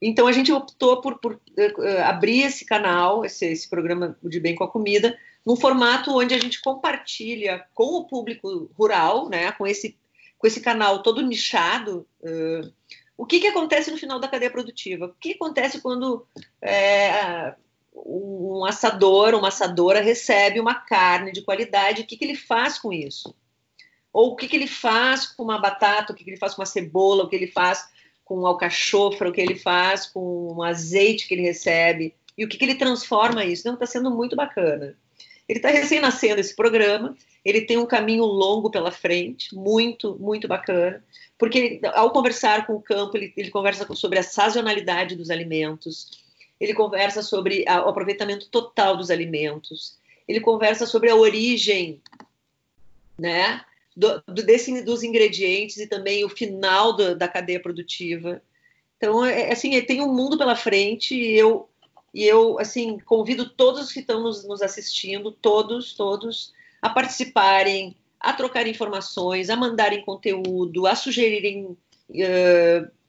Então 0.00 0.26
a 0.26 0.32
gente 0.32 0.52
optou 0.52 1.00
por, 1.00 1.18
por 1.18 1.34
uh, 1.34 1.98
abrir 2.04 2.42
esse 2.42 2.64
canal, 2.64 3.24
esse, 3.24 3.46
esse 3.46 3.68
programa 3.68 4.16
de 4.22 4.40
Bem 4.40 4.54
com 4.54 4.64
a 4.64 4.70
Comida, 4.70 5.18
num 5.44 5.56
formato 5.56 6.16
onde 6.16 6.34
a 6.34 6.38
gente 6.38 6.60
compartilha 6.60 7.66
com 7.74 7.96
o 7.96 8.04
público 8.06 8.70
rural, 8.78 9.28
né, 9.28 9.52
com 9.52 9.66
esse 9.66 9.98
com 10.38 10.46
esse 10.46 10.62
canal 10.62 11.02
todo 11.02 11.20
nichado, 11.20 12.06
uh, 12.22 12.72
o 13.20 13.26
que, 13.26 13.38
que 13.38 13.48
acontece 13.48 13.90
no 13.90 13.98
final 13.98 14.18
da 14.18 14.26
cadeia 14.26 14.50
produtiva? 14.50 15.04
O 15.04 15.14
que 15.20 15.32
acontece 15.32 15.82
quando 15.82 16.26
é, 16.62 17.54
um 17.94 18.64
assador, 18.64 19.34
uma 19.34 19.48
assadora 19.48 20.00
recebe 20.00 20.58
uma 20.58 20.74
carne 20.74 21.30
de 21.30 21.42
qualidade? 21.42 22.00
O 22.00 22.06
que, 22.06 22.16
que 22.16 22.24
ele 22.24 22.34
faz 22.34 22.78
com 22.78 22.90
isso? 22.90 23.34
Ou 24.10 24.30
o 24.30 24.36
que, 24.36 24.48
que 24.48 24.56
ele 24.56 24.66
faz 24.66 25.26
com 25.26 25.42
uma 25.42 25.58
batata? 25.58 26.14
O 26.14 26.16
que, 26.16 26.24
que 26.24 26.30
ele 26.30 26.38
faz 26.38 26.54
com 26.54 26.62
uma 26.62 26.66
cebola? 26.66 27.24
O 27.24 27.28
que 27.28 27.36
ele 27.36 27.46
faz 27.46 27.86
com 28.24 28.38
um 28.38 28.46
alcachofra? 28.46 29.28
O 29.28 29.32
que 29.32 29.40
ele 29.42 29.54
faz 29.54 30.06
com 30.06 30.54
um 30.54 30.62
azeite 30.62 31.28
que 31.28 31.34
ele 31.34 31.42
recebe? 31.42 32.14
E 32.38 32.44
o 32.46 32.48
que, 32.48 32.56
que 32.56 32.64
ele 32.64 32.76
transforma 32.76 33.44
isso? 33.44 33.60
Então, 33.60 33.74
está 33.74 33.84
sendo 33.84 34.10
muito 34.10 34.34
bacana. 34.34 34.96
Ele 35.50 35.58
está 35.58 35.68
recém-nascendo 35.68 36.40
esse 36.40 36.54
programa, 36.54 37.16
ele 37.44 37.62
tem 37.62 37.76
um 37.76 37.84
caminho 37.84 38.22
longo 38.22 38.70
pela 38.70 38.92
frente, 38.92 39.52
muito, 39.52 40.16
muito 40.20 40.46
bacana, 40.46 41.02
porque 41.36 41.80
ao 41.92 42.12
conversar 42.12 42.68
com 42.68 42.74
o 42.74 42.80
campo, 42.80 43.16
ele, 43.16 43.32
ele 43.36 43.50
conversa 43.50 43.84
sobre 43.96 44.20
a 44.20 44.22
sazonalidade 44.22 45.16
dos 45.16 45.28
alimentos, 45.28 46.22
ele 46.60 46.72
conversa 46.72 47.20
sobre 47.20 47.64
a, 47.66 47.84
o 47.84 47.88
aproveitamento 47.88 48.48
total 48.48 48.96
dos 48.96 49.10
alimentos, 49.10 49.98
ele 50.28 50.38
conversa 50.38 50.86
sobre 50.86 51.10
a 51.10 51.16
origem, 51.16 52.00
né, 53.18 53.60
do, 53.96 54.22
do, 54.28 54.44
desse, 54.44 54.82
dos 54.82 55.02
ingredientes 55.02 55.78
e 55.78 55.88
também 55.88 56.24
o 56.24 56.28
final 56.28 56.92
do, 56.92 57.16
da 57.16 57.26
cadeia 57.26 57.58
produtiva. 57.58 58.40
Então, 58.96 59.26
é, 59.26 59.48
é 59.48 59.52
assim, 59.52 59.80
tem 59.82 60.00
um 60.00 60.14
mundo 60.14 60.38
pela 60.38 60.54
frente 60.54 61.12
e 61.12 61.36
eu 61.36 61.68
e 62.12 62.24
eu, 62.24 62.58
assim, 62.58 62.98
convido 62.98 63.48
todos 63.48 63.92
que 63.92 64.00
estão 64.00 64.20
nos, 64.20 64.46
nos 64.46 64.62
assistindo, 64.62 65.30
todos, 65.30 65.94
todos, 65.94 66.52
a 66.82 66.90
participarem, 66.90 67.96
a 68.18 68.32
trocar 68.32 68.66
informações, 68.66 69.48
a 69.48 69.56
mandarem 69.56 70.04
conteúdo, 70.04 70.86
a 70.86 70.94
sugerirem 70.94 71.64
uh, 71.66 71.76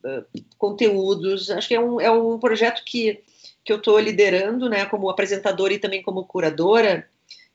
uh, 0.05 0.43
conteúdos. 0.57 1.49
Acho 1.49 1.67
que 1.67 1.75
é 1.75 1.79
um, 1.79 1.99
é 1.99 2.11
um 2.11 2.39
projeto 2.39 2.83
que, 2.85 3.21
que 3.63 3.73
eu 3.73 3.77
estou 3.77 3.99
liderando, 3.99 4.69
né, 4.69 4.85
como 4.85 5.09
apresentadora 5.09 5.73
e 5.73 5.79
também 5.79 6.01
como 6.03 6.25
curadora. 6.25 7.07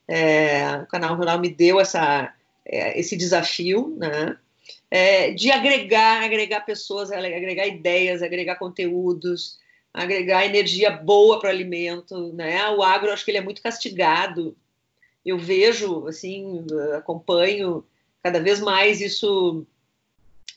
É, 0.09 0.79
o 0.83 0.87
canal 0.87 1.17
Rural 1.17 1.39
me 1.41 1.49
deu 1.49 1.81
essa, 1.81 2.33
é, 2.65 2.99
esse 2.99 3.17
desafio, 3.17 3.97
né, 3.97 4.37
é, 4.91 5.31
de 5.33 5.51
agregar, 5.51 6.25
agregar 6.25 6.61
pessoas, 6.61 7.11
agregar 7.11 7.67
ideias, 7.67 8.23
agregar 8.23 8.57
conteúdos, 8.57 9.59
agregar 9.97 10.45
energia 10.45 10.91
boa 10.91 11.41
para 11.41 11.49
o 11.49 11.51
alimento, 11.51 12.31
né? 12.35 12.69
O 12.71 12.83
agro, 12.83 13.11
acho 13.11 13.25
que 13.25 13.31
ele 13.31 13.39
é 13.39 13.43
muito 13.43 13.63
castigado. 13.63 14.55
Eu 15.25 15.39
vejo, 15.39 16.07
assim, 16.07 16.67
acompanho 16.95 17.83
cada 18.23 18.39
vez 18.39 18.61
mais 18.61 19.01
isso 19.01 19.67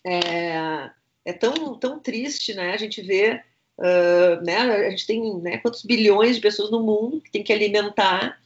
é, 0.05 0.89
é 1.23 1.33
tão, 1.33 1.75
tão 1.75 1.99
triste, 1.99 2.53
né? 2.53 2.73
A 2.73 2.77
gente 2.77 3.01
vê, 3.01 3.41
uh, 3.77 4.43
né? 4.43 4.57
A 4.57 4.89
gente 4.89 5.07
tem 5.07 5.39
né, 5.39 5.57
quantos 5.59 5.83
bilhões 5.83 6.35
de 6.35 6.41
pessoas 6.41 6.69
no 6.69 6.83
mundo 6.83 7.21
que 7.21 7.31
tem 7.31 7.41
que 7.41 7.53
alimentar 7.53 8.37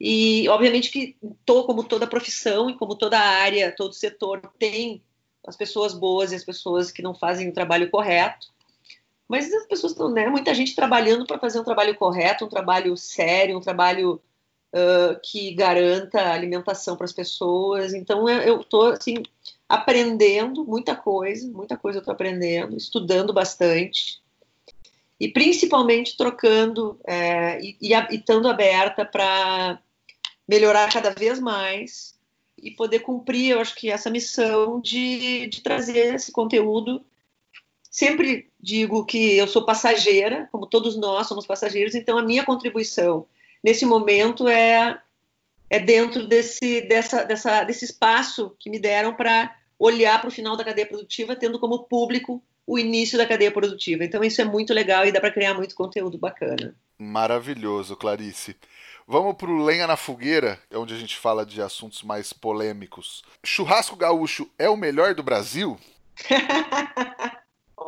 e, 0.00 0.48
obviamente, 0.48 0.90
que 0.90 1.16
tô, 1.44 1.64
como 1.64 1.84
toda 1.84 2.08
profissão 2.08 2.68
e 2.68 2.74
como 2.74 2.96
toda 2.96 3.20
área, 3.20 3.70
todo 3.70 3.92
setor 3.92 4.40
tem 4.58 5.00
as 5.46 5.56
pessoas 5.56 5.94
boas 5.94 6.32
e 6.32 6.34
as 6.34 6.44
pessoas 6.44 6.90
que 6.90 7.02
não 7.02 7.14
fazem 7.14 7.48
o 7.48 7.52
trabalho 7.52 7.88
correto. 7.88 8.48
Mas 9.30 9.52
as 9.54 9.64
pessoas 9.66 9.92
estão, 9.92 10.10
né? 10.10 10.28
Muita 10.28 10.52
gente 10.52 10.74
trabalhando 10.74 11.24
para 11.24 11.38
fazer 11.38 11.60
um 11.60 11.64
trabalho 11.64 11.94
correto, 11.94 12.44
um 12.44 12.48
trabalho 12.48 12.96
sério, 12.96 13.56
um 13.56 13.60
trabalho 13.60 14.20
uh, 14.74 15.20
que 15.22 15.54
garanta 15.54 16.32
alimentação 16.32 16.96
para 16.96 17.04
as 17.04 17.12
pessoas. 17.12 17.94
Então 17.94 18.28
eu 18.28 18.60
estou 18.60 18.88
assim 18.88 19.22
aprendendo 19.68 20.64
muita 20.64 20.96
coisa, 20.96 21.46
muita 21.46 21.76
coisa 21.76 21.98
eu 21.98 22.00
estou 22.00 22.12
aprendendo, 22.12 22.76
estudando 22.76 23.32
bastante 23.32 24.20
e 25.20 25.28
principalmente 25.28 26.16
trocando 26.16 26.98
é, 27.06 27.60
e, 27.60 27.76
e, 27.80 27.94
e 27.94 28.16
estando 28.16 28.48
aberta 28.48 29.04
para 29.04 29.78
melhorar 30.48 30.92
cada 30.92 31.10
vez 31.10 31.38
mais 31.38 32.18
e 32.60 32.72
poder 32.72 32.98
cumprir, 33.00 33.50
eu 33.50 33.60
acho 33.60 33.76
que 33.76 33.92
essa 33.92 34.10
missão 34.10 34.80
de, 34.80 35.46
de 35.46 35.62
trazer 35.62 36.16
esse 36.16 36.32
conteúdo. 36.32 37.04
Sempre 37.90 38.48
digo 38.58 39.04
que 39.04 39.36
eu 39.36 39.48
sou 39.48 39.64
passageira, 39.64 40.48
como 40.52 40.66
todos 40.66 40.96
nós 40.96 41.26
somos 41.26 41.46
passageiros, 41.46 41.94
então 41.94 42.16
a 42.16 42.22
minha 42.22 42.44
contribuição 42.44 43.26
nesse 43.62 43.84
momento 43.84 44.46
é 44.46 45.00
é 45.70 45.78
dentro 45.78 46.26
desse, 46.26 46.80
dessa, 46.82 47.24
dessa, 47.24 47.62
desse 47.62 47.84
espaço 47.84 48.54
que 48.58 48.68
me 48.68 48.80
deram 48.80 49.14
para 49.14 49.54
olhar 49.78 50.20
para 50.20 50.28
o 50.28 50.32
final 50.32 50.56
da 50.56 50.64
cadeia 50.64 50.86
produtiva, 50.86 51.36
tendo 51.36 51.60
como 51.60 51.84
público 51.84 52.42
o 52.66 52.76
início 52.78 53.16
da 53.16 53.26
cadeia 53.26 53.52
produtiva. 53.52 54.04
Então, 54.04 54.22
isso 54.22 54.40
é 54.40 54.44
muito 54.44 54.74
legal 54.74 55.06
e 55.06 55.12
dá 55.12 55.20
para 55.20 55.30
criar 55.30 55.54
muito 55.54 55.76
conteúdo 55.76 56.18
bacana. 56.18 56.74
Maravilhoso, 56.98 57.96
Clarice. 57.96 58.56
Vamos 59.06 59.34
para 59.36 59.50
o 59.50 59.64
Lenha 59.64 59.86
na 59.86 59.96
Fogueira, 59.96 60.58
é 60.70 60.76
onde 60.76 60.92
a 60.92 60.98
gente 60.98 61.16
fala 61.16 61.46
de 61.46 61.62
assuntos 61.62 62.02
mais 62.02 62.32
polêmicos. 62.32 63.22
Churrasco 63.44 63.96
gaúcho 63.96 64.50
é 64.58 64.68
o 64.68 64.76
melhor 64.76 65.14
do 65.14 65.22
Brasil? 65.22 65.78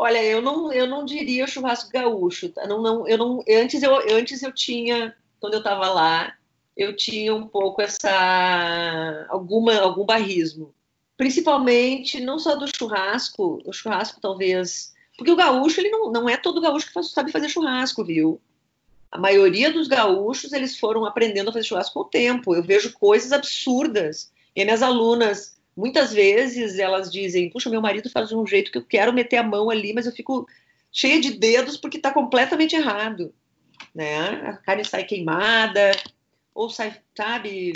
Olha, 0.03 0.21
eu 0.21 0.43
não, 0.43 0.73
eu 0.73 0.85
não 0.89 1.05
diria 1.05 1.47
churrasco 1.47 1.89
gaúcho. 1.89 2.49
Tá? 2.49 2.67
Não, 2.67 2.83
não, 2.83 3.07
eu 3.07 3.17
não, 3.17 3.45
antes, 3.49 3.85
eu, 3.85 3.95
antes 4.13 4.43
eu 4.43 4.53
tinha, 4.53 5.15
quando 5.39 5.55
eu 5.55 5.59
estava 5.61 5.89
lá, 5.91 6.35
eu 6.77 6.97
tinha 6.97 7.33
um 7.33 7.47
pouco 7.47 7.81
essa 7.81 9.27
alguma 9.29 9.79
algum 9.79 10.05
barrismo, 10.05 10.75
principalmente 11.17 12.19
não 12.19 12.37
só 12.37 12.57
do 12.57 12.67
churrasco, 12.77 13.63
o 13.65 13.73
churrasco 13.73 14.21
talvez, 14.21 14.93
porque 15.17 15.31
o 15.31 15.37
gaúcho 15.37 15.81
ele 15.81 15.91
não, 15.91 16.11
não 16.11 16.29
é 16.29 16.37
todo 16.37 16.61
gaúcho 16.61 16.89
que 16.89 16.93
faz, 16.93 17.13
sabe 17.13 17.31
fazer 17.31 17.49
churrasco, 17.49 18.05
viu? 18.05 18.41
A 19.09 19.19
maioria 19.19 19.73
dos 19.73 19.87
gaúchos 19.87 20.53
eles 20.53 20.81
foram 20.81 21.05
aprendendo 21.05 21.51
a 21.51 21.53
fazer 21.53 21.65
churrasco 21.65 21.95
com 21.95 22.01
o 22.01 22.11
tempo. 22.11 22.57
Eu 22.57 22.63
vejo 22.65 22.93
coisas 22.95 23.31
absurdas. 23.31 24.33
E 24.57 24.65
minhas 24.65 24.83
alunas, 24.83 25.57
muitas 25.77 26.13
vezes, 26.13 26.79
elas 26.79 27.11
dizem: 27.11 27.51
Puxa, 27.51 27.71
meu 27.71 27.81
marido 27.81 28.11
faz 28.11 28.29
de 28.29 28.37
um 28.37 28.47
jeito 28.47 28.71
que 28.71 28.79
eu 28.79 28.85
quero 28.85 29.13
meter 29.13 29.39
a 29.39 29.43
mão 29.43 29.71
ali, 29.71 29.93
mas 29.93 30.07
eu 30.07 30.13
fico 30.13 30.47
cheia 30.91 31.21
de 31.21 31.33
dedos 31.33 31.77
porque 31.77 31.97
está 31.97 32.13
completamente 32.13 32.77
errado. 32.77 33.35
Né? 33.95 34.29
A 34.47 34.57
carne 34.57 34.85
sai 34.85 35.05
queimada, 35.05 35.93
ou 36.55 36.69
sai, 36.69 36.97
sabe? 37.17 37.73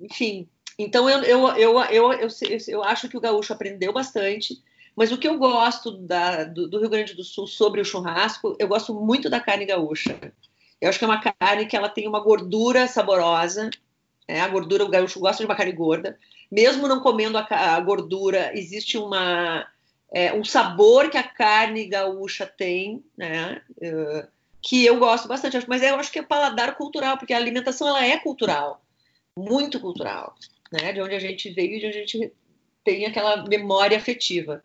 Enfim. 0.00 0.48
Então 0.78 1.08
eu, 1.08 1.22
eu, 1.22 1.48
eu, 1.56 1.78
eu, 1.80 2.12
eu, 2.12 2.28
eu 2.68 2.84
acho 2.84 3.08
que 3.08 3.16
o 3.16 3.20
gaúcho 3.20 3.52
aprendeu 3.52 3.92
bastante. 3.92 4.62
Mas 4.94 5.12
o 5.12 5.18
que 5.18 5.28
eu 5.28 5.38
gosto 5.38 5.92
da, 5.92 6.42
do, 6.42 6.68
do 6.68 6.80
Rio 6.80 6.90
Grande 6.90 7.14
do 7.14 7.22
Sul 7.22 7.46
sobre 7.46 7.80
o 7.80 7.84
churrasco, 7.84 8.56
eu 8.58 8.66
gosto 8.66 8.92
muito 8.92 9.30
da 9.30 9.38
carne 9.38 9.64
gaúcha. 9.64 10.18
Eu 10.80 10.88
acho 10.88 10.98
que 10.98 11.04
é 11.04 11.08
uma 11.08 11.20
carne 11.20 11.66
que 11.66 11.76
ela 11.76 11.88
tem 11.88 12.08
uma 12.08 12.20
gordura 12.20 12.86
saborosa. 12.88 13.70
Né? 14.28 14.40
A 14.40 14.48
gordura, 14.48 14.84
o 14.84 14.88
gaúcho 14.88 15.20
gosta 15.20 15.42
de 15.42 15.48
uma 15.48 15.54
carne 15.54 15.72
gorda. 15.72 16.18
Mesmo 16.50 16.88
não 16.88 17.00
comendo 17.00 17.36
a, 17.36 17.46
a 17.50 17.80
gordura, 17.80 18.52
existe 18.58 18.96
uma, 18.96 19.66
é, 20.12 20.32
um 20.32 20.44
sabor 20.44 21.10
que 21.10 21.18
a 21.18 21.22
carne 21.22 21.86
gaúcha 21.86 22.46
tem, 22.46 23.04
né? 23.16 23.62
Uh, 23.76 24.26
que 24.62 24.84
eu 24.84 24.98
gosto 24.98 25.28
bastante. 25.28 25.58
Mas 25.68 25.82
eu 25.82 25.96
acho 25.96 26.10
que 26.10 26.18
é 26.18 26.22
paladar 26.22 26.76
cultural, 26.76 27.18
porque 27.18 27.32
a 27.32 27.36
alimentação 27.36 27.86
ela 27.88 28.04
é 28.04 28.16
cultural, 28.18 28.82
muito 29.36 29.78
cultural, 29.78 30.34
né? 30.72 30.92
De 30.92 31.00
onde 31.00 31.14
a 31.14 31.20
gente 31.20 31.50
veio 31.50 31.74
e 31.74 31.80
de 31.80 31.86
onde 31.86 31.98
a 31.98 32.00
gente 32.00 32.32
tem 32.84 33.04
aquela 33.04 33.44
memória 33.46 33.96
afetiva. 33.96 34.64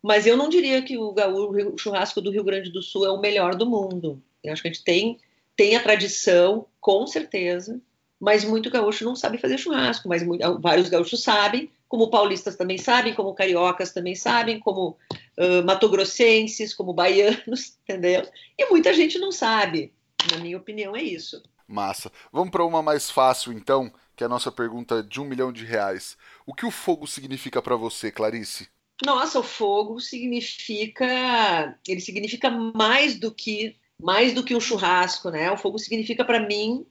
Mas 0.00 0.26
eu 0.26 0.36
não 0.36 0.48
diria 0.48 0.80
que 0.80 0.96
o, 0.96 1.12
gaúcho, 1.12 1.74
o 1.74 1.78
churrasco 1.78 2.20
do 2.20 2.30
Rio 2.30 2.44
Grande 2.44 2.70
do 2.70 2.82
Sul 2.82 3.04
é 3.04 3.10
o 3.10 3.20
melhor 3.20 3.56
do 3.56 3.68
mundo. 3.68 4.22
Eu 4.44 4.52
acho 4.52 4.62
que 4.62 4.68
a 4.68 4.72
gente 4.72 4.84
tem 4.84 5.18
tem 5.58 5.74
a 5.74 5.82
tradição, 5.82 6.66
com 6.80 7.04
certeza, 7.04 7.80
mas 8.20 8.44
muito 8.44 8.70
gaúcho 8.70 9.04
não 9.04 9.14
sabe 9.14 9.38
fazer 9.38 9.58
churrasco, 9.58 10.08
mas 10.08 10.22
muito, 10.22 10.60
vários 10.60 10.88
gaúchos 10.88 11.22
sabem, 11.22 11.70
como 11.88 12.10
paulistas 12.10 12.56
também 12.56 12.76
sabem, 12.76 13.14
como 13.14 13.34
cariocas 13.34 13.92
também 13.92 14.14
sabem, 14.14 14.58
como 14.58 14.96
uh, 15.38 15.64
matogrossenses, 15.64 16.74
como 16.74 16.92
baianos, 16.92 17.78
entendeu? 17.82 18.28
E 18.58 18.66
muita 18.66 18.92
gente 18.92 19.18
não 19.18 19.32
sabe. 19.32 19.92
Na 20.30 20.38
minha 20.38 20.58
opinião, 20.58 20.96
é 20.96 21.02
isso. 21.02 21.42
Massa. 21.66 22.10
Vamos 22.32 22.50
para 22.50 22.64
uma 22.64 22.82
mais 22.82 23.10
fácil, 23.10 23.52
então, 23.52 23.92
que 24.16 24.24
é 24.24 24.26
a 24.26 24.28
nossa 24.28 24.50
pergunta 24.50 25.02
de 25.02 25.20
um 25.20 25.24
milhão 25.24 25.52
de 25.52 25.64
reais. 25.64 26.16
O 26.44 26.52
que 26.54 26.66
o 26.66 26.70
fogo 26.70 27.06
significa 27.06 27.62
para 27.62 27.76
você, 27.76 28.10
Clarice? 28.10 28.68
Nossa, 29.04 29.38
o 29.38 29.44
fogo 29.44 30.00
significa. 30.00 31.78
Ele 31.86 32.00
significa 32.00 32.50
mais 32.50 33.18
do 33.18 33.32
que 33.32 33.76
mais 34.00 34.32
do 34.32 34.44
que 34.44 34.54
um 34.54 34.60
churrasco, 34.60 35.30
né? 35.30 35.50
O 35.50 35.56
fogo 35.56 35.78
significa 35.78 36.24
para 36.24 36.40
mim 36.40 36.86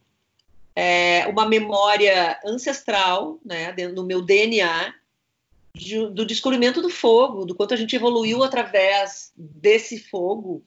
é, 0.79 1.25
uma 1.25 1.47
memória 1.47 2.39
ancestral, 2.45 3.39
né, 3.43 3.73
no 3.95 4.03
meu 4.03 4.21
DNA, 4.21 4.93
de, 5.73 6.07
do 6.09 6.23
descobrimento 6.23 6.83
do 6.83 6.89
fogo, 6.91 7.45
do 7.45 7.55
quanto 7.55 7.73
a 7.73 7.77
gente 7.77 7.95
evoluiu 7.95 8.43
através 8.43 9.31
desse 9.35 9.99
fogo, 9.99 10.63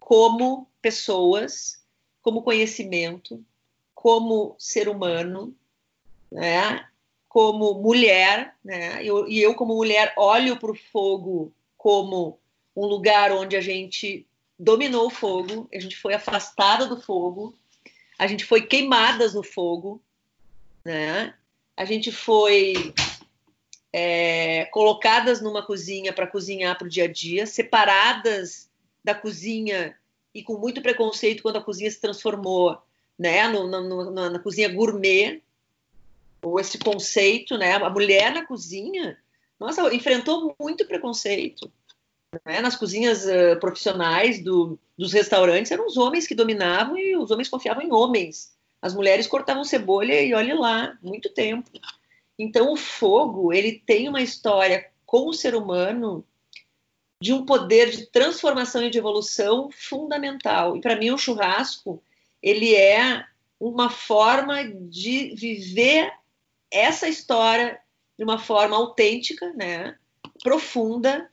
como 0.00 0.66
pessoas, 0.82 1.80
como 2.20 2.42
conhecimento, 2.42 3.40
como 3.94 4.56
ser 4.58 4.88
humano, 4.88 5.54
né? 6.28 6.84
Como 7.28 7.74
mulher, 7.74 8.56
né? 8.64 9.00
Eu, 9.04 9.28
e 9.28 9.40
eu 9.40 9.54
como 9.54 9.76
mulher 9.76 10.12
olho 10.16 10.56
para 10.56 10.72
o 10.72 10.78
fogo 10.90 11.52
como 11.78 12.36
um 12.74 12.84
lugar 12.84 13.30
onde 13.30 13.56
a 13.56 13.60
gente 13.60 14.26
dominou 14.58 15.06
o 15.06 15.10
fogo, 15.10 15.68
a 15.72 15.78
gente 15.78 15.96
foi 15.96 16.14
afastada 16.14 16.84
do 16.88 17.00
fogo, 17.00 17.54
a 18.20 18.26
gente 18.26 18.44
foi 18.44 18.60
queimadas 18.60 19.32
no 19.32 19.42
fogo, 19.42 19.98
né? 20.84 21.32
A 21.74 21.86
gente 21.86 22.12
foi 22.12 22.92
é, 23.90 24.66
colocadas 24.66 25.40
numa 25.40 25.64
cozinha 25.64 26.12
para 26.12 26.26
cozinhar 26.26 26.76
para 26.76 26.86
o 26.86 26.90
dia 26.90 27.04
a 27.04 27.10
dia, 27.10 27.46
separadas 27.46 28.68
da 29.02 29.14
cozinha 29.14 29.96
e 30.34 30.42
com 30.42 30.58
muito 30.58 30.82
preconceito 30.82 31.42
quando 31.42 31.56
a 31.56 31.62
cozinha 31.62 31.90
se 31.90 31.98
transformou, 31.98 32.76
né, 33.18 33.48
no, 33.48 33.66
no, 33.66 34.10
na, 34.10 34.28
na 34.28 34.38
cozinha 34.38 34.68
gourmet, 34.68 35.40
ou 36.42 36.60
esse 36.60 36.76
conceito, 36.78 37.56
né, 37.56 37.76
a 37.76 37.88
mulher 37.88 38.34
na 38.34 38.44
cozinha, 38.44 39.16
nossa, 39.58 39.94
enfrentou 39.94 40.54
muito 40.60 40.84
preconceito 40.84 41.72
né, 42.44 42.60
nas 42.60 42.76
cozinhas 42.76 43.24
uh, 43.26 43.58
profissionais 43.58 44.42
do, 44.42 44.78
dos 44.96 45.12
restaurantes, 45.12 45.72
eram 45.72 45.86
os 45.86 45.96
homens 45.96 46.26
que 46.26 46.34
dominavam 46.34 46.96
e 46.96 47.16
os 47.16 47.30
homens 47.30 47.48
confiavam 47.48 47.82
em 47.82 47.92
homens. 47.92 48.54
As 48.80 48.94
mulheres 48.94 49.26
cortavam 49.26 49.64
cebola 49.64 50.12
e 50.12 50.32
olhe 50.32 50.54
lá, 50.54 50.96
muito 51.02 51.28
tempo. 51.30 51.70
Então 52.38 52.72
o 52.72 52.76
fogo, 52.76 53.52
ele 53.52 53.82
tem 53.84 54.08
uma 54.08 54.22
história 54.22 54.90
com 55.04 55.28
o 55.28 55.34
ser 55.34 55.54
humano 55.54 56.24
de 57.20 57.32
um 57.32 57.44
poder 57.44 57.90
de 57.90 58.06
transformação 58.06 58.82
e 58.82 58.90
de 58.90 58.96
evolução 58.96 59.68
fundamental. 59.70 60.76
E 60.76 60.80
para 60.80 60.96
mim 60.96 61.10
o 61.10 61.18
churrasco, 61.18 62.02
ele 62.42 62.74
é 62.74 63.24
uma 63.58 63.90
forma 63.90 64.64
de 64.64 65.34
viver 65.34 66.10
essa 66.70 67.08
história 67.08 67.78
de 68.16 68.24
uma 68.24 68.38
forma 68.38 68.76
autêntica, 68.76 69.52
né, 69.52 69.98
profunda, 70.42 71.30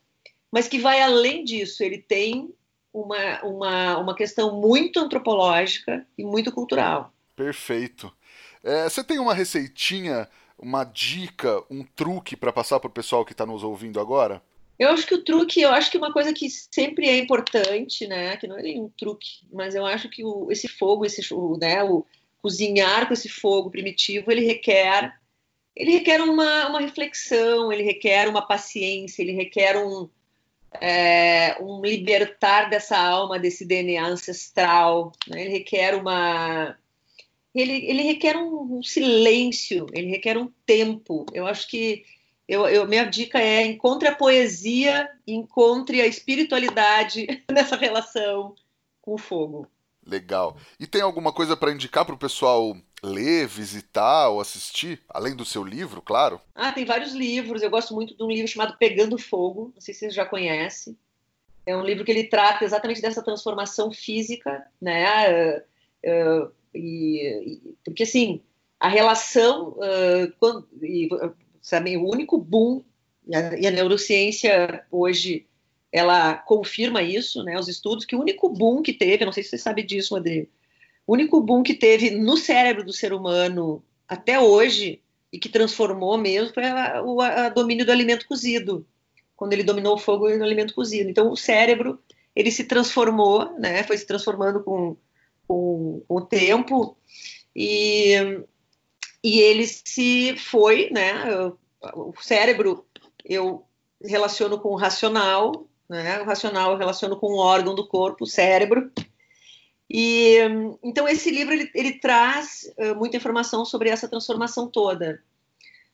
mas 0.50 0.68
que 0.68 0.78
vai 0.78 1.00
além 1.00 1.44
disso. 1.44 1.82
Ele 1.82 1.98
tem 1.98 2.52
uma, 2.92 3.42
uma, 3.42 3.98
uma 3.98 4.14
questão 4.14 4.60
muito 4.60 4.98
antropológica 4.98 6.06
e 6.16 6.24
muito 6.24 6.52
cultural. 6.52 7.12
Perfeito. 7.36 8.12
É, 8.62 8.84
você 8.88 9.04
tem 9.04 9.18
uma 9.18 9.34
receitinha, 9.34 10.28
uma 10.58 10.84
dica, 10.84 11.62
um 11.70 11.84
truque 11.84 12.36
para 12.36 12.52
passar 12.52 12.80
para 12.80 12.88
o 12.88 12.92
pessoal 12.92 13.24
que 13.24 13.32
está 13.32 13.46
nos 13.46 13.62
ouvindo 13.62 14.00
agora? 14.00 14.42
Eu 14.78 14.90
acho 14.90 15.06
que 15.06 15.14
o 15.14 15.24
truque, 15.24 15.60
eu 15.60 15.70
acho 15.70 15.90
que 15.90 15.98
uma 15.98 16.12
coisa 16.12 16.32
que 16.32 16.48
sempre 16.48 17.08
é 17.08 17.18
importante, 17.18 18.06
né, 18.06 18.36
que 18.36 18.46
não 18.46 18.56
é 18.58 18.62
nenhum 18.62 18.88
truque, 18.96 19.40
mas 19.52 19.74
eu 19.74 19.84
acho 19.84 20.08
que 20.08 20.24
o, 20.24 20.52
esse 20.52 20.68
fogo, 20.68 21.04
esse, 21.04 21.20
né, 21.60 21.82
o 21.82 22.06
cozinhar 22.40 23.08
com 23.08 23.12
esse 23.12 23.28
fogo 23.28 23.70
primitivo, 23.70 24.30
ele 24.30 24.46
requer, 24.46 25.12
ele 25.74 25.90
requer 25.90 26.20
uma, 26.20 26.68
uma 26.68 26.80
reflexão, 26.80 27.72
ele 27.72 27.82
requer 27.82 28.28
uma 28.28 28.46
paciência, 28.46 29.20
ele 29.20 29.32
requer 29.32 29.76
um, 29.76 30.08
é, 30.80 31.56
um 31.60 31.80
libertar 31.80 32.68
dessa 32.68 32.98
alma, 32.98 33.38
desse 33.38 33.64
DNA 33.64 34.04
ancestral, 34.06 35.12
né, 35.28 35.42
ele 35.42 35.50
requer 35.50 35.94
uma 35.94 36.76
ele, 37.54 37.72
ele 37.86 38.02
requer 38.02 38.36
um, 38.36 38.78
um 38.78 38.82
silêncio, 38.82 39.86
ele 39.92 40.08
requer 40.08 40.36
um 40.36 40.52
tempo. 40.64 41.26
Eu 41.32 41.46
acho 41.46 41.68
que 41.68 42.04
eu, 42.46 42.66
eu, 42.68 42.86
minha 42.86 43.04
dica 43.04 43.38
é 43.38 43.64
encontre 43.66 44.08
a 44.08 44.14
poesia, 44.14 45.08
encontre 45.26 46.00
a 46.00 46.06
espiritualidade 46.06 47.26
nessa 47.50 47.76
relação 47.76 48.54
com 49.02 49.14
o 49.14 49.18
fogo. 49.18 49.66
Legal. 50.06 50.56
E 50.80 50.86
tem 50.86 51.02
alguma 51.02 51.32
coisa 51.32 51.56
para 51.56 51.72
indicar 51.72 52.04
para 52.04 52.14
o 52.14 52.18
pessoal 52.18 52.74
ler, 53.02 53.46
visitar 53.46 54.28
ou 54.28 54.40
assistir, 54.40 55.00
além 55.08 55.34
do 55.34 55.44
seu 55.44 55.62
livro, 55.62 56.02
claro? 56.02 56.40
Ah, 56.54 56.72
tem 56.72 56.84
vários 56.84 57.12
livros. 57.12 57.62
Eu 57.62 57.70
gosto 57.70 57.94
muito 57.94 58.16
de 58.16 58.22
um 58.22 58.30
livro 58.30 58.48
chamado 58.48 58.76
Pegando 58.78 59.18
Fogo. 59.18 59.72
Não 59.74 59.80
sei 59.80 59.94
se 59.94 60.00
você 60.00 60.10
já 60.10 60.24
conhece. 60.24 60.96
É 61.64 61.76
um 61.76 61.84
livro 61.84 62.04
que 62.04 62.10
ele 62.10 62.24
trata 62.24 62.64
exatamente 62.64 63.02
dessa 63.02 63.22
transformação 63.22 63.92
física, 63.92 64.66
né? 64.80 65.30
Uh, 65.30 65.62
uh, 66.06 66.52
e, 66.74 67.26
e, 67.54 67.74
porque 67.84 68.04
assim, 68.04 68.40
a 68.80 68.88
relação 68.88 69.70
uh, 69.70 70.32
quando, 70.38 70.66
e, 70.82 71.08
sabe, 71.60 71.96
o 71.96 72.08
único 72.08 72.38
boom, 72.38 72.82
e 73.26 73.36
a, 73.36 73.58
e 73.58 73.66
a 73.66 73.70
neurociência 73.70 74.84
hoje 74.90 75.46
ela 75.92 76.34
confirma 76.34 77.02
isso, 77.02 77.42
né? 77.44 77.58
Os 77.58 77.68
estudos 77.68 78.04
que 78.04 78.16
o 78.16 78.20
único 78.20 78.48
boom 78.48 78.82
que 78.82 78.92
teve, 78.92 79.24
não 79.24 79.32
sei 79.32 79.42
se 79.42 79.50
você 79.50 79.58
sabe 79.58 79.82
disso, 79.82 80.14
Rodrigo, 80.14 80.48
o 81.08 81.14
único 81.14 81.40
boom 81.40 81.62
que 81.62 81.72
teve 81.72 82.10
no 82.10 82.36
cérebro 82.36 82.84
do 82.84 82.92
ser 82.92 83.14
humano 83.14 83.82
até 84.06 84.38
hoje 84.38 85.00
e 85.32 85.38
que 85.38 85.48
transformou 85.48 86.18
mesmo 86.18 86.52
foi 86.52 86.66
a, 86.66 87.02
o 87.02 87.22
a 87.22 87.48
domínio 87.48 87.86
do 87.86 87.90
alimento 87.90 88.28
cozido, 88.28 88.86
quando 89.34 89.54
ele 89.54 89.64
dominou 89.64 89.94
o 89.94 89.98
fogo 89.98 90.28
no 90.28 90.44
alimento 90.44 90.74
cozido. 90.74 91.08
Então 91.08 91.32
o 91.32 91.36
cérebro 91.36 91.98
ele 92.36 92.50
se 92.50 92.64
transformou, 92.64 93.58
né? 93.58 93.82
Foi 93.84 93.96
se 93.96 94.06
transformando 94.06 94.62
com, 94.62 94.98
com, 95.46 96.02
com 96.06 96.14
o 96.14 96.20
tempo 96.20 96.94
e 97.56 98.44
e 99.24 99.40
ele 99.40 99.66
se 99.66 100.36
foi, 100.36 100.90
né? 100.90 101.24
O 101.94 102.12
cérebro 102.20 102.86
eu 103.24 103.64
relaciono 104.04 104.58
com 104.58 104.68
o 104.68 104.76
racional, 104.76 105.66
né? 105.88 106.20
O 106.20 106.26
racional 106.26 106.72
eu 106.72 106.78
relaciono 106.78 107.16
com 107.16 107.28
o 107.28 107.38
órgão 107.38 107.74
do 107.74 107.88
corpo, 107.88 108.24
o 108.24 108.26
cérebro. 108.26 108.92
E 109.90 110.36
então 110.82 111.08
esse 111.08 111.30
livro 111.30 111.54
ele, 111.54 111.70
ele 111.74 111.92
traz 111.98 112.70
uh, 112.76 112.94
muita 112.94 113.16
informação 113.16 113.64
sobre 113.64 113.88
essa 113.88 114.08
transformação 114.08 114.68
toda. 114.68 115.22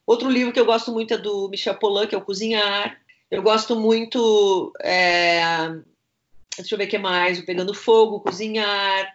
Outro 0.07 0.29
livro 0.29 0.53
que 0.53 0.61
eu 0.61 0.67
gosto 0.67 0.93
muito 0.93 1.15
é 1.15 1.19
do 1.19 1.49
Michel 1.49 1.77
Polan, 1.77 2.07
que 2.07 2.15
é 2.15 2.19
o 2.19 2.25
Cozinhar. 2.25 3.01
Eu 3.31 3.43
gosto 3.43 3.75
muito, 3.75 4.73
é, 4.83 5.41
deixa 6.57 6.75
eu 6.75 6.79
ver 6.79 6.85
o 6.85 6.89
que 6.89 6.99
mais, 6.99 7.39
o 7.39 7.47
Pegando 7.47 7.73
Fogo, 7.73 8.21
Cozinhar. 8.21 9.15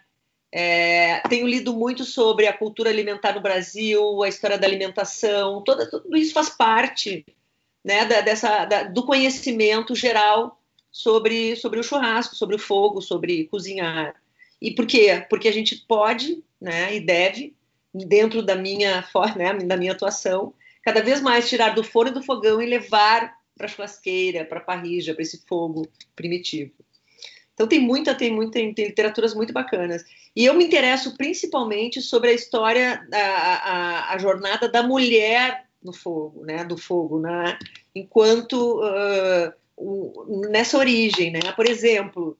É, 0.52 1.20
tenho 1.28 1.46
lido 1.46 1.72
muito 1.72 2.04
sobre 2.04 2.48
a 2.48 2.52
cultura 2.52 2.90
alimentar 2.90 3.34
no 3.34 3.40
Brasil, 3.40 4.22
a 4.22 4.28
história 4.28 4.58
da 4.58 4.66
alimentação, 4.66 5.62
toda, 5.62 5.88
tudo 5.88 6.16
isso 6.16 6.34
faz 6.34 6.50
parte 6.50 7.24
né, 7.84 8.04
da, 8.04 8.20
dessa, 8.20 8.64
da, 8.64 8.82
do 8.82 9.04
conhecimento 9.04 9.94
geral 9.94 10.60
sobre, 10.90 11.54
sobre 11.54 11.78
o 11.78 11.84
churrasco, 11.84 12.34
sobre 12.34 12.56
o 12.56 12.58
fogo, 12.58 13.00
sobre 13.00 13.44
cozinhar. 13.44 14.14
E 14.60 14.70
por 14.72 14.86
quê? 14.86 15.24
Porque 15.28 15.48
a 15.48 15.52
gente 15.52 15.76
pode 15.88 16.42
né, 16.60 16.94
e 16.94 17.00
deve, 17.00 17.54
dentro 17.94 18.42
da 18.42 18.54
minha, 18.54 19.04
né, 19.36 19.54
da 19.54 19.76
minha 19.76 19.92
atuação, 19.92 20.52
cada 20.82 21.02
vez 21.02 21.20
mais 21.20 21.48
tirar 21.48 21.74
do 21.74 21.82
forno 21.82 22.10
e 22.10 22.14
do 22.14 22.22
fogão 22.22 22.60
e 22.60 22.66
levar 22.66 23.34
para 23.56 23.66
a 23.66 23.68
churrasqueira, 23.68 24.44
para 24.44 24.58
a 24.58 24.62
parrija, 24.62 25.14
para 25.14 25.22
esse 25.22 25.44
fogo 25.46 25.88
primitivo. 26.14 26.72
Então 27.54 27.68
tem 27.68 27.80
muita, 27.80 28.14
tem 28.14 28.32
muita, 28.32 28.52
tem 28.52 28.72
literaturas 28.72 29.34
muito 29.34 29.52
bacanas. 29.52 30.02
E 30.34 30.46
eu 30.46 30.54
me 30.54 30.64
interesso 30.64 31.14
principalmente 31.16 32.00
sobre 32.00 32.30
a 32.30 32.32
história, 32.32 33.06
a, 33.12 33.18
a, 33.18 34.14
a 34.14 34.18
jornada 34.18 34.68
da 34.68 34.82
mulher 34.82 35.66
no 35.82 35.92
fogo, 35.92 36.44
né, 36.44 36.64
do 36.64 36.76
fogo, 36.76 37.18
né, 37.18 37.58
enquanto 37.94 38.80
uh, 38.82 40.48
nessa 40.50 40.78
origem, 40.78 41.30
né, 41.32 41.40
por 41.56 41.66
exemplo, 41.66 42.36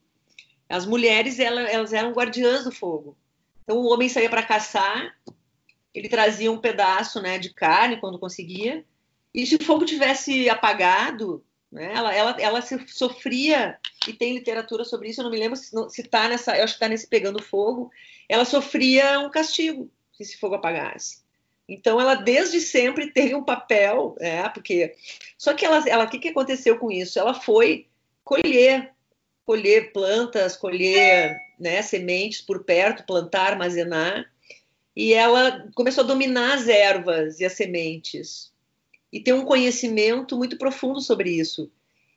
as 0.70 0.86
mulheres 0.86 1.38
elas, 1.38 1.68
elas 1.70 1.92
eram 1.92 2.12
guardiãs 2.12 2.64
do 2.64 2.72
fogo. 2.72 3.16
Então 3.62 3.76
o 3.78 3.92
homem 3.92 4.08
saía 4.08 4.30
para 4.30 4.42
caçar, 4.42 5.16
ele 5.92 6.08
trazia 6.08 6.50
um 6.50 6.58
pedaço, 6.58 7.20
né, 7.20 7.38
de 7.38 7.52
carne 7.52 8.00
quando 8.00 8.18
conseguia, 8.18 8.84
e 9.34 9.46
se 9.46 9.56
o 9.56 9.64
fogo 9.64 9.84
tivesse 9.84 10.48
apagado, 10.48 11.44
né? 11.70 11.92
Ela, 11.94 12.14
ela, 12.14 12.36
ela 12.40 12.62
sofria, 12.88 13.78
e 14.08 14.12
tem 14.12 14.34
literatura 14.34 14.84
sobre 14.84 15.08
isso, 15.08 15.20
eu 15.20 15.24
não 15.24 15.30
me 15.30 15.38
lembro 15.38 15.56
se, 15.56 16.00
está 16.00 16.28
nessa, 16.28 16.56
eu 16.56 16.64
acho 16.64 16.74
que 16.74 16.76
está 16.78 16.88
nesse 16.88 17.06
Pegando 17.06 17.42
Fogo, 17.42 17.90
ela 18.28 18.44
sofria 18.44 19.20
um 19.20 19.30
castigo 19.30 19.90
se 20.12 20.22
esse 20.24 20.36
fogo 20.38 20.56
apagasse. 20.56 21.22
Então, 21.68 22.00
ela 22.00 22.16
desde 22.16 22.60
sempre 22.60 23.10
teve 23.14 23.34
um 23.34 23.44
papel, 23.44 24.16
é, 24.18 24.48
porque. 24.48 24.94
Só 25.38 25.54
que 25.54 25.64
ela, 25.64 25.88
ela, 25.88 26.04
o 26.04 26.10
que, 26.10 26.18
que 26.18 26.28
aconteceu 26.28 26.76
com 26.78 26.90
isso? 26.90 27.18
Ela 27.18 27.32
foi 27.32 27.86
colher, 28.24 28.92
colher 29.50 29.92
plantas, 29.92 30.56
colher 30.56 31.36
né, 31.58 31.82
sementes 31.82 32.40
por 32.40 32.62
perto, 32.62 33.04
plantar, 33.04 33.54
armazenar, 33.54 34.24
e 34.94 35.12
ela 35.12 35.68
começou 35.74 36.04
a 36.04 36.06
dominar 36.06 36.54
as 36.54 36.68
ervas 36.68 37.40
e 37.40 37.44
as 37.44 37.54
sementes 37.54 38.52
e 39.12 39.18
ter 39.18 39.32
um 39.32 39.44
conhecimento 39.44 40.36
muito 40.36 40.56
profundo 40.56 41.00
sobre 41.00 41.30
isso. 41.30 41.68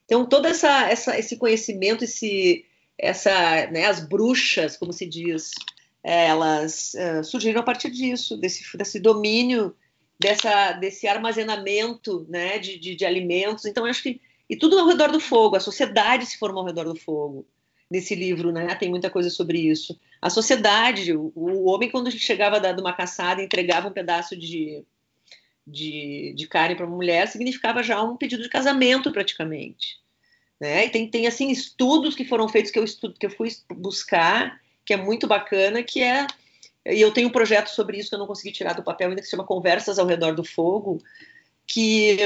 Então, 0.04 0.24
todo 0.24 0.46
essa, 0.46 0.88
essa, 0.88 1.18
esse 1.18 1.36
conhecimento, 1.36 2.04
esse, 2.04 2.64
essa, 2.96 3.66
né, 3.66 3.86
as 3.86 3.98
bruxas, 3.98 4.76
como 4.76 4.92
se 4.92 5.04
diz, 5.04 5.50
elas 6.04 6.92
uh, 6.94 7.24
surgiram 7.24 7.62
a 7.62 7.64
partir 7.64 7.90
disso, 7.90 8.36
desse, 8.36 8.76
desse 8.76 9.00
domínio, 9.00 9.74
dessa, 10.20 10.70
desse 10.70 11.08
armazenamento 11.08 12.24
né, 12.28 12.60
de, 12.60 12.78
de, 12.78 12.94
de 12.94 13.04
alimentos. 13.04 13.64
Então, 13.64 13.84
acho 13.86 14.04
que. 14.04 14.20
E 14.48 14.56
tudo 14.56 14.78
ao 14.78 14.86
redor 14.86 15.10
do 15.10 15.20
fogo, 15.20 15.56
a 15.56 15.60
sociedade 15.60 16.26
se 16.26 16.38
formou 16.38 16.60
ao 16.60 16.66
redor 16.66 16.84
do 16.84 16.96
fogo. 16.98 17.46
Nesse 17.90 18.14
livro, 18.14 18.50
né, 18.50 18.74
tem 18.74 18.90
muita 18.90 19.10
coisa 19.10 19.30
sobre 19.30 19.58
isso. 19.58 19.98
A 20.20 20.28
sociedade, 20.30 21.14
o, 21.14 21.32
o 21.34 21.68
homem, 21.70 21.90
quando 21.90 22.10
chegava 22.10 22.58
de 22.60 22.80
uma 22.80 22.92
caçada, 22.92 23.42
entregava 23.42 23.88
um 23.88 23.92
pedaço 23.92 24.36
de, 24.36 24.84
de, 25.66 26.34
de 26.36 26.46
carne 26.46 26.74
para 26.74 26.86
uma 26.86 26.96
mulher 26.96 27.28
significava 27.28 27.82
já 27.82 28.02
um 28.02 28.16
pedido 28.16 28.42
de 28.42 28.48
casamento 28.48 29.12
praticamente. 29.12 29.98
Né? 30.60 30.86
E 30.86 30.90
tem, 30.90 31.08
tem 31.08 31.26
assim 31.26 31.50
estudos 31.50 32.14
que 32.14 32.24
foram 32.24 32.48
feitos 32.48 32.70
que 32.70 32.78
eu 32.78 32.84
estudo, 32.84 33.14
que 33.18 33.26
eu 33.26 33.30
fui 33.30 33.50
buscar, 33.76 34.60
que 34.84 34.92
é 34.92 34.96
muito 34.96 35.26
bacana, 35.26 35.82
que 35.82 36.02
é 36.02 36.26
e 36.86 37.00
eu 37.00 37.12
tenho 37.12 37.28
um 37.28 37.32
projeto 37.32 37.68
sobre 37.68 37.98
isso 37.98 38.10
que 38.10 38.14
eu 38.14 38.18
não 38.18 38.26
consegui 38.26 38.52
tirar 38.52 38.74
do 38.74 38.82
papel 38.82 39.08
ainda 39.08 39.20
que 39.20 39.26
se 39.26 39.30
chama 39.30 39.44
Conversas 39.44 39.98
ao 39.98 40.06
redor 40.06 40.34
do 40.34 40.44
fogo, 40.44 41.02
que 41.66 42.18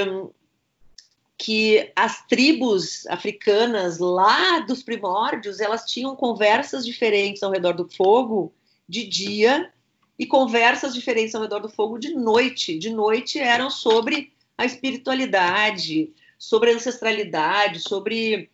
que 1.39 1.93
as 1.95 2.27
tribos 2.27 3.07
africanas 3.07 3.99
lá 3.99 4.59
dos 4.61 4.83
primórdios 4.83 5.61
elas 5.61 5.85
tinham 5.85 6.17
conversas 6.17 6.85
diferentes 6.85 7.43
ao 7.45 7.53
redor 7.53 7.75
do 7.75 7.89
fogo 7.89 8.53
de 8.89 9.07
dia 9.07 9.73
e 10.19 10.27
conversas 10.27 10.93
diferentes 10.93 11.35
ao 11.37 11.43
redor 11.43 11.61
do 11.61 11.69
fogo 11.69 11.97
de 11.97 12.13
noite. 12.13 12.77
De 12.77 12.91
noite 12.91 13.39
eram 13.39 13.71
sobre 13.71 14.33
a 14.59 14.67
espiritualidade, 14.67 16.13
sobre 16.37 16.73
a 16.73 16.75
ancestralidade, 16.75 17.79
sobre 17.79 18.51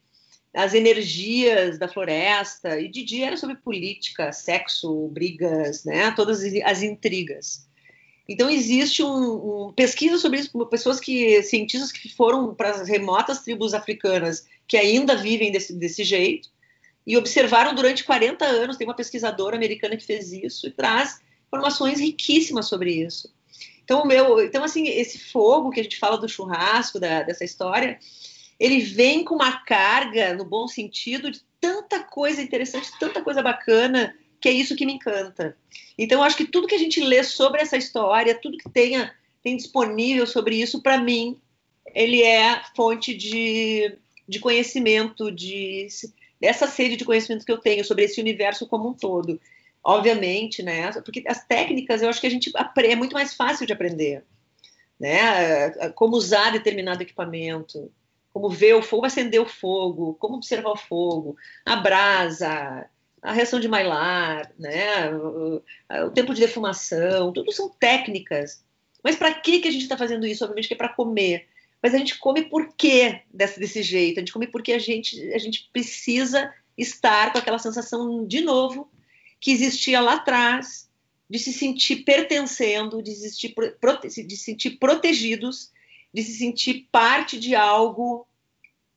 as 0.53 0.75
energias 0.75 1.79
da 1.79 1.89
floresta, 1.89 2.79
e 2.79 2.89
de 2.89 3.03
dia 3.03 3.29
era 3.29 3.37
sobre 3.37 3.57
política, 3.57 4.31
sexo, 4.31 5.09
brigas, 5.09 5.85
né, 5.85 6.13
todas 6.13 6.43
as 6.65 6.83
intrigas. 6.83 7.67
Então 8.29 8.49
existe 8.49 9.03
um, 9.03 9.67
um 9.67 9.73
pesquisa 9.73 10.17
sobre 10.19 10.41
isso, 10.41 10.67
pessoas 10.67 10.99
que 10.99 11.43
cientistas 11.43 11.93
que 11.93 12.09
foram 12.09 12.55
para 12.55 12.71
as 12.71 12.89
remotas 12.89 13.41
tribos 13.41 13.75
africanas 13.75 14.47
que 14.67 14.77
ainda 14.77 15.15
vivem 15.15 15.53
desse, 15.53 15.75
desse 15.75 16.05
jeito 16.05 16.49
e 17.07 17.17
observaram 17.17 17.75
durante 17.75 18.03
40 18.05 18.45
anos. 18.45 18.77
Tem 18.77 18.87
uma 18.87 18.95
pesquisadora 18.95 19.57
americana 19.57 19.97
que 19.97 20.07
fez 20.07 20.33
isso 20.33 20.67
e 20.67 20.71
traz 20.71 21.21
informações 21.49 22.01
riquíssimas 22.01 22.67
sobre 22.67 22.93
isso. 22.93 23.33
Então, 23.85 24.07
meu, 24.07 24.43
então 24.43 24.65
assim, 24.65 24.89
esse 24.89 25.19
fogo 25.19 25.71
que 25.71 25.81
a 25.81 25.83
gente 25.83 25.99
fala 25.99 26.17
do 26.17 26.29
churrasco, 26.29 26.99
da, 26.99 27.23
dessa 27.23 27.45
história, 27.45 27.99
ele 28.59 28.81
vem 28.81 29.23
com 29.23 29.35
uma 29.35 29.59
carga, 29.65 30.33
no 30.35 30.45
bom 30.45 30.67
sentido, 30.67 31.31
de 31.31 31.43
tanta 31.61 32.03
coisa 32.03 32.41
interessante, 32.41 32.91
tanta 32.99 33.23
coisa 33.23 33.43
bacana, 33.43 34.15
que 34.45 34.49
é 34.51 34.53
isso 34.53 34.77
que 34.77 34.85
me 34.85 34.93
encanta. 34.93 35.57
Então, 35.97 36.19
eu 36.19 36.23
acho 36.23 36.37
que 36.37 36.45
tudo 36.45 36.67
que 36.67 36.75
a 36.75 36.79
gente 36.79 37.01
lê 37.01 37.25
sobre 37.25 37.63
essa 37.63 37.79
história, 37.79 38.39
tudo 38.39 38.59
que 38.59 38.69
tenha 38.69 39.11
tem 39.43 39.57
disponível 39.57 40.27
sobre 40.27 40.57
isso, 40.61 40.83
para 40.83 40.99
mim, 40.99 41.41
ele 41.95 42.23
é 42.23 42.61
fonte 42.77 43.15
de 43.15 43.97
de 44.29 44.39
conhecimento, 44.39 45.31
de 45.31 45.87
dessa 46.39 46.67
sede 46.67 46.97
de 46.97 47.07
conhecimento 47.07 47.45
que 47.45 47.53
eu 47.53 47.59
tenho 47.59 47.85
sobre 47.85 48.05
esse 48.05 48.21
universo 48.21 48.67
como 48.67 48.91
um 48.91 48.93
todo. 48.93 49.41
Obviamente, 49.83 50.63
né? 50.63 50.93
Porque 50.93 51.25
as 51.27 51.43
técnicas 51.47 52.03
eu 52.03 52.11
acho 52.11 52.21
que 52.21 52.27
a 52.27 52.31
gente 52.31 52.53
é 52.77 52.97
muito 52.97 53.15
mais 53.15 53.33
fácil 53.35 53.67
de 53.67 53.73
aprender, 53.73 54.25
né? 55.01 55.71
Como 55.95 56.17
usar 56.17 56.53
determinado 56.53 57.03
equipamento, 57.03 57.91
como 58.31 58.51
ver 58.51 58.75
o 58.75 58.83
fogo, 58.83 59.07
acender 59.07 59.41
o 59.41 59.47
fogo, 59.47 60.15
como 60.15 60.37
observar 60.37 60.73
o 60.73 60.77
fogo, 60.77 61.35
a 61.65 61.77
brasa, 61.77 62.89
a 63.25 63.33
reação 63.33 63.59
de 63.59 63.69
Maillard, 63.69 64.51
né? 64.59 65.11
O, 65.13 65.63
o 66.07 66.11
tempo 66.11 66.35
de 66.35 66.41
defumação, 66.43 67.33
tudo 67.33 67.51
são 67.53 67.69
técnicas. 67.69 68.65
Mas 69.03 69.17
para 69.17 69.35
que 69.35 69.61
que 69.61 69.69
a 69.69 69.71
gente 69.71 69.83
está 69.83 69.97
fazendo 69.97 70.27
isso? 70.27 70.45
Obviamente 70.45 70.69
que 70.69 70.75
é 70.75 70.77
para 70.77 70.89
comer 70.91 71.49
mas 71.85 71.93
a 71.93 71.99
gente 71.99 72.17
come 72.17 72.41
por 72.47 72.75
quê 72.79 73.21
desse, 73.31 73.61
desse 73.61 73.83
jeito? 73.83 74.17
A 74.17 74.21
gente 74.21 74.33
come 74.33 74.47
porque 74.47 74.73
a 74.73 74.79
gente, 74.79 75.21
a 75.35 75.39
gente 75.39 75.69
precisa 75.71 76.51
estar 76.79 77.31
com 77.31 77.37
aquela 77.37 77.59
sensação, 77.59 78.27
de 78.27 78.41
novo, 78.41 78.91
que 79.39 79.51
existia 79.51 80.01
lá 80.01 80.15
atrás, 80.15 80.89
de 81.29 81.39
se 81.39 81.53
sentir 81.53 81.97
pertencendo, 81.97 83.03
de, 83.03 83.13
de 83.13 83.21
se 83.21 84.45
sentir 84.45 84.79
protegidos, 84.79 85.73
de 86.11 86.23
se 86.23 86.39
sentir 86.39 86.89
parte 86.91 87.39
de 87.39 87.55
algo 87.55 88.27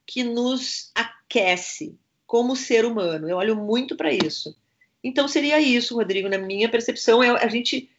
que 0.05 0.23
nos 0.23 0.89
aquece 0.95 1.99
como 2.27 2.55
ser 2.55 2.85
humano. 2.85 3.29
Eu 3.29 3.37
olho 3.37 3.55
muito 3.55 3.95
para 3.95 4.11
isso. 4.11 4.55
Então 5.03 5.27
seria 5.27 5.59
isso, 5.59 5.95
Rodrigo, 5.95 6.27
na 6.27 6.37
minha 6.37 6.69
percepção, 6.69 7.23
é 7.23 7.29
a 7.29 7.47
gente 7.47 7.89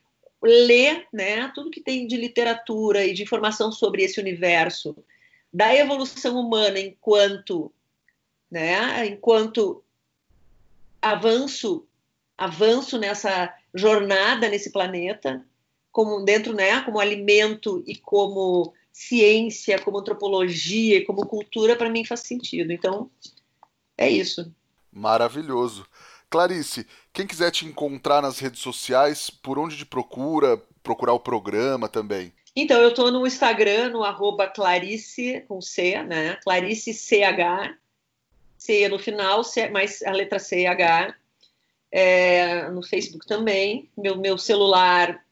ler 0.43 1.07
né, 1.13 1.51
tudo 1.55 1.71
que 1.71 1.81
tem 1.81 2.07
de 2.07 2.17
literatura 2.17 3.05
e 3.05 3.15
de 3.15 3.23
informação 3.23 3.73
sobre 3.73 4.05
esse 4.05 4.21
universo 4.21 4.95
da 5.53 5.75
evolução 5.75 6.39
humana 6.39 6.79
enquanto, 6.79 7.73
né, 8.51 9.07
enquanto 9.07 9.83
avanço, 11.01 11.87
avanço 12.37 12.99
nessa 12.99 13.53
jornada 13.75 14.49
nesse 14.49 14.71
planeta, 14.71 15.45
como 15.91 16.25
dentro, 16.25 16.53
né, 16.53 16.81
como 16.83 17.01
alimento 17.01 17.83
e 17.87 17.97
como 17.97 18.75
ciência, 18.93 19.81
como 19.81 19.99
antropologia, 19.99 21.05
como 21.07 21.27
cultura, 21.27 21.75
para 21.75 21.89
mim 21.89 22.05
faz 22.05 22.21
sentido. 22.21 22.73
Então, 22.73 23.11
é 23.99 24.09
isso. 24.09 24.51
Maravilhoso. 24.91 25.87
Clarice, 26.31 26.87
quem 27.13 27.27
quiser 27.27 27.51
te 27.51 27.67
encontrar 27.67 28.23
nas 28.23 28.39
redes 28.39 28.61
sociais, 28.61 29.29
por 29.29 29.59
onde 29.59 29.77
te 29.77 29.85
procura, 29.85 30.57
procurar 30.83 31.13
o 31.13 31.21
programa 31.21 31.89
também? 31.89 32.33
Então, 32.55 32.81
eu 32.81 32.91
estou 32.91 33.11
no 33.11 33.27
Instagram, 33.27 33.91
no 33.91 34.05
arroba 34.05 34.47
Clarice, 34.47 35.45
com 35.49 35.61
C, 35.61 36.03
né? 36.03 36.37
Clarice 36.43 36.93
CH, 36.93 37.77
C 38.57 38.89
no 38.89 38.99
final, 38.99 39.45
C, 39.45 39.69
mais 39.69 40.03
a 40.03 40.13
letra 40.13 40.39
CH. 40.39 41.15
É, 41.91 42.69
no 42.69 42.83
Facebook 42.83 43.27
também. 43.27 43.91
Meu, 43.97 44.17
meu 44.17 44.37
celular 44.37 45.25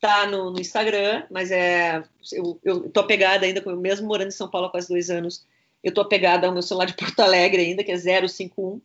tá 0.00 0.26
no, 0.26 0.50
no 0.50 0.60
Instagram, 0.60 1.26
mas 1.30 1.50
é 1.50 2.02
eu, 2.32 2.58
eu 2.64 2.88
tô 2.88 3.00
apegada 3.00 3.44
ainda, 3.44 3.60
mesmo 3.76 4.06
morando 4.06 4.28
em 4.28 4.32
São 4.32 4.48
Paulo 4.48 4.68
há 4.68 4.70
quase 4.70 4.88
dois 4.88 5.10
anos, 5.10 5.44
eu 5.82 5.92
tô 5.92 6.00
apegada 6.00 6.46
ao 6.46 6.52
meu 6.52 6.62
celular 6.62 6.84
de 6.86 6.94
Porto 6.94 7.18
Alegre 7.20 7.60
ainda, 7.62 7.82
que 7.84 7.92
é 7.92 7.96
051 7.96 8.80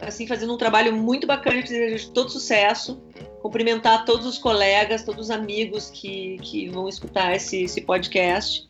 assim, 0.00 0.26
fazendo 0.26 0.52
um 0.52 0.58
trabalho 0.58 0.92
muito 0.92 1.28
bacana, 1.28 1.62
te 1.62 1.68
desejo 1.68 2.10
todo 2.10 2.28
sucesso, 2.28 3.00
cumprimentar 3.40 4.04
todos 4.04 4.26
os 4.26 4.36
colegas, 4.36 5.04
todos 5.04 5.26
os 5.26 5.30
amigos 5.30 5.90
que, 5.90 6.38
que 6.42 6.68
vão 6.70 6.88
escutar 6.88 7.36
esse, 7.36 7.62
esse 7.62 7.82
podcast 7.82 8.68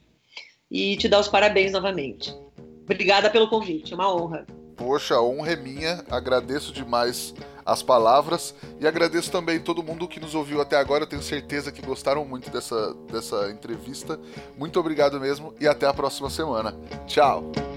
e 0.70 0.94
te 0.98 1.08
dar 1.08 1.20
os 1.20 1.28
parabéns 1.28 1.72
novamente. 1.72 2.43
Obrigada 2.84 3.30
pelo 3.30 3.48
convite, 3.48 3.92
é 3.92 3.96
uma 3.96 4.14
honra. 4.14 4.46
Poxa, 4.76 5.14
a 5.14 5.22
honra 5.22 5.52
é 5.52 5.56
minha, 5.56 6.04
agradeço 6.10 6.72
demais 6.72 7.34
as 7.64 7.82
palavras 7.82 8.54
e 8.78 8.86
agradeço 8.86 9.30
também 9.30 9.58
todo 9.58 9.82
mundo 9.82 10.06
que 10.06 10.20
nos 10.20 10.34
ouviu 10.34 10.60
até 10.60 10.76
agora. 10.76 11.04
Eu 11.04 11.08
tenho 11.08 11.22
certeza 11.22 11.72
que 11.72 11.80
gostaram 11.80 12.24
muito 12.24 12.50
dessa, 12.50 12.94
dessa 13.10 13.50
entrevista. 13.50 14.18
Muito 14.56 14.78
obrigado 14.78 15.18
mesmo 15.18 15.54
e 15.60 15.66
até 15.66 15.86
a 15.86 15.94
próxima 15.94 16.28
semana. 16.28 16.76
Tchau! 17.06 17.73